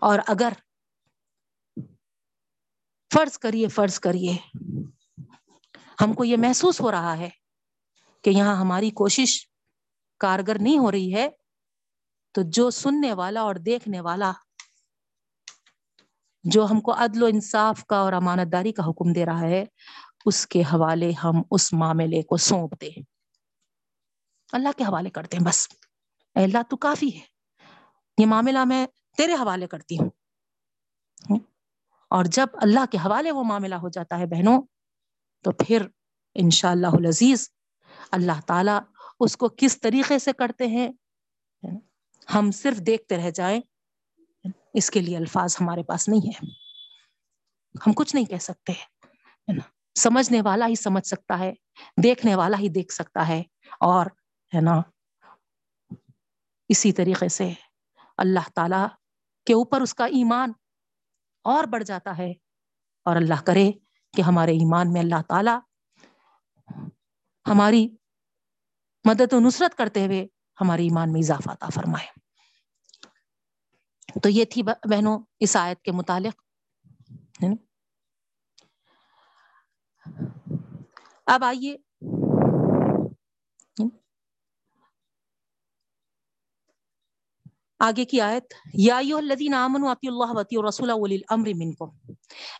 اور 0.00 0.18
اگر 0.28 0.52
فرض 3.10 3.38
کریے 3.38 3.68
فرض 3.68 3.98
کریے 3.98 4.36
ہم 6.02 6.12
کو 6.14 6.24
یہ 6.24 6.36
محسوس 6.36 6.80
ہو 6.80 6.90
رہا 6.90 7.16
ہے 7.18 7.28
کہ 8.24 8.30
یہاں 8.30 8.54
ہماری 8.56 8.90
کوشش 8.90 9.46
کارگر 10.20 10.58
نہیں 10.60 10.78
ہو 10.78 10.90
رہی 10.90 11.14
ہے 11.14 11.28
تو 12.34 12.42
جو 12.50 12.70
سننے 12.70 13.12
والا 13.12 13.40
اور 13.40 13.54
دیکھنے 13.54 14.00
والا 14.00 14.32
جو 16.44 16.66
ہم 16.70 16.80
کو 16.80 16.94
عدل 16.94 17.22
و 17.22 17.26
انصاف 17.26 17.84
کا 17.84 17.96
اور 17.96 18.12
امانت 18.12 18.52
داری 18.52 18.72
کا 18.72 18.82
حکم 18.82 19.12
دے 19.12 19.26
رہا 19.26 19.40
ہے، 19.40 19.64
اس 20.24 20.46
کے 20.46 20.60
حوالے 20.60 21.12
ہم 21.24 21.42
اس 21.50 21.72
معاملے 21.72 22.22
کو 22.22 22.36
سونپ 22.36 22.80
دیں۔ 22.80 23.02
اللہ 24.52 24.68
کے 24.76 24.84
حوالے 24.84 25.10
کرتے 25.10 25.36
ہیں، 25.36 25.44
بس۔ 25.44 25.68
اللہ، 26.34 26.58
تو 26.70 26.76
کافی 26.76 27.14
ہے۔ 27.14 27.24
یہ 28.18 28.26
معاملہ 28.26 28.64
میں 28.64 28.86
تیرے 29.16 29.34
حوالے 29.34 29.66
کرتی 29.66 29.96
ہوں۔ 29.98 30.10
اور 32.08 32.24
جب 32.24 32.46
اللہ 32.54 32.80
کے 32.90 32.98
حوالے 32.98 33.32
وہ 33.32 33.44
معاملہ 33.44 33.74
ہو 33.74 33.88
جاتا 33.88 34.18
ہے 34.18 34.26
بہنوں، 34.26 34.62
تو 35.44 35.52
پھر 35.52 35.86
ان 36.34 36.50
شاء 36.50 36.70
اللہ 36.70 36.86
عزیز 36.86 37.50
اللہ 38.10 38.40
تعالی 38.46 38.72
اس 39.20 39.36
کو 39.36 39.48
کس 39.56 39.80
طریقے 39.80 40.18
سے 40.18 40.32
کرتے 40.32 40.66
ہیں؟ 40.66 40.88
ہم 42.34 42.50
صرف 42.50 42.76
دیکھتے 42.76 43.16
رہ 43.16 43.30
جائیں۔ 43.30 43.60
اس 44.74 44.90
کے 44.90 45.00
لیے 45.00 45.16
الفاظ 45.16 45.56
ہمارے 45.60 45.82
پاس 45.82 46.08
نہیں 46.08 46.28
ہے 46.28 46.46
ہم 47.86 47.92
کچھ 47.92 48.14
نہیں 48.14 48.24
کہہ 48.24 48.36
سکتے 48.36 48.72
سمجھنے 49.98 50.42
والا 50.42 50.66
ہی 50.66 50.74
سمجھ 50.74 51.06
سکتا 51.06 51.38
ہے، 51.38 51.52
دیکھنے 52.02 52.34
والا 52.34 52.58
ہی 52.58 52.68
دیکھ 52.68 52.92
سکتا 52.92 53.28
ہے۔ 53.28 53.40
اور، 53.80 54.06
ہے 54.54 54.60
نا؟ 54.60 54.82
اسی 56.68 56.92
طریقے 56.92 57.28
سے 57.28 57.52
اللہ 58.16 58.48
تعالی 58.54 58.86
کے 59.46 59.54
اوپر 59.54 59.80
اس 59.80 59.94
کا 59.94 60.04
ایمان 60.04 60.52
اور 61.44 61.64
بڑھ 61.64 61.84
جاتا 61.84 62.18
ہے۔ 62.18 62.30
اور 63.04 63.16
اللہ 63.16 63.42
کرے 63.46 63.70
کہ 64.16 64.22
ہمارے 64.22 64.50
ایمان 64.50 64.92
میں 64.92 65.00
اللہ 65.00 65.22
تعالی 65.28 65.50
ہماری 67.46 67.88
مدد 69.04 69.32
و 69.32 69.40
نصرت 69.40 69.74
کرتے 69.74 70.06
ہوئے 70.06 70.26
ہمارے 70.60 70.82
ایمان 70.82 71.12
میں 71.12 71.20
اضافہ 71.20 71.54
تھا 71.54 71.68
فرمائے۔ 71.74 72.19
تو 74.22 74.28
یہ 74.28 74.44
تھی 74.44 74.62
بہنوں 74.62 75.18
اس 75.40 75.56
آیت 75.56 75.82
کے 75.82 75.92
متعلق 75.92 76.42
اب 81.26 81.44
آئیے۔ 81.44 81.76
آگے 87.78 88.04
کی 88.04 88.20
آیت، 88.20 88.54
یا 88.74 88.96
الذین 88.96 89.54
آمنوا 89.54 89.90
اللہ 89.90 90.32
واطیعوا 90.32 90.62
الرسول 90.62 90.90
الامر 90.90 91.50
منکم۔ 91.56 91.90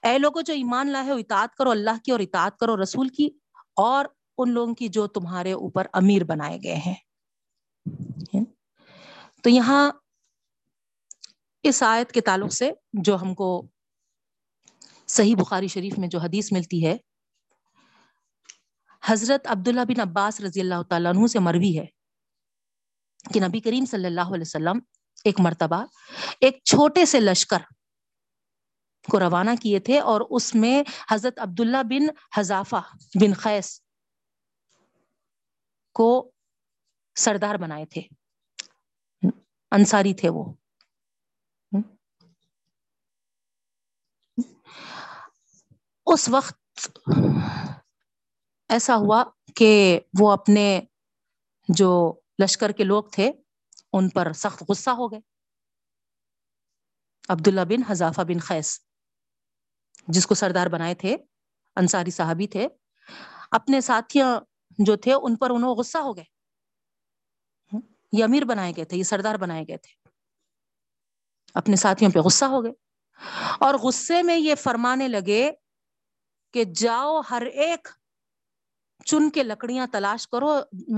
اے 0.02 0.18
لوگوں 0.18 0.42
جو 0.42 0.52
ایمان 0.52 0.90
لائے 0.90 1.10
ہو، 1.10 1.16
اطاعت 1.16 1.54
کرو 1.54 1.70
اللہ 1.70 1.98
کی 2.04 2.12
اور 2.12 2.20
اطاعت 2.20 2.58
کرو 2.58 2.82
رسول 2.82 3.08
کی، 3.08 3.28
اور 3.76 4.04
ان 4.38 4.50
لوگوں 4.50 4.74
کی 4.74 4.88
جو 4.88 5.06
تمہارے 5.06 5.52
اوپر 5.52 5.86
امیر 5.92 6.24
بنائے 6.24 6.58
گئے 6.64 6.76
ہیں۔ 6.76 6.94
تو 9.42 9.50
یہاں 9.50 9.90
اس 11.62 11.82
آیت 11.82 12.12
کے 12.12 12.20
تعلق 12.20 12.52
سے 12.52 12.70
جو 12.92 13.16
ہم 13.22 13.34
کو 13.34 13.66
صحیح 15.06 15.36
بخاری 15.36 15.68
شریف 15.68 15.98
میں 15.98 16.08
جو 16.08 16.18
حدیث 16.18 16.52
ملتی 16.52 16.86
ہے، 16.86 16.96
حضرت 19.04 19.46
عبداللہ 19.46 19.80
بن 19.88 20.00
عباس 20.00 20.40
رضی 20.40 20.60
اللہ 20.60 20.82
تعالیٰ 20.82 21.12
عنہ 21.14 21.26
سے 21.26 21.38
مروی 21.38 21.78
ہے 21.78 21.86
کہ 23.34 23.40
نبی 23.40 23.60
کریم 23.60 23.84
صلی 23.84 24.06
اللہ 24.06 24.20
علیہ 24.20 24.40
وسلم 24.40 24.78
ایک 25.24 25.40
مرتبہ 25.40 25.84
ایک 26.40 26.58
چھوٹے 26.64 27.04
سے 27.04 27.20
لشکر 27.20 27.58
کو 29.10 29.20
روانہ 29.20 29.50
کیے 29.62 29.78
تھے 29.78 30.00
اور 30.00 30.20
اس 30.30 30.54
میں 30.54 30.82
حضرت 31.10 31.38
عبداللہ 31.38 31.82
بن 31.82 32.06
حذافہ 32.38 32.82
بن 33.20 33.34
خیس 33.34 33.80
کو 35.92 36.30
سردار 37.14 37.54
بنائے 37.54 37.86
تھے۔ 37.86 38.02
انصاری 39.72 40.14
تھے 40.14 40.28
وہ۔ 40.28 40.59
اس 46.06 46.28
وقت 46.28 46.88
ایسا 48.68 48.96
ہوا 48.96 49.24
کہ 49.54 50.00
وہ 50.20 50.32
اپنے 50.32 50.80
جو 51.68 52.20
لشکر 52.42 52.72
کے 52.72 52.84
لوگ 52.84 53.04
تھے، 53.04 53.32
ان 53.92 54.08
پر 54.08 54.32
سخت 54.32 54.64
غصہ 54.68 54.90
ہو 54.90 55.12
گئے۔ 55.12 55.20
عبداللہ 57.28 57.60
بن 57.60 57.82
حذافہ 57.90 58.20
بن 58.20 58.38
خیس 58.38 58.80
جس 60.08 60.26
کو 60.26 60.34
سردار 60.34 60.66
بنائے 60.66 60.94
تھے، 60.94 61.16
انصاری 61.76 62.10
صاحبی 62.10 62.46
تھے، 62.46 62.68
اپنے 63.50 63.80
ساتھیاں 63.80 64.40
جو 64.78 64.96
تھے، 64.96 65.12
ان 65.14 65.36
پر 65.36 65.50
انہوں 65.50 65.76
غصہ 65.76 65.98
ہو 65.98 66.16
گئے۔ 66.16 66.24
یہ 68.12 68.24
امیر 68.24 68.44
بنائے 68.44 68.72
گئے 68.76 68.84
تھے، 68.84 68.96
یہ 68.96 69.02
سردار 69.02 69.34
بنائے 69.34 69.64
گئے 69.68 69.76
تھے۔ 69.76 70.08
اپنے 71.54 71.76
ساتھیوں 71.76 72.12
پہ 72.12 72.18
غصہ 72.18 72.44
ہو 72.44 72.64
گئے۔ 72.64 72.72
اور 73.60 73.74
غصے 73.74 74.22
میں 74.22 74.38
یہ 74.38 74.54
فرمانے 74.54 75.08
لگے 75.08 75.50
کہ 76.52 76.64
جاؤ 76.64 77.20
ہر 77.30 77.42
ایک 77.42 77.88
چن 79.04 79.30
کے 79.30 79.42
لکڑیاں 79.42 79.86
تلاش 79.92 80.28
کرو 80.28 80.50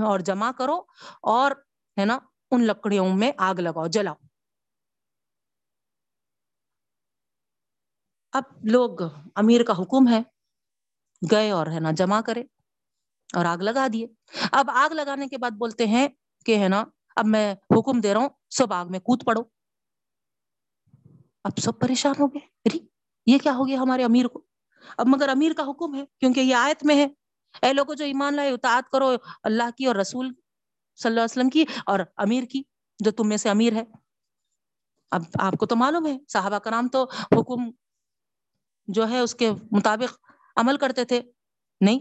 اور 0.05 0.19
جمع 0.19 0.51
کرو 0.51 0.81
اور 1.21 1.51
ہے 1.99 2.05
نا، 2.05 2.19
ان 2.51 2.67
لکڑیوں 2.67 3.09
میں 3.09 3.31
آگ 3.37 3.55
لگاؤ، 3.55 3.87
جلاؤ۔ 3.87 4.15
اب 8.31 8.43
لوگ 8.63 9.01
امیر 9.35 9.63
کا 9.63 9.73
حکم 9.73 10.07
ہے، 10.07 10.21
گئے 11.31 11.51
اور 11.51 11.67
ہے 11.67 11.79
نا 11.79 11.91
جمع 11.91 12.21
کرے 12.21 12.43
اور 13.35 13.45
آگ 13.45 13.57
لگا 13.57 13.87
دیے۔ 13.93 14.07
اب 14.51 14.71
آگ 14.73 14.93
لگانے 14.93 15.27
کے 15.27 15.37
بعد 15.37 15.51
بولتے 15.51 15.87
ہیں 15.87 16.07
کہ 16.45 16.57
ہے 16.57 16.67
نا، 16.67 16.83
اب 17.15 17.25
میں 17.25 17.53
حکم 17.53 17.99
دے 17.99 18.13
رہا 18.13 18.21
ہوں، 18.21 18.29
سب 18.49 18.73
آگ 18.73 18.85
میں 18.89 18.99
کود 18.99 19.25
پڑو۔ 19.25 19.41
اب 21.43 21.51
سب 21.57 21.79
پریشان 21.79 22.13
ہو 22.19 22.27
گئے۔ 22.27 22.77
یہ 23.25 23.37
کیا 23.37 23.55
ہو 23.55 23.67
گیا 23.67 23.77
ہمارے 23.77 24.03
امیر 24.03 24.27
کو؟ 24.27 24.45
اب 24.97 25.07
مگر 25.07 25.29
امیر 25.29 25.53
کا 25.53 25.63
حکم 25.63 25.95
ہے، 25.95 26.05
کیونکہ 26.19 26.39
یہ 26.39 26.55
آیت 26.55 26.85
میں 26.85 26.95
ہے۔ 26.95 27.07
اے 27.61 27.73
لوگوں، 27.73 27.95
جو 27.95 28.05
ایمان 28.05 28.33
لائے، 28.33 28.49
اطاعت 28.49 28.89
کرو 28.89 29.15
اللہ 29.43 29.63
کی 29.77 29.85
اور 29.85 29.95
رسول 29.95 30.33
صلی 30.95 31.09
اللہ 31.09 31.19
علیہ 31.19 31.31
وسلم 31.31 31.49
کی 31.49 31.65
اور 31.85 31.99
امیر 32.17 32.43
کی، 32.43 32.63
جو 32.99 33.11
تم 33.11 33.29
میں 33.29 33.37
سے 33.37 33.49
امیر 33.49 33.73
ہے۔ 33.73 33.83
اب 35.11 35.21
آپ 35.39 35.53
کو 35.59 35.65
تو 35.65 35.75
معلوم 35.75 36.05
ہے، 36.05 36.17
صحابہ 36.27 36.57
کرام 36.57 36.87
تو 36.87 37.03
حکم 37.21 37.71
جو 38.87 39.09
ہے، 39.09 39.19
اس 39.19 39.35
کے 39.35 39.51
مطابق 39.71 40.31
عمل 40.55 40.77
کرتے 40.77 41.05
تھے۔ 41.05 41.21
نہیں، 41.81 41.99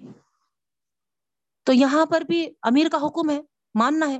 تو 1.62 1.72
یہاں 1.72 2.06
پر 2.06 2.20
بھی 2.20 2.46
امیر 2.62 2.88
کا 2.88 2.98
حکم 3.06 3.30
ہے، 3.30 3.40
ماننا 3.74 4.08
ہے۔ 4.08 4.18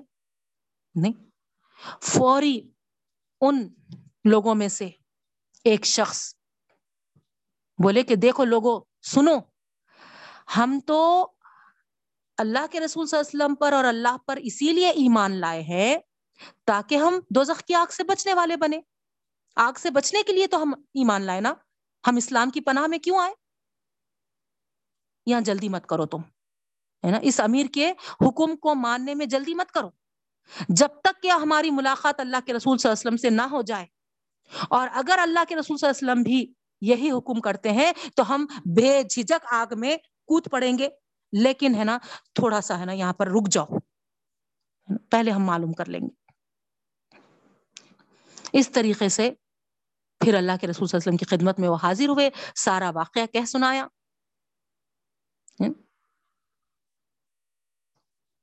نہیں، 0.95 1.31
فوری 2.01 2.70
ان 3.41 3.68
لوگوں 4.25 4.55
میں 4.55 4.68
سے 4.68 4.91
ایک 5.64 5.84
شخص 5.84 6.34
بولے 7.82 8.02
کہ 8.02 8.14
دیکھو 8.14 8.44
لوگوں 8.44 8.80
سنو، 9.02 9.38
ہم 10.56 10.80
تو 10.86 11.30
اللہ 12.38 12.66
کے 12.70 12.80
رسول 12.80 13.06
صلی 13.06 13.18
اللہ 13.18 13.28
علیہ 13.28 13.44
وسلم 13.44 13.54
پر 13.54 13.72
اور 13.72 13.84
اللہ 13.84 14.16
پر 14.26 14.36
اسی 14.36 14.72
لیے 14.72 14.88
ایمان 14.88 15.36
لائے 15.36 15.62
ہیں 15.62 15.98
تاکہ 16.64 16.94
ہم 16.94 17.20
دو 17.30 17.42
کی 17.66 17.74
آگ 17.74 17.86
سے 17.90 18.04
بچنے 18.04 18.34
والے 18.34 18.56
بنے۔ 18.56 18.80
آگ 19.56 19.72
سے 19.78 19.90
بچنے 19.90 20.22
کے 20.22 20.32
لیے 20.32 20.46
تو 20.46 20.62
ہم 20.62 20.72
ایمان 20.94 21.22
لائے 21.22 21.40
نا۔ 21.40 21.54
ہم 22.06 22.16
اسلام 22.16 22.50
کی 22.50 22.60
پناہ 22.60 22.86
میں 22.86 22.98
کیوں 22.98 23.18
آئے؟ 23.18 23.34
یہاں 25.26 25.40
جلدی 25.40 25.68
مت 25.68 25.86
کرو 25.86 26.06
تم، 26.06 26.20
ہے 27.04 27.10
نا؟ 27.10 27.18
اس 27.22 27.40
امیر 27.40 27.66
کے 27.74 27.92
حکم 28.20 28.56
کو 28.56 28.74
ماننے 28.74 29.14
میں 29.14 29.26
جلدی 29.26 29.54
مت 29.54 29.72
کرو۔ 29.72 29.90
جب 30.68 30.88
تک 31.04 31.22
کہ 31.22 31.30
ہماری 31.30 31.70
ملاقات 31.70 32.20
اللہ 32.20 32.36
کے 32.46 32.52
رسول 32.52 32.78
صلی 32.78 32.90
اللہ 32.90 33.00
علیہ 33.00 33.16
وسلم 33.16 33.16
سے 33.16 33.30
نہ 33.30 33.42
ہو 33.42 33.62
جائے 33.62 33.86
اور 34.70 34.88
اگر 34.92 35.18
اللہ 35.22 35.40
کے 35.48 35.57
رسول 35.57 35.76
صلی 35.76 35.88
اللہ 35.88 36.12
علیہ 36.12 36.12
وسلم 36.12 36.22
بھی 36.22 36.53
یہی 36.80 37.11
حکم 37.11 37.40
کرتے 37.40 37.72
ہیں، 37.72 37.92
تو 38.16 38.34
ہم 38.34 38.46
بے 38.76 39.03
جھجک 39.03 39.46
آگ 39.50 39.66
میں 39.76 39.96
کود 39.96 40.48
پڑیں 40.50 40.78
گے۔ 40.78 40.88
لیکن 41.32 41.74
ہے 41.74 41.84
نا، 41.84 41.98
تھوڑا 42.34 42.61
سا 42.61 42.78
ہے 42.78 42.84
نا، 42.84 42.92
یہاں 42.92 43.12
پر 43.12 43.26
رک 43.26 43.48
جاؤ۔ 43.50 43.66
پہلے 45.11 45.30
ہم 45.30 45.44
معلوم 45.44 45.72
کر 45.72 45.86
لیں 45.86 46.00
گے۔ 46.00 46.22
اس 48.53 48.70
طریقے 48.70 49.09
سے 49.09 49.30
پھر 50.20 50.34
اللہ 50.34 50.53
کے 50.61 50.66
رسول 50.66 50.88
صلی 50.88 50.98
اللہ 50.98 51.11
علیہ 51.11 51.14
وسلم 51.14 51.16
کی 51.16 51.24
خدمت 51.24 51.59
میں 51.59 51.68
وہ 51.68 51.76
حاضر 51.82 52.09
ہوئے، 52.09 52.30
سارا 52.55 52.90
واقعہ 52.90 53.26
کہہ 53.26 53.44
سنایا۔ 53.44 53.86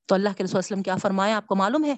تو 0.06 0.16
اللہ 0.16 0.30
کے 0.38 0.44
رسول 0.44 0.58
وسلم 0.58 0.84
کیا 0.84 0.96
فرمایا؟ 0.96 1.38
آپ 1.38 1.48
کو 1.48 1.56
معلوم 1.56 1.86
ہے، 1.86 1.96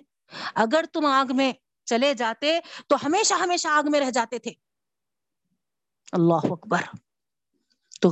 اگر 0.55 0.86
تم 0.93 1.05
آگ 1.05 1.36
میں 1.36 1.53
چلے 1.92 2.14
جاتے 2.14 2.60
تو 2.88 2.96
ہمیشہ 3.06 3.34
ہمیشہ 3.34 3.68
آگ 3.68 3.84
میں 3.92 4.00
رہ 4.00 4.12
جاتے 4.12 4.39
تھے۔ 4.39 4.52
اللہ 6.12 6.39
اکبر۔ 6.44 6.82
تو 8.02 8.10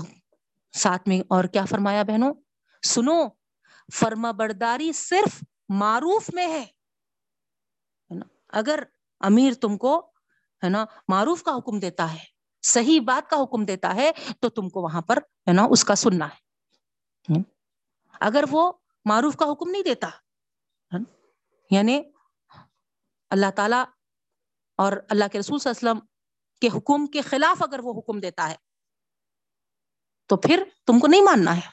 ساتھ 0.74 1.08
میں 1.08 1.20
اور 1.20 1.44
کیا 1.44 1.66
فرمایا 1.66 2.04
بہنوں؟ 2.04 2.34
سنو، 2.88 3.28
فرما 3.94 4.32
برداری 4.32 4.92
صرف 4.92 5.44
معروف 5.70 6.30
میں 6.34 6.48
ہے۔ 6.48 6.66
اگر 8.50 8.84
امیر 9.20 9.54
تم 9.54 9.78
کو، 9.78 10.12
ہے 10.64 10.70
نا، 10.70 10.86
معروف 11.08 11.44
کا 11.44 11.52
حکم 11.58 11.80
دیتا 11.80 12.14
ہے، 12.14 12.24
صحیح 12.62 13.00
بات 13.02 13.30
کا 13.30 13.36
حکم 13.44 13.66
دیتا 13.66 13.96
ہے، 13.96 14.12
تو 14.40 14.50
تم 14.50 14.70
کو 14.70 14.82
وہاں 14.82 15.02
پر، 15.02 15.18
ہے 15.18 15.54
نا، 15.54 15.68
اس 15.70 15.84
کا 15.84 15.96
سننا 15.96 16.26
ہے۔ 16.26 16.50
اگر 18.20 18.44
وہ 18.52 18.72
معروف 19.06 19.36
کا 19.36 19.46
حکم 19.52 19.70
نہیں 19.70 19.84
دیتا 19.84 20.10
یعنی 21.72 22.02
اللہ 23.30 23.52
تعالی 23.56 23.82
اور 24.80 24.94
اللہ 25.10 25.28
کے 25.32 25.40
رسول 25.40 25.60
صلی 25.60 25.70
اللہ 25.70 25.90
علیہ 25.90 26.00
وسلم 26.00 26.08
کے 26.62 26.68
حکم 26.78 27.06
کے 27.08 27.22
خلاف 27.22 27.64
اگر 27.64 27.80
وہ 27.84 27.94
حکم 27.98 28.20
دیتا 28.20 28.50
ہے، 28.50 28.56
تو 30.30 30.38
پھر 30.38 30.64
تم 30.88 31.00
کو 31.00 31.08
نہیں 31.08 31.22
ماننا 31.22 31.56
ہے۔ 31.56 31.68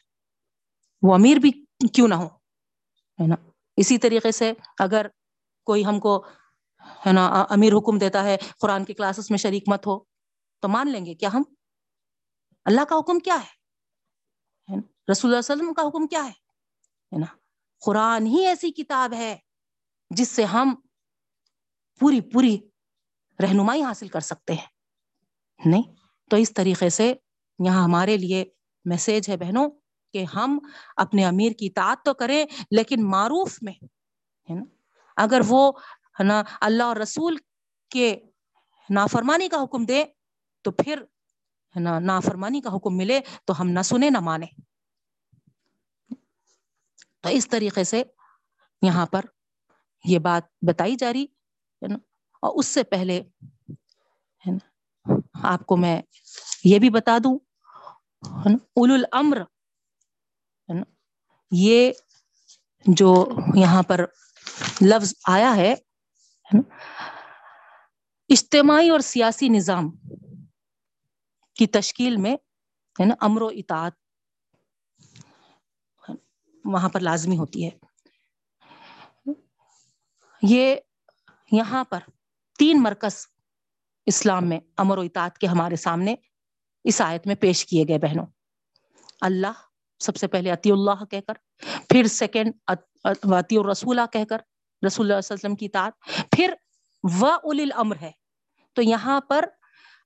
وہ 1.02 1.14
امیر 1.14 1.36
بھی 1.36 1.50
کیوں 1.94 2.08
نہ 2.08 2.14
ہو؟ 2.14 2.26
ہے 2.26 3.26
نا؟ 3.26 3.34
اسی 3.76 3.98
طریقے 3.98 4.32
سے 4.32 4.52
اگر 4.78 5.06
کوئی 5.66 5.84
ہم 5.86 6.00
کو، 6.00 6.16
ہے 7.06 7.12
نا، 7.12 7.26
امیر 7.50 7.72
حکم 7.72 7.98
دیتا 7.98 8.24
ہے، 8.24 8.36
قرآن 8.60 8.84
کی 8.84 8.94
کلاسز 8.94 9.30
میں 9.30 9.38
شریک 9.38 9.64
مت 9.66 9.86
ہو، 9.86 9.98
تو 10.62 10.68
مان 10.68 10.90
لیں 10.90 11.04
گے 11.06 11.14
کیا 11.14 11.28
ہم؟ 11.34 11.42
اللہ 12.64 12.84
کا 12.84 12.98
حکم 12.98 13.18
کیا 13.18 13.34
ہے؟ 13.34 13.54
رسول 15.12 15.30
اللہ 15.30 15.40
علیہ 15.40 15.52
وسلم 15.52 15.74
کا 15.74 15.82
حکم 15.82 16.06
کیا 16.06 16.24
ہے 16.26 17.18
نا؟ 17.18 17.26
قرآن 17.82 18.26
ہی 18.26 18.46
ایسی 18.46 18.70
کتاب 18.72 19.12
ہے 19.12 19.36
جس 20.10 20.28
سے 20.28 20.44
ہم 20.44 20.74
پوری 22.00 22.20
پوری 22.20 22.58
رہنمائی 23.42 23.82
حاصل 23.82 24.08
کر 24.08 24.20
سکتے 24.20 24.52
ہیں۔ 24.52 24.66
نہیں، 25.64 25.82
تو 26.30 26.36
اس 26.36 26.54
طریقے 26.54 26.88
سے 26.88 27.14
یہاں 27.58 27.84
ہمارے 27.84 28.16
لیے 28.16 28.44
میسج 28.84 29.28
ہے 29.28 29.36
بہنوں 29.36 29.70
کہ 30.12 30.24
ہم 30.24 30.58
اپنے 30.96 31.24
امیر 31.24 31.52
کی 31.52 31.66
اطاعت 31.66 31.98
تو 32.04 32.14
کریں، 32.14 32.46
لیکن 32.70 33.10
معروف 33.10 33.58
میں، 33.62 33.72
ہے 34.50 34.54
نا؟ 34.54 34.64
اگر 35.16 35.40
وہ، 35.48 35.72
ہے 36.20 36.24
نا، 36.24 36.42
اللہ 36.60 36.82
اور 36.82 36.96
رسول 36.96 37.36
کے 37.88 38.16
نافرمانی 38.90 39.48
کا 39.48 39.62
حکم 39.62 39.84
دے 39.84 40.04
تو 40.62 40.70
پھر، 40.70 41.02
ہے 41.76 41.80
نا، 41.80 41.98
نافرمانی 41.98 42.60
کا 42.60 42.76
حکم 42.76 42.96
ملے 42.96 43.20
تو 43.44 43.60
ہم 43.60 43.68
نہ 43.68 43.80
سنیں 43.80 44.10
نہ 44.10 44.20
مانیں۔ 44.20 44.60
تو 47.20 47.28
اس 47.28 47.48
طریقے 47.48 47.84
سے 47.84 48.02
یہاں 48.82 49.06
پر 49.06 49.20
یہ 50.04 50.18
بات 50.18 50.64
بتائی 50.66 50.96
جا 50.96 51.12
رہی۔ 51.12 51.26
ہے 51.86 51.92
نا 51.92 51.98
اور 52.42 52.58
اس 52.58 52.66
سے 52.66 52.82
پہلے 52.84 53.20
ہے 54.44 54.50
نا، 54.50 55.14
آپ 55.44 55.66
کو 55.66 55.76
میں 55.76 56.00
یہ 56.64 56.78
بھی 56.78 56.90
بتا 56.90 57.16
دوں 57.24 57.38
اول 58.22 58.92
الامر، 58.92 59.40
ہے 59.40 60.74
نا، 60.74 60.84
یہ 61.52 61.92
جو 62.86 63.14
یہاں 63.56 63.82
پر 63.82 64.04
لفظ 64.82 65.12
آیا 65.28 65.54
ہے 65.56 65.74
اجتماعی 68.30 68.88
اور 68.90 69.00
سیاسی 69.00 69.48
نظام 69.48 69.90
کی 71.56 71.66
تشکیل 71.68 72.16
میں، 72.16 72.34
ہے 72.96 73.04
نا، 73.04 73.14
امر 73.20 73.42
و 73.42 73.48
اطاعت 73.54 73.94
وہاں 76.64 76.88
پر 76.88 77.00
لازمی 77.00 77.38
ہوتی 77.38 77.64
ہے۔ 77.64 77.70
یہ 80.42 80.74
یہاں 81.52 81.84
پر 81.84 81.98
تین 82.58 82.82
مرکز 82.82 83.26
اسلام 84.06 84.48
میں 84.48 84.60
امر 84.76 84.98
و 84.98 85.00
اطاعت 85.00 85.38
کے 85.38 85.46
ہمارے 85.46 85.76
سامنے 85.76 86.14
اس 86.84 87.00
آیت 87.00 87.26
میں 87.26 87.34
پیش 87.34 87.66
کیے 87.66 87.84
گئے 87.88 87.98
بہنوں۔ 87.98 88.26
اللہ 89.20 89.52
سب 89.98 90.16
سے 90.16 90.26
پہلے 90.26 90.50
عطی 90.50 90.72
اللہ 90.72 91.04
کہہ 91.04 91.20
کر، 91.26 91.34
پھر 91.88 92.06
سیکنڈ 92.06 92.52
عطی 93.32 93.56
الرسولہ 93.56 94.00
کہہ 94.12 94.24
کر، 94.24 94.38
رسول 94.86 95.06
اللہ 95.06 95.14
علیہ 95.14 95.32
وسلم 95.32 95.54
کی 95.56 95.66
اطاعت، 95.66 95.92
پھر 96.30 96.54
و 97.20 97.26
اول 97.26 97.60
الامر 97.60 97.96
ہے۔ 97.96 98.10
تو 98.72 98.82
یہاں 98.82 99.20
پر 99.20 99.44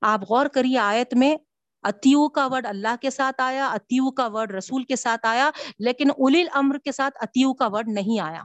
آپ 0.00 0.20
غور 0.30 0.46
کریے، 0.46 0.78
آیت 0.78 1.14
میں 1.14 1.36
اتیو 1.82 2.28
کا 2.28 2.46
ورڈ 2.46 2.66
اللہ 2.66 2.94
کے 3.00 3.10
ساتھ 3.10 3.40
آیا 3.40 3.68
اتیو 3.68 4.10
کا 4.10 4.26
ورڈ 4.26 4.52
رسول 4.52 4.84
کے 4.84 4.96
ساتھ 4.96 5.26
آیا، 5.26 5.50
لیکن 5.78 6.10
الیل 6.18 6.48
امر 6.52 6.78
کے 6.78 6.92
ساتھ 6.92 7.18
اتیو 7.20 7.54
کا 7.54 7.66
ورڈ 7.66 7.88
نہیں 7.88 8.20
آیا۔ 8.20 8.42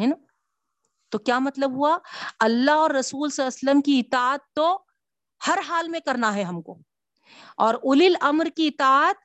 ہے 0.00 0.06
نا؟ 0.06 0.16
تو 1.10 1.18
کیا 1.18 1.38
مطلب 1.38 1.70
ہوا؟ 1.70 1.98
اللہ 2.40 2.70
اور 2.70 2.90
رسول 2.90 3.30
صلی 3.30 3.44
اللہ 3.44 3.48
علیہ 3.48 3.70
وسلم 3.70 3.80
کی 3.80 3.98
اطاعت 3.98 4.40
تو 4.54 4.78
ہر 5.46 5.58
حال 5.68 5.88
میں 5.88 6.00
کرنا 6.00 6.34
ہے 6.34 6.42
ہم 6.42 6.62
کو۔ 6.62 6.78
اور 7.56 7.74
اول 7.74 8.02
الامر 8.06 8.44
کی 8.56 8.66
اطاعت 8.66 9.16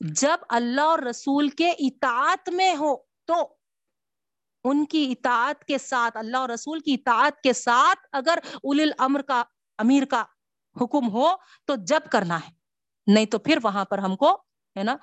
جب 0.00 0.36
اللہ 0.48 0.80
اور 0.80 0.98
رسول 0.98 1.48
کے 1.48 1.70
اطاعت 1.70 2.48
میں 2.48 2.76
ہو 2.76 2.96
تو 3.24 3.54
ان 4.64 4.84
کی 4.84 5.14
اطاعت 5.18 5.64
کے 5.64 5.78
ساتھ، 5.78 6.16
اللہ 6.16 6.36
اور 6.36 6.48
رسول 6.48 6.80
کی 6.80 6.94
اطاعت 6.94 7.40
کے 7.40 7.52
ساتھ 7.52 7.98
اگر 8.12 8.38
اول 8.54 8.80
الامر 8.80 9.22
کا، 9.22 9.42
امیر 9.78 10.04
کا 10.04 10.24
حکم 10.80 11.08
ہو 11.08 11.26
تو 11.64 11.74
جب 11.74 12.00
کرنا 12.12 12.38
ہے۔ 12.38 12.52
نہیں 13.06 13.26
تو 13.26 13.38
پھر 13.38 13.58
وہاں 13.62 13.84
پر 13.84 13.98
ہم 13.98 14.16
کو، 14.16 14.34
ہے 14.76 14.82
نا 14.82 14.96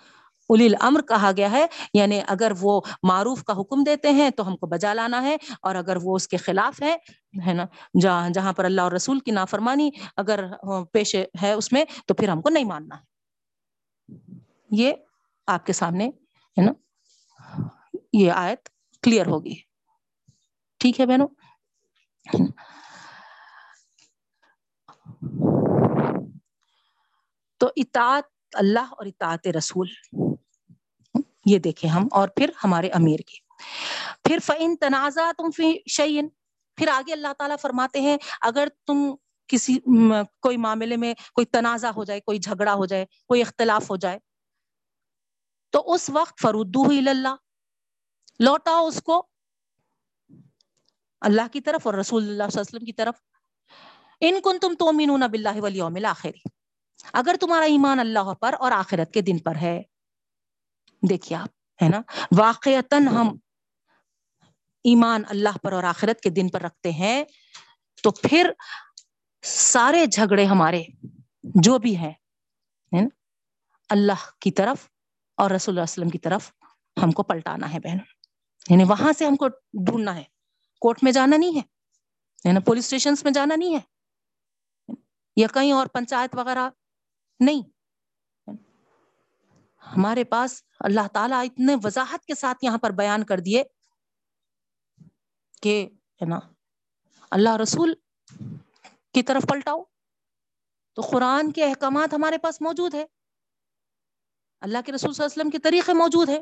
الی 0.50 0.66
الامر 0.66 1.02
کہا 1.02 1.32
گیا 1.38 1.52
ہے 1.52 1.66
یعنی 1.94 2.20
اگر 2.28 2.52
وہ 2.60 2.80
معروف 3.08 3.44
کا 3.44 3.54
حکم 3.54 3.84
دیتے 3.84 4.10
ہیں 4.12 4.30
تو 4.30 4.48
ہم 4.48 4.56
کو 4.58 4.68
بجا 4.68 4.94
لانا 4.94 5.22
ہے، 5.24 5.36
اور 5.62 5.76
اگر 5.76 5.98
وہ 6.04 6.16
اس 6.16 6.28
کے 6.28 6.38
خلاف 6.38 6.82
ہے 6.82 6.96
ہے 7.48 7.54
نا، 7.54 7.66
جہاں 8.02 8.30
جہاں 8.30 8.54
پر 8.54 8.66
اللہ 8.66 8.82
اور 8.82 8.92
رسول 8.92 9.20
کی 9.20 9.32
نافرمانی 9.32 9.90
اگر 10.18 10.44
پیش 10.94 11.16
ہے 11.42 11.52
اس 11.54 11.72
میں، 11.74 11.84
تو 12.06 12.14
پھر 12.14 12.30
ہم 12.30 12.42
کو 12.42 12.50
نہیں 12.50 12.64
ماننا 12.64 12.96
ہے۔ 12.96 13.04
یہ 14.72 14.94
آپ 15.48 15.66
کے 15.66 15.74
سامنے، 15.74 16.08
ہے 16.58 16.62
نا، 16.62 16.72
یہ 18.14 18.32
آیت 18.32 18.70
کلیئر 19.04 19.28
ہوگی۔ 19.28 19.56
ٹھیک 20.80 21.00
ہے 21.00 21.06
بہنوں؟ 21.06 21.28
تو 27.60 27.70
اطاعت 27.76 28.30
اللہ 28.54 28.94
اور 28.98 29.06
اطاعت 29.06 29.48
رسول۔ 29.58 29.88
یہ 31.46 31.60
دیکھیں 31.60 31.90
ہم 31.90 32.08
اور 32.12 32.28
پھر 32.28 32.50
ہمارے 32.64 32.90
امیر 32.94 33.20
کی 33.28 33.40
پھر 34.24 34.40
فعین 34.46 34.76
تنازع 34.76 35.32
تم 35.38 35.50
فی 35.52 35.72
شعین 35.88 36.28
پھر 36.78 36.88
آگے 36.88 37.14
اللہ 37.14 37.34
تعالیٰ 37.38 37.56
فرماتے 37.62 38.02
ہیں، 38.02 38.18
اگر 38.42 38.68
تم 38.88 39.10
کسی 39.50 39.78
کوئی 40.42 40.58
معاملے 40.58 40.98
میں 40.98 41.14
کوئی 41.34 41.46
تنازع 41.46 41.90
ہو 41.96 42.04
جائے، 42.04 42.20
کوئی 42.20 42.40
جھگڑا 42.40 42.74
ہو 42.74 42.86
جائے، 42.86 43.06
کوئی 43.30 43.42
اختلاف 43.42 43.90
ہو 43.90 43.96
جائے، 43.96 44.20
تو 45.74 45.84
اس 45.94 46.10
وقت 46.14 46.42
فرودو 46.42 46.90
ہی 46.90 46.98
اللہ 47.10 47.36
لوٹاؤ 48.40 48.88
اس 48.88 49.02
کو 49.04 49.22
اللہ 51.22 51.48
کی 51.54 51.62
طرف 51.62 51.88
اور 51.88 51.94
رسول 51.94 52.24
اللہ 52.24 52.34
صلی 52.44 52.60
اللہ 52.60 52.62
علیہ 52.62 52.76
وسلم 52.76 52.86
کی 52.86 52.94
طرف۔ 52.94 53.22
ان 54.22 54.40
کن 54.44 54.60
تم 54.60 54.76
تو 54.76 54.92
مینون 54.92 55.24
بلّہ 55.32 55.62
ولی 55.62 56.06
آخری 56.06 56.32
اگر 57.14 57.36
تمہارا 57.42 57.66
ایمان 57.66 58.00
اللہ 58.00 58.34
پر 58.42 58.56
اور 58.60 58.72
آخرت 58.72 59.14
کے 59.14 59.22
دن 59.22 59.38
پر 59.40 59.56
ہے 59.56 59.82
دیکھیے 61.10 61.38
آپ، 61.38 61.84
ہے 61.84 61.90
نا؟ 61.90 62.02
واقعتا 62.38 62.98
ہم 62.98 63.38
ایمان 64.84 65.24
اللہ 65.30 65.58
پر 65.64 65.74
اور 65.74 65.84
آخرت 65.84 66.22
کے 66.22 66.30
دن 66.30 66.50
پر 66.50 66.62
رکھتے 66.62 66.92
ہیں، 66.92 67.24
تو 68.04 68.12
پھر 68.12 68.52
سارے 69.42 70.06
جھگڑے 70.06 70.46
ہمارے، 70.46 70.84
جو 71.44 71.78
بھی 71.78 71.98
ہیں 71.98 72.14
اللہ 73.90 74.30
کی 74.42 74.52
طرف 74.52 74.78
اور 75.38 75.52
رسول 75.52 75.74
اللہ 75.74 75.84
وسلم 75.84 76.10
کی 76.10 76.18
طرف 76.18 76.52
ہم 77.04 77.12
کو 77.12 77.24
پلٹانا 77.24 77.74
ہے 77.74 77.80
بہن۔ 77.80 77.98
یعنی 78.70 78.84
وہاں 78.84 79.12
سے 79.18 79.26
ہم 79.26 79.36
کو 79.36 79.48
ڈھونڈنا 79.74 80.16
ہے۔ 80.16 80.24
کورٹ 80.82 81.00
میں 81.02 81.12
جانا 81.12 81.38
نہیں 81.38 81.60
ہے 81.60 81.72
پولیس 82.66 82.84
اسٹیشن 82.84 83.14
میں 83.24 83.32
جانا 83.32 83.56
نہیں 83.56 83.76
ہے۔ 83.76 83.80
یا 85.36 85.48
کہیں 85.54 85.72
اور 85.72 85.88
پنچایت 85.88 86.36
وغیرہ 86.36 86.70
نہیں۔ 87.40 87.62
ہمارے 89.84 90.24
پاس 90.24 90.62
اللہ 90.80 91.08
تعالیٰ 91.14 91.44
اتنے 91.46 91.76
وضاحت 91.84 92.26
کے 92.26 92.36
ساتھ 92.36 92.64
یہاں 92.66 92.78
پر 92.78 92.92
بیان 92.98 93.24
کر 93.24 93.40
دیے 93.40 93.64
کہ 95.64 95.76
ہے 96.22 96.26
نا، 96.26 96.40
اللہ 97.32 97.56
رسول 97.58 97.94
کی 99.14 99.24
طرف 99.24 99.44
پلٹاؤ 99.50 99.84
تو 100.98 101.02
قرآن 101.02 101.52
کے 101.52 101.64
احکامات 101.66 102.14
ہمارے 102.14 102.38
پاس 102.38 102.62
موجود 102.62 102.94
ہے 102.94 103.06
اللہ 104.62 104.78
کے 104.86 104.92
رسول 104.92 105.14
صلی 105.14 105.24
اللہ 105.24 105.26
علیہ 105.26 105.42
وسلم 105.42 105.50
کے 105.50 105.60
طریقے 105.60 105.94
موجود 105.94 106.30
ہے 106.30 106.40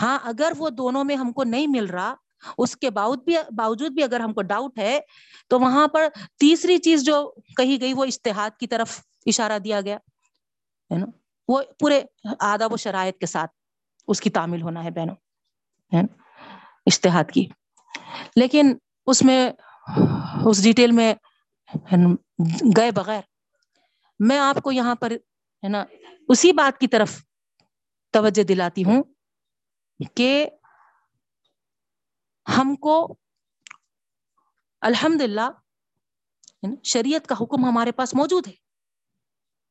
ہاں 0.00 0.18
اگر 0.24 0.52
وہ 0.58 0.70
دونوں 0.70 1.04
میں 1.04 1.16
ہم 1.16 1.32
کو 1.32 1.44
نہیں 1.44 1.66
مل 1.66 1.86
رہا، 1.86 2.14
اس 2.58 2.76
کے 2.76 2.90
باوجود 2.90 3.92
بھی 3.92 4.02
اگر 4.02 4.20
ہم 4.20 4.32
کو 4.32 4.42
ڈاؤٹ 4.42 4.78
ہے، 4.78 4.98
تو 5.50 5.58
وہاں 5.60 5.86
پر 5.88 6.08
تیسری 6.40 6.78
چیز 6.78 7.02
جو 7.02 7.16
کہی 7.56 7.80
گئی، 7.80 7.92
وہ 7.92 8.04
اشتہاد 8.04 8.58
کی 8.58 8.66
طرف 8.66 9.00
اشارہ 9.26 9.58
دیا 9.58 9.80
گیا۔ 9.80 9.96
ہے 10.90 10.98
نا؟ 10.98 11.06
وہ 11.48 11.62
پورے 11.80 12.02
آداب 12.40 12.72
و 12.72 12.76
شرائط 12.76 13.18
کے 13.18 13.26
ساتھ 13.26 13.50
اس 14.08 14.20
کی 14.20 14.30
تعمیل 14.30 14.62
ہونا 14.62 14.84
ہے 14.84 14.90
بہنوں 14.90 15.14
اشتہاد 16.86 17.30
کی۔ 17.34 17.46
لیکن 18.36 18.76
اس 19.06 19.22
میں، 19.22 19.50
اس 20.46 20.62
ڈیٹیل 20.62 20.92
میں 20.92 21.14
گئے 22.76 22.90
بغیر 22.90 23.22
میں 24.20 24.38
آپ 24.38 24.56
کو 24.64 24.72
یہاں 24.72 24.94
پر، 24.94 25.10
ہے 25.10 25.68
نا، 25.68 25.84
اسی 26.28 26.52
بات 26.52 26.78
کی 26.80 26.86
طرف 26.86 27.24
توجہ 28.12 28.42
دلاتی 28.42 28.84
ہوں 28.84 29.02
کہ 30.14 30.48
ہم 32.58 32.74
کو 32.76 33.16
الحمد 34.80 35.20
للہ 35.20 35.50
شریعت 36.84 37.26
کا 37.26 37.34
حکم 37.40 37.64
ہمارے 37.64 37.92
پاس 37.92 38.14
موجود 38.14 38.46
ہے۔ 38.46 38.63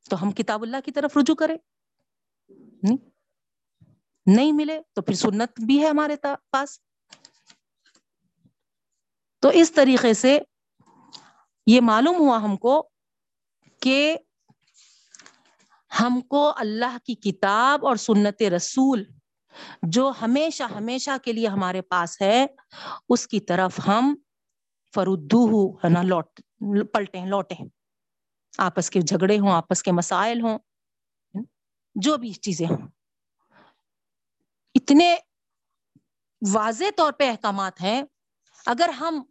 تو 0.09 0.23
ہم 0.23 0.31
کتاب 0.31 0.61
اللہ 0.61 0.77
کی 0.85 0.91
طرف 0.91 1.17
رجوع 1.17 1.35
کریں؟ 1.35 1.57
نہیں۔ 4.25 4.51
ملے 4.51 4.81
تو 4.93 5.01
پھر 5.01 5.13
سنت 5.13 5.61
بھی 5.65 5.83
ہے 5.83 5.87
ہمارے 5.87 6.15
پاس۔ 6.49 6.79
تو 9.39 9.49
اس 9.49 9.71
طریقے 9.71 10.13
سے 10.13 10.39
یہ 11.67 11.81
معلوم 11.81 12.15
ہوا 12.15 12.37
ہم 12.37 12.57
کو 12.57 12.89
کہ 13.79 14.17
ہم 15.99 16.21
کو 16.21 16.53
اللہ 16.57 16.97
کی 17.05 17.15
کتاب 17.15 17.85
اور 17.85 17.95
سنت 17.95 18.41
رسول 18.41 19.03
جو 19.83 20.11
ہمیشہ 20.21 20.63
ہمیشہ 20.63 21.11
کے 21.23 21.33
لیے 21.33 21.47
ہمارے 21.47 21.81
پاس 21.81 22.21
ہے، 22.21 22.45
اس 23.09 23.27
کی 23.27 23.39
طرف 23.39 23.79
ہم 23.87 24.15
فرودو 24.95 25.75
ہے 25.75 25.89
نا، 25.89 26.01
لوٹ، 26.01 26.41
پلٹیں، 26.93 27.25
لوٹیں۔ 27.25 27.82
آپس 28.57 28.89
کے 28.89 29.01
جھگڑے 29.01 29.39
ہوں، 29.39 29.51
آپس 29.51 29.83
کے 29.83 29.91
مسائل 29.91 30.41
ہوں، 30.41 30.59
جو 31.95 32.17
بھی 32.17 32.33
چیزیں 32.33 32.67
ہوں۔ 32.67 32.87
اتنے 34.75 35.15
واضح 36.53 36.85
طور 36.97 37.13
پہ 37.13 37.29
احکامات 37.29 37.81
ہیں۔ 37.81 38.03
اگر 38.65 38.89
ہم 38.89 39.23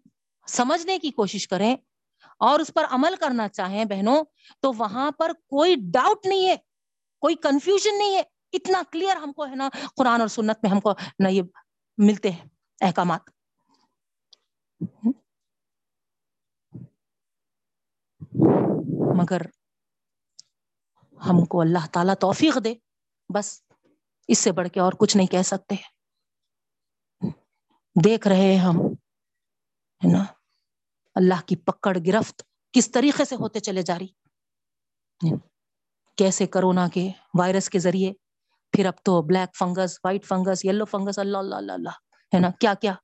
سمجھنے 0.47 0.99
کی 0.99 1.11
کوشش 1.11 1.49
کریں 1.49 1.77
اور 2.39 2.61
اس 2.61 2.71
پر 2.75 2.85
عمل 2.91 3.15
کرنا 3.21 3.49
چاہیں 3.49 3.85
بہنوں، 3.85 4.25
تو 4.61 4.73
وہاں 4.73 5.11
پر 5.11 5.33
کوئی 5.33 5.75
ڈاؤٹ 5.93 6.27
نہیں 6.27 6.49
ہے، 6.49 6.57
کوئی 7.21 7.35
کنفیوژن 7.35 7.99
نہیں 7.99 8.15
ہے۔ 8.15 8.23
اتنا 8.53 8.83
کلیئر 8.93 9.17
ہم 9.17 9.33
کو 9.33 9.47
ہے 9.47 9.55
نا، 9.55 9.69
قرآن 9.97 10.21
اور 10.21 10.29
سنت 10.29 10.59
میں 10.63 10.71
ہم 10.71 10.81
کو 10.81 10.93
نہ 11.19 11.29
یہ 11.29 11.43
ملتے 11.99 12.31
ہیں 12.31 12.49
احکامات۔ 12.81 13.21
مگر 19.17 19.41
ہم 21.29 21.45
کو 21.45 21.61
اللہ 21.61 21.87
تعالی 21.93 22.13
توفیق 22.21 22.59
دے۔ 22.65 22.75
بس 23.35 23.63
اس 24.29 24.39
سے 24.39 24.53
بڑھ 24.53 24.69
کے 24.69 24.81
اور 24.81 24.93
کچھ 24.93 25.17
نہیں 25.17 25.27
کہہ 25.27 25.43
سکتے۔ 25.43 25.75
دیکھ 28.05 28.29
رہے 28.29 28.57
ہم، 28.57 28.77
ہے 30.05 30.13
نا؟ 30.13 30.25
اللہ 31.15 31.47
کی 31.47 31.57
پکڑ 31.57 31.99
گرفت 32.07 32.43
کس 32.73 32.91
طریقے 32.91 33.25
سے 33.25 33.35
ہوتے 33.35 33.61
چلے 33.61 33.83
جا 33.83 33.99
رہی۔ 33.99 34.07
کیسے 36.17 36.47
کرونا 36.47 36.89
کے 36.89 37.11
وائرس 37.39 37.71
کے 37.71 37.79
ذریعے؟ 37.79 38.13
پھر 38.73 38.87
اب 38.87 38.95
تو 39.03 39.23
black 39.23 39.57
fungus, 39.57 39.99
white 40.05 40.25
fungus, 40.25 40.65
yellow 40.65 40.85
fungus, 40.85 41.19
اللہ 41.19 41.39
اللہ 41.39 41.55
اللہ 41.55 41.73
اللہ، 41.73 41.91
ہے 42.35 42.39
نا؟ 42.41 42.49
کیا 42.51 42.75
کیا؟ 42.75 42.95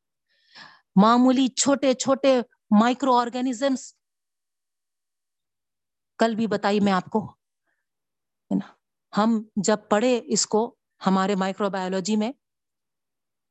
معمولی 1.03 1.49
چھوٹے 1.49 1.95
چھوٹے 1.95 2.41
مائکرو 2.81 3.17
آرگینزمس 3.17 3.95
کل 6.19 6.35
بھی 6.35 6.47
بتائی 6.47 6.81
میں 6.81 6.93
آپ 6.93 7.05
کو، 7.05 7.31
ہے 7.31 8.55
نا؟ 8.55 8.67
ہم 9.21 9.43
جب 9.57 9.77
پڑھے 9.91 10.21
اس 10.25 10.47
کو 10.47 10.77
ہمارے 11.07 11.35
مائکرو 11.35 11.71
بایولوجی 11.71 12.17
میں، 12.17 12.33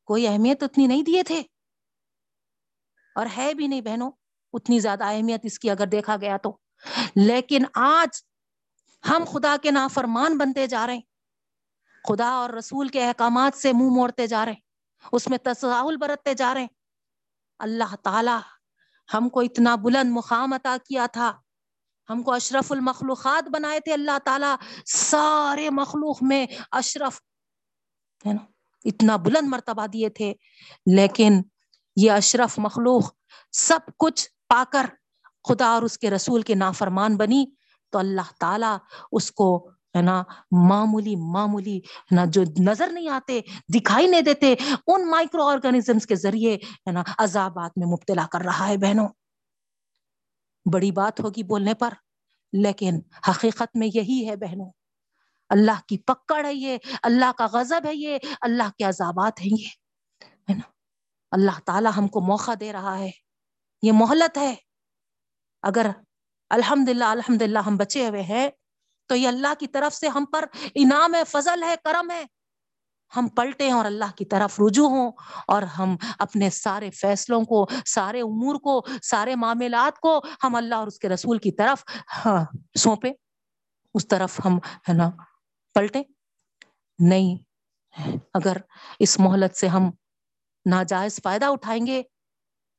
کوئی 0.06 0.28
اہمیت 0.28 0.64
اتنی 0.64 0.88
نہیں 0.88 1.04
دیے 1.04 1.24
تھے۔ 1.24 1.44
اور 3.16 3.26
ہے 3.38 3.54
بھی 3.54 3.68
نہیں 3.68 3.82
بہنوں، 3.82 4.12
اتنی 4.54 4.80
زیادہ 4.80 5.04
اہمیت 5.04 5.40
اس 5.44 5.60
کی 5.60 5.70
اگر 5.70 5.88
دیکھا 5.88 6.16
گیا 6.22 6.38
تو۔ 6.38 6.58
لیکن 7.16 7.64
آج 7.74 8.22
ہم 9.10 9.24
خدا 9.34 9.56
کے 9.62 9.72
نافرمان 9.72 10.38
بنتے 10.38 10.68
جا 10.68 10.88
رہے 10.88 10.94
ہیں۔ 10.94 11.02
خدا 12.08 12.30
اور 12.30 12.50
رسول 12.50 12.88
کے 12.88 13.08
احکامات 13.08 13.58
سے 13.58 13.74
منہ 13.74 13.90
موڑتے 13.90 14.28
جا 14.28 14.46
رہے 14.46 14.52
ہیں۔ 14.52 14.60
اس 15.12 15.28
میں 15.28 15.38
تصاول 15.44 15.98
برتتے 15.98 16.34
جا 16.34 16.54
رہے 16.54 16.62
ہیں۔ 16.62 16.68
اللہ 17.60 17.96
تعالی 18.04 18.38
ہم 19.14 19.30
کو 19.30 19.40
اتنا 19.40 19.76
بلند 19.76 20.12
مقام 20.12 20.54
عطا 20.54 20.78
کیا 20.90 21.06
تھا۔ 21.06 21.42
ہم 22.10 22.24
کو 22.24 22.34
اشرف 22.34 22.72
المخلوقات 22.72 23.50
بنائے 23.50 23.80
تھے 23.80 23.94
اللہ 23.94 24.18
تعالیٰ، 24.26 24.56
سارے 24.86 25.70
مخلوق 25.70 26.24
میں 26.24 26.48
اشرف، 26.72 27.22
ہے 28.28 28.34
نا؟ 28.34 28.46
اتنا 28.86 29.16
بلند 29.16 29.48
مرتبہ 29.48 29.88
دیے 29.88 30.10
تھے۔ 30.10 30.34
لیکن 30.86 31.42
یہ 31.96 32.12
اشرف 32.12 32.60
مخلوق 32.60 33.14
سب 33.52 33.80
کچھ 34.00 34.30
پا 34.50 34.64
کر 34.72 34.86
خدا 35.50 35.68
اور 35.68 35.82
اس 35.82 35.98
کے 35.98 36.10
رسول 36.10 36.42
کے 36.42 36.56
نافرمان 36.56 37.18
بنی۔ 37.18 37.46
تو 37.90 38.00
اللہ 38.00 38.32
تعالیٰ 38.40 38.78
اس 39.12 39.32
کو، 39.32 39.70
ہے 39.70 40.02
نا، 40.02 40.24
معمولی 40.52 41.16
معمولی، 41.16 41.78
ہے 41.78 42.16
نا، 42.16 42.26
جو 42.26 42.42
نظر 42.60 42.88
نہیں 42.88 43.10
آتے، 43.10 43.42
دکھائی 43.74 44.08
نہیں 44.08 44.22
دیتے، 44.22 44.56
ان 44.88 45.10
مائکرو 45.10 45.44
آرگنیزمس 45.44 46.06
کے 46.06 46.16
ذریعے، 46.16 46.56
ہے 46.56 46.92
نا، 46.92 47.04
عذابات 47.18 47.72
میں 47.76 47.88
مبتلا 47.88 48.28
کر 48.32 48.42
رہا 48.42 48.68
ہے 48.68 48.78
بہنوں۔ 48.78 49.08
بڑی 50.74 50.92
بات 50.92 51.20
ہوگی 51.20 51.44
بولنے 51.44 51.74
پر، 51.74 51.94
لیکن 52.54 53.00
حقیقت 53.30 53.76
میں 53.76 53.88
یہی 53.94 54.28
ہے 54.30 54.36
بہنوں، 54.36 54.72
اللہ 55.50 55.80
کی 55.88 55.98
پکڑ 55.98 56.46
ہے 56.46 56.54
یہ، 56.54 56.78
اللہ 57.04 57.32
کا 57.38 57.48
غضب 57.52 57.86
ہے 57.86 57.96
یہ، 57.96 58.18
اللہ 58.42 58.70
کے 58.78 58.84
عذابات 58.84 59.42
ہیں 59.42 59.58
یہ، 59.60 59.68
ہے 60.50 60.54
نا؟ 60.54 60.68
اللہ 61.32 61.60
تعالی 61.66 61.90
ہم 61.98 62.08
کو 62.08 62.22
موقع 62.22 62.52
دے 62.60 62.72
رہا 62.74 62.98
ہے، 63.00 63.10
یہ 63.84 63.92
مہلت 63.92 64.38
ہے۔ 64.38 64.54
اگر 65.64 65.88
الحمد 66.52 66.90
للہ 66.90 67.06
الحمد 67.06 67.42
للہ 67.42 67.60
ہم 67.60 67.78
بچے 67.78 68.08
ہوئے 68.10 68.22
ہیں، 68.22 68.50
تو 69.10 69.16
یہ 69.16 69.28
اللہ 69.28 69.54
کی 69.60 69.68
طرف 69.68 69.96
سے 69.96 70.08
ہم 70.08 70.26
پر 70.26 70.46
انعام 70.76 71.16
ہے، 71.16 71.24
فضل 71.24 71.64
ہے، 71.64 71.76
کرم 71.84 72.12
ہے۔ 72.12 72.24
ہم 73.16 73.28
پلٹے 73.28 73.72
اور 73.72 73.86
اللہ 73.86 74.12
کی 74.16 74.26
طرف 74.26 74.60
رجوع 74.60 74.88
ہوں 74.90 75.12
اور 75.48 75.62
ہم 75.62 75.96
اپنے 76.20 76.50
سارے 76.50 76.90
فیصلوں 76.92 77.44
کو، 77.44 77.66
سارے 77.86 78.22
امور 78.22 78.56
کو، 78.56 78.82
سارے 79.04 79.36
معاملات 79.36 80.00
کو 80.00 80.20
ہم 80.44 80.56
اللہ 80.56 80.76
اور 80.76 80.88
اس 80.88 81.00
کے 81.00 81.10
رسول 81.10 81.38
کی 81.38 81.52
طرف 81.52 81.84
ہاں 82.26 82.44
سونپے 82.78 83.12
اس 83.96 84.08
طرف 84.08 84.40
ہم، 84.46 84.58
ہے 84.90 84.94
نا 84.94 85.10
پلٹے 85.76 86.02
نہیں، 87.00 87.38
اگر 88.34 88.58
اس 89.00 89.20
مہلت 89.20 89.56
سے 89.58 89.68
ہم 89.68 89.90
ناجائز 90.66 91.20
فائدہ 91.24 91.46
اٹھائیں 91.46 91.86
گے 91.88 92.02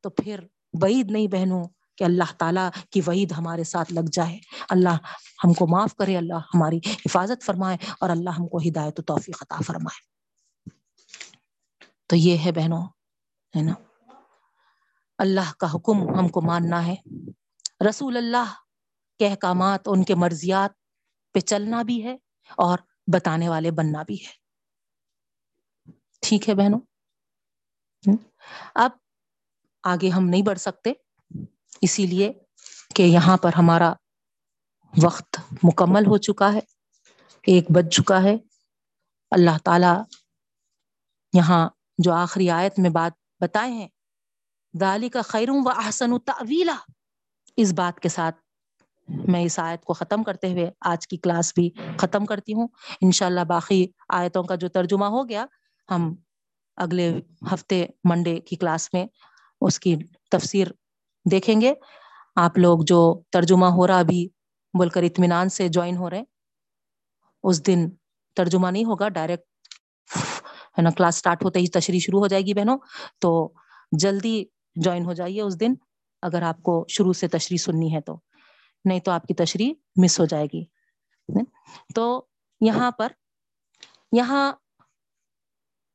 تو 0.04 0.10
پھر 0.10 0.40
بعید 0.80 1.10
نہیں 1.10 1.26
بہنوں 1.26 1.64
کہ 1.96 2.04
اللہ 2.04 2.32
تعالیٰ 2.38 2.68
کی 2.90 3.00
وعید 3.06 3.32
ہمارے 3.32 3.64
ساتھ 3.64 3.92
لگ 3.92 4.10
جائے۔ 4.12 4.38
اللہ 4.70 4.96
ہم 5.44 5.52
کو 5.52 5.66
معاف 5.66 5.94
کرے، 5.94 6.16
اللہ 6.16 6.46
ہماری 6.54 6.78
حفاظت 7.06 7.44
فرمائے 7.44 7.76
اور 8.00 8.10
اللہ 8.10 8.30
ہم 8.30 8.48
کو 8.48 8.58
ہدایت 8.58 9.00
و 9.00 9.02
توفیق 9.02 9.42
عطا 9.42 9.58
فرمائے۔ 9.66 10.06
تو 12.08 12.16
یہ 12.16 12.38
ہے 12.38 12.52
بہنوں، 12.52 12.82
ہے 13.56 13.62
نا؟ 13.62 13.74
اللہ 15.18 15.52
کا 15.58 15.66
حکم 15.74 16.18
ہم 16.18 16.28
کو 16.28 16.40
ماننا 16.42 16.86
ہے۔ 16.86 16.94
رسول 17.88 18.16
اللہ 18.16 18.54
کے 19.18 19.28
احکامات، 19.28 19.80
ان 19.86 20.04
کے 20.04 20.14
مرضیات 20.14 20.70
پہ 21.34 21.40
چلنا 21.40 21.82
بھی 21.82 22.04
ہے 22.04 22.14
اور 22.56 22.78
بتانے 23.12 23.48
والے 23.48 23.70
بننا 23.70 24.02
بھی 24.02 24.26
ہے۔ 24.26 24.48
ٹھیک 26.20 26.48
ہے 26.48 26.54
بہنوں؟ 26.54 26.80
اب 28.74 28.90
آگے 29.82 30.08
ہم 30.08 30.28
نہیں 30.28 30.42
بڑھ 30.42 30.58
سکتے، 30.58 30.92
اسی 31.80 32.06
لیے 32.06 32.32
کہ 32.94 33.02
یہاں 33.02 33.36
پر 33.36 33.50
ہمارا 33.58 33.92
وقت 35.02 35.40
مکمل 35.62 36.06
ہو 36.06 36.16
چکا 36.16 36.52
ہے، 36.52 36.60
ایک 37.46 37.70
بج 37.70 37.90
چکا 37.90 38.22
ہے۔ 38.22 38.36
اللہ 39.30 39.58
تعالی 39.64 40.02
یہاں 41.32 41.68
جو 41.98 42.12
آخری 42.12 42.50
آیت 42.50 42.78
میں 42.78 42.90
بات 42.90 43.12
بتائے 43.40 43.72
ہیں۔ 43.72 43.88
دالی 44.74 45.08
کا 45.08 45.22
خیروں 45.22 45.60
و 45.64 45.68
احسن 45.68 46.18
تعویلا 46.18 46.74
اس 47.56 47.72
بات 47.72 48.00
کے 48.00 48.08
ساتھ 48.08 48.36
میں 49.08 49.44
اس 49.44 49.58
آیت 49.58 49.84
کو 49.84 49.92
ختم 49.92 50.22
کرتے 50.22 50.52
ہوئے 50.52 50.70
آج 50.80 51.06
کی 51.08 51.16
کلاس 51.16 51.52
بھی 51.54 51.70
ختم 51.96 52.26
کرتی 52.26 52.52
ہوں۔ 52.52 52.68
انشاءاللہ 53.00 53.44
باقی 53.48 53.86
آیتوں 54.08 54.42
کا 54.44 54.54
جو 54.54 54.68
ترجمہ 54.68 55.04
ہو 55.04 55.28
گیا، 55.28 55.44
ہم 55.90 56.14
اگلے 56.76 57.20
ہفتے 57.52 57.86
منڈے 58.04 58.40
کی 58.40 58.56
کلاس 58.56 58.88
میں 58.92 59.06
اس 59.60 59.78
کی 59.80 59.96
تفسیر 60.30 60.66
دیکھیں 61.30 61.60
گے۔ 61.60 61.74
آپ 62.36 62.58
لوگ 62.58 62.78
جو 62.86 63.22
ترجمہ 63.30 63.66
ہو 63.66 63.86
رہا 63.86 63.98
ابھی 63.98 64.28
بول 64.74 64.88
کر 64.88 65.02
اطمینان 65.02 65.48
سے 65.48 65.68
جوائن 65.68 65.96
ہو 65.96 66.10
رہے 66.10 66.22
اس 67.44 67.66
دن 67.66 67.88
ترجمہ 68.36 68.68
نہیں 68.68 68.84
ہوگا، 68.84 69.08
ڈائریکٹ 69.08 69.57
ہے 70.78 70.82
نا 70.82 70.90
کلاس 70.90 71.16
اسٹارٹ 71.16 71.44
ہوتے 71.44 71.58
ہی 71.58 71.66
تشریح 71.66 72.00
شروع 72.00 72.20
ہو 72.20 72.26
جائے 72.26 72.42
گی 72.42 72.54
بہنوں، 72.54 72.78
تو 73.18 73.52
جلدی 73.92 74.44
جوائن 74.74 75.04
ہو 75.04 75.12
جائیے 75.12 75.42
اس 75.42 75.60
دن، 75.60 75.74
اگر 76.22 76.42
آپ 76.42 76.62
کو 76.62 76.84
شروع 76.88 77.12
سے 77.12 77.28
تشریح 77.28 77.58
سننی 77.58 77.94
ہے 77.94 78.00
تو۔ 78.00 78.20
نہیں 78.84 79.00
تو 79.00 79.10
آپ 79.10 79.26
کی 79.26 79.34
تشریح 79.34 79.72
مس 79.96 80.20
ہو 80.20 80.24
جائے 80.24 80.46
گی۔ 80.46 80.64
تو 81.94 82.26
یہاں 82.60 82.90
پر، 82.90 83.12
یہاں 84.12 84.52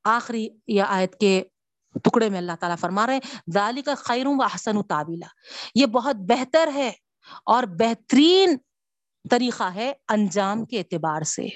آخری 0.03 0.49
یا 0.67 0.85
آیت 0.87 1.19
کے 1.19 1.43
ٹکڑے 2.03 2.29
میں 2.29 2.37
اللہ 2.37 2.51
تعالیٰ 2.59 2.77
فرما 2.77 3.07
رہے 3.07 3.13
ہیں 3.13 3.81
کا 3.85 3.93
خیروں 3.95 4.35
و 4.37 4.43
حسن 4.43 4.83
تعبیلا 4.83 5.27
یہ 5.75 5.85
بہت 5.85 6.15
بہتر 6.15 6.69
ہے 6.73 6.91
اور 7.45 7.63
بہترین 7.63 8.57
طریقہ 9.29 9.63
ہے 9.63 9.93
انجام 10.07 10.65
کے 10.65 10.79
اعتبار 10.79 11.21
سے۔ 11.21 11.47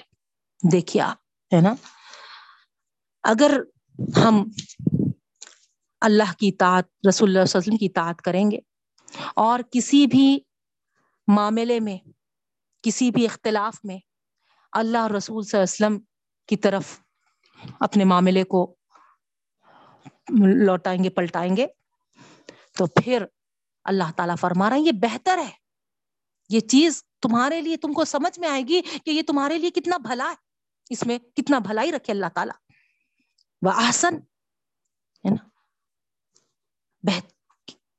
دیکھیے 0.72 1.02
آپ، 1.02 1.16
ہے 1.54 1.60
نا؟ 1.60 1.74
اگر 3.28 3.60
ہم 4.24 4.44
اللہ 6.00 6.32
کی 6.38 6.48
اطاعت، 6.48 6.84
رسول 7.08 7.28
اللہ 7.28 7.38
علیہ 7.38 7.56
وسلم 7.56 7.76
کی 7.76 7.86
اطاعت 7.86 8.22
کریں 8.22 8.50
گے 8.50 8.58
اور 9.36 9.60
کسی 9.70 10.06
بھی 10.06 10.40
معاملے 11.28 11.80
میں، 11.80 11.98
کسی 12.82 13.10
بھی 13.10 13.24
اختلاف 13.24 13.74
میں 13.84 13.98
اللہ 14.72 15.06
رسول 15.06 15.44
صلی 15.44 15.60
اللہ 15.60 15.86
علیہ 15.86 15.96
وسلم 15.96 16.06
کی 16.46 16.56
طرف 16.56 17.00
اپنے 17.80 18.04
معاملے 18.04 18.44
کو 18.44 18.76
لوٹائیں 20.44 21.04
گے، 21.04 21.10
پلٹائیں 21.10 21.56
گے، 21.56 21.66
تو 22.72 22.86
پھر 22.86 23.24
اللہ 23.84 24.12
تعالیٰ 24.16 24.36
فرما 24.40 24.70
رہے 24.70 24.76
ہیں 24.76 24.84
یہ 24.84 24.92
بہتر 24.92 25.38
ہے۔ 25.38 25.50
یہ 26.48 26.60
چیز 26.60 27.04
تمہارے 27.22 27.60
لیے 27.60 27.76
تم 27.76 27.92
کو 27.92 28.04
سمجھ 28.04 28.40
میں 28.40 28.48
آئے 28.48 28.62
گی 28.62 28.80
کہ 29.04 29.10
یہ 29.10 29.22
تمہارے 29.26 29.58
لیے 29.58 29.70
کتنا 29.70 29.96
بھلا 29.96 30.30
ہے۔ 30.30 30.34
اس 30.90 31.06
میں 31.06 31.18
کتنا 31.18 31.58
بھلائی 31.58 31.92
رکھے 31.92 32.12
اللہ 32.12 32.26
تعالیٰ۔ 32.34 32.67
وہ 33.62 33.72
آسن 33.76 34.16
ہے 35.24 35.30
نا 35.30 37.18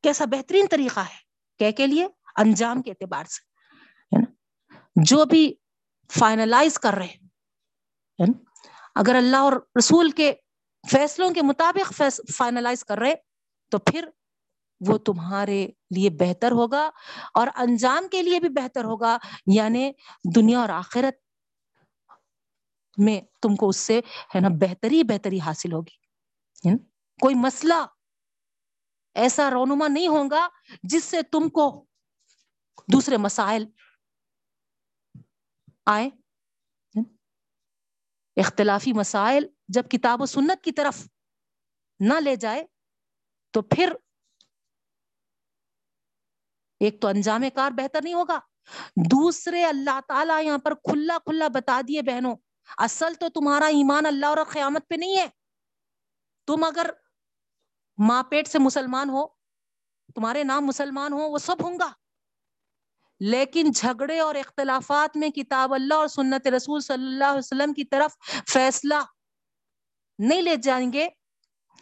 کیسا 0.03 0.25
بہترین 0.25 0.65
طریقہ 0.71 0.99
ہے 0.99 1.17
کہ 1.59 1.71
کے 1.71 1.87
لیے 1.87 2.07
انجام 2.37 2.81
کے 2.81 2.91
اعتبار 2.91 3.25
سے 3.25 4.15
ہے 4.15 4.21
نا 4.21 5.03
جو 5.05 5.25
بھی 5.25 5.53
فائنلائز 6.09 6.79
کر 6.79 6.93
رہے 6.93 7.15
ہے 8.19 8.25
نا 8.25 8.37
اگر 8.95 9.15
اللہ 9.15 9.37
اور 9.37 9.53
رسول 9.77 10.11
کے 10.11 10.33
فیصلوں 10.83 11.33
کے 11.33 11.41
مطابق 11.41 12.01
فائنلائز 12.37 12.83
کر 12.85 12.97
رہے 12.97 13.13
تو 13.71 13.77
پھر 13.77 14.07
وہ 14.81 14.97
تمہارے 14.97 15.65
لیے 15.91 16.09
بہتر 16.09 16.51
ہوگا 16.51 16.89
اور 17.33 17.47
انجام 17.55 18.07
کے 18.07 18.21
لیے 18.21 18.39
بھی 18.39 18.49
بہتر 18.49 18.83
ہوگا 18.83 19.17
یعنی 19.45 19.91
دنیا 20.35 20.59
اور 20.59 20.69
آخرت 20.69 21.15
میں 22.99 23.21
تم 23.41 23.55
کو 23.55 23.69
اس 23.69 23.77
سے، 23.77 23.99
ہے 24.35 24.39
نا، 24.39 24.47
بہتری 24.61 25.03
بہتری 25.03 25.39
حاصل 25.39 25.73
ہوگی 25.73 25.97
کوئی 27.19 27.35
مسئلہ 27.35 27.85
ایسا 29.15 29.49
رونما 29.49 29.87
نہیں 29.87 30.07
ہوگا 30.07 30.47
جس 30.83 31.03
سے 31.03 31.21
تم 31.21 31.49
کو 31.49 31.85
دوسرے 32.93 33.17
مسائل 33.17 33.65
آئے 35.85 36.09
اختلافی 38.37 38.93
مسائل 38.93 39.47
جب 39.67 39.89
کتاب 39.89 40.21
و 40.21 40.25
سنت 40.25 40.63
کی 40.63 40.71
طرف 40.71 41.07
نہ 41.99 42.19
لے 42.19 42.35
جائے، 42.35 42.63
تو 43.53 43.61
پھر 43.61 43.93
ایک 46.79 47.01
تو 47.01 47.07
انجام 47.07 47.43
کار 47.55 47.71
بہتر 47.71 47.99
نہیں 48.03 48.13
ہوگا۔ 48.13 48.39
دوسرے 49.11 49.63
اللہ 49.65 49.99
تعالیٰ 50.07 50.43
یہاں 50.43 50.57
پر 50.57 50.73
کھلا 50.73 51.17
کھلا 51.17 51.47
بتا 51.47 51.81
دیے 51.87 52.01
بہنوں 52.01 52.35
اصل 52.77 53.13
تو 53.13 53.29
تمہارا 53.29 53.65
ایمان 53.65 54.05
اللہ 54.05 54.25
اور 54.25 54.37
قیامت 54.51 54.87
پہ 54.87 54.95
نہیں 54.95 55.17
ہے۔ 55.17 55.27
تم 56.47 56.63
اگر 56.63 56.89
ماں 57.97 58.23
پیٹ 58.23 58.47
سے 58.47 58.59
مسلمان 58.59 59.09
ہو، 59.09 59.27
تمہارے 60.15 60.43
نام 60.43 60.65
مسلمان 60.65 61.13
ہو، 61.13 61.17
وہ 61.17 61.37
سب 61.37 61.55
ہوں 61.63 61.79
گا۔ 61.79 61.91
لیکن 63.19 63.71
جھگڑے 63.71 64.19
اور 64.19 64.35
اختلافات 64.35 65.17
میں 65.17 65.29
کتاب 65.29 65.73
اللہ 65.73 65.93
اور 65.93 66.07
سنت 66.07 66.47
رسول 66.47 66.81
صلی 66.81 67.05
اللہ 67.05 67.25
علیہ 67.25 67.37
وسلم 67.37 67.73
کی 67.73 67.83
طرف 67.83 68.17
فیصلہ 68.53 68.93
نہیں 70.19 70.41
لے 70.41 70.55
جائیں 70.55 70.93
گے 70.93 71.07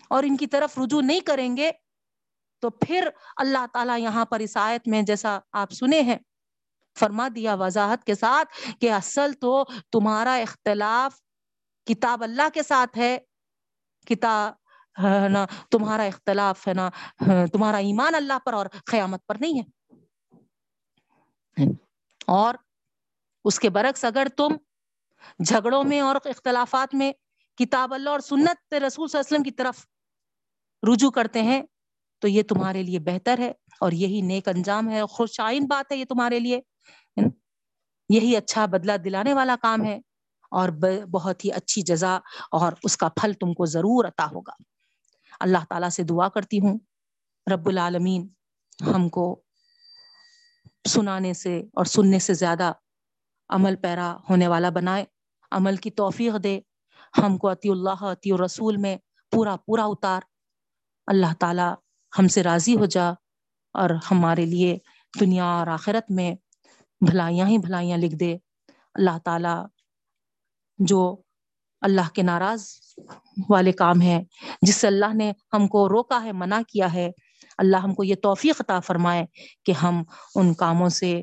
اور 0.07 0.23
ان 0.23 0.38
کی 0.38 0.47
طرف 0.47 0.77
رجوع 0.77 1.01
نہیں 1.01 1.19
کریں 1.19 1.57
گے، 1.57 1.72
تو 2.59 2.69
پھر 2.69 3.09
اللہ 3.38 3.65
تعالیٰ 3.73 3.99
یہاں 3.99 4.26
پر 4.26 4.39
اس 4.39 4.57
آیت 4.57 4.88
میں 4.88 5.01
جیسا 5.01 5.39
آپ 5.51 5.72
سنے 5.72 6.01
ہیں۔ 6.01 6.18
فرما 6.98 7.28
دیا 7.36 7.53
وضاحت 7.56 8.03
کے 8.03 8.15
ساتھ 8.15 8.60
کہ 8.82 8.91
اصل 8.91 9.34
تو 9.34 9.64
تمہارا 9.91 10.36
اختلاف 10.36 11.19
کتاب 11.88 12.24
اللہ 12.24 12.49
کے 12.53 12.64
ساتھ 12.64 12.98
ہے، 12.98 13.18
کتاب 14.07 14.53
نا، 15.30 15.45
تمہارا 15.72 16.03
اختلاف 16.03 16.68
ہے 16.68 16.74
نا 16.74 16.90
تمہارا 17.53 17.78
ایمان 17.78 18.15
اللہ 18.15 18.40
پر 18.45 18.53
اور 18.53 18.65
قیامت 18.86 19.26
پر 19.28 19.36
نہیں 19.40 19.60
ہے۔ 19.60 19.65
اور 22.28 22.56
اس 23.45 23.60
کے 23.60 23.69
برعکس 23.69 24.06
اگر 24.06 24.28
تم 24.38 24.56
جھگڑوں 25.45 25.84
میں 25.84 25.99
اور 26.02 26.15
اختلافات 26.26 26.95
میں 26.95 27.11
کتاب 27.57 27.94
اللہ 27.94 28.10
اور 28.10 28.19
سنت 28.19 28.74
رسول 28.74 29.07
صلی 29.07 29.18
اللہ 29.18 29.28
علیہ 29.28 29.36
وسلم 29.36 29.44
کی 29.44 29.52
طرف 29.52 29.86
رجوع 30.84 31.11
کرتے 31.11 31.41
ہیں، 31.41 31.61
تو 32.22 32.28
یہ 32.28 32.44
تمہارے 32.44 32.84
لیے 32.84 32.99
بہتر 32.99 33.40
ہے 33.40 33.52
اور 33.82 33.91
یہی 33.91 34.22
نیک 34.22 34.48
انجام 34.48 34.90
ہے 34.90 35.02
خوشائن 35.10 35.65
بات 35.65 35.91
ہے 35.91 35.98
یہ 35.98 36.06
تمہارے 36.06 36.40
لیے۔ 36.40 36.60
یہی 38.10 38.36
اچھا 38.36 38.66
بدلہ 38.66 38.98
دلانے 38.98 39.34
والا 39.34 39.56
کام 39.62 39.86
ہے 39.86 40.00
اور 40.52 40.70
بہت 41.12 41.46
ہی 41.46 41.52
اچھی 41.52 41.82
جزا 41.82 42.20
اور 42.52 42.72
اس 42.84 42.98
کا 42.98 43.10
پھل 43.10 43.34
تم 43.34 43.54
کو 43.54 43.66
ضرور 43.66 44.06
عطا 44.06 44.26
ہوگا۔ 44.26 44.54
اللہ 45.40 45.58
تعالیٰ 45.70 45.90
سے 45.90 46.04
دعا 46.04 46.30
کرتی 46.30 46.60
ہوں، 46.60 46.80
رب 47.54 47.68
العالمین، 47.68 48.28
ہم 48.96 49.10
کو 49.10 49.42
سنانے 50.90 51.34
سے 51.34 51.60
اور 51.74 51.86
سننے 51.86 52.20
سے 52.20 52.34
زیادہ 52.34 52.72
عمل 53.50 53.76
پیرا 53.76 54.18
ہونے 54.30 54.48
والا 54.48 54.70
بنائے، 54.70 55.06
عمل 55.52 55.76
کی 55.76 55.92
توفیق 55.92 56.44
دے۔ 56.44 56.60
ہم 57.18 57.38
کو 57.38 57.52
عطی 57.52 57.70
اللہ 57.70 58.04
عطی 58.04 58.32
رسول 58.46 58.78
میں 58.78 58.98
پورا 59.32 59.56
پورا 59.56 59.86
اتار۔ 59.86 60.22
اللہ 61.08 61.34
تعالیٰ 61.40 61.74
ہم 62.20 62.28
سے 62.28 62.44
راضی 62.44 62.76
ہو 62.76 62.86
جا 62.86 63.10
اور 63.74 63.90
ہمارے 64.12 64.46
لیے 64.46 64.78
دنیا 65.20 65.46
اور 65.46 65.68
آخرت 65.68 66.12
میں 66.12 66.36
بھلائیاں 67.02 67.48
ہی 67.48 67.57
بھلائیاں 67.57 67.98
لکھ 67.98 68.15
دے۔ 68.15 68.38
اللہ 68.95 69.18
تعالیٰ 69.26 69.65
جو 70.80 71.22
اللہ 71.82 72.10
کے 72.14 72.22
ناراض 72.22 72.65
والے 73.49 73.72
کام 73.72 74.02
ہیں، 74.02 74.24
جس 74.61 74.76
سے 74.76 74.88
اللہ 74.88 75.14
نے 75.14 75.32
ہم 75.53 75.68
کو 75.68 75.90
روکا 75.90 76.24
ہے، 76.24 76.32
منع 76.32 76.60
کیا 76.68 76.94
ہے، 76.94 77.11
اللہ 77.57 77.78
ہم 77.78 77.94
کو 77.94 78.03
یہ 78.03 78.15
توفیق 78.15 78.61
عطا 78.61 78.80
فرمائے 78.80 79.26
کہ 79.65 79.72
ہم 79.72 80.03
ان 80.36 80.53
کاموں 80.53 80.90
سے 80.90 81.22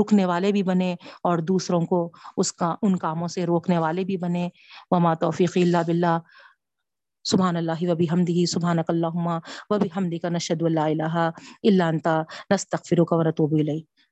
رکنے 0.00 0.24
والے 0.24 0.52
بھی 0.52 0.62
بنے 0.62 0.94
اور 1.22 1.38
دوسروں 1.38 1.80
کو 1.80 2.10
اس 2.36 2.52
کا، 2.52 2.74
ان 2.82 2.96
کاموں 2.96 3.28
سے 3.28 3.46
روکنے 3.46 3.78
والے 3.78 4.04
بھی 4.04 4.16
بنے 4.16 4.48
وما 4.90 5.14
توفیق 5.14 5.56
اللہ 5.56 5.82
بلّہ 5.86 6.18
سبحان 7.24 7.56
اللہ 7.56 7.90
وبی 7.90 8.06
حمدی 8.12 8.46
سبحان 8.46 8.78
اللہ 8.88 9.38
وبی 9.70 9.88
حمدی 9.96 10.18
کا 10.18 10.28
نشد 10.28 10.62
اللہ 10.62 10.80
الہ 10.80 11.30
اللہ 11.62 11.84
انتا 11.84 12.22
نستغفرک 12.50 13.12
ورتوب 13.12 13.52
الیک۔ 13.52 13.86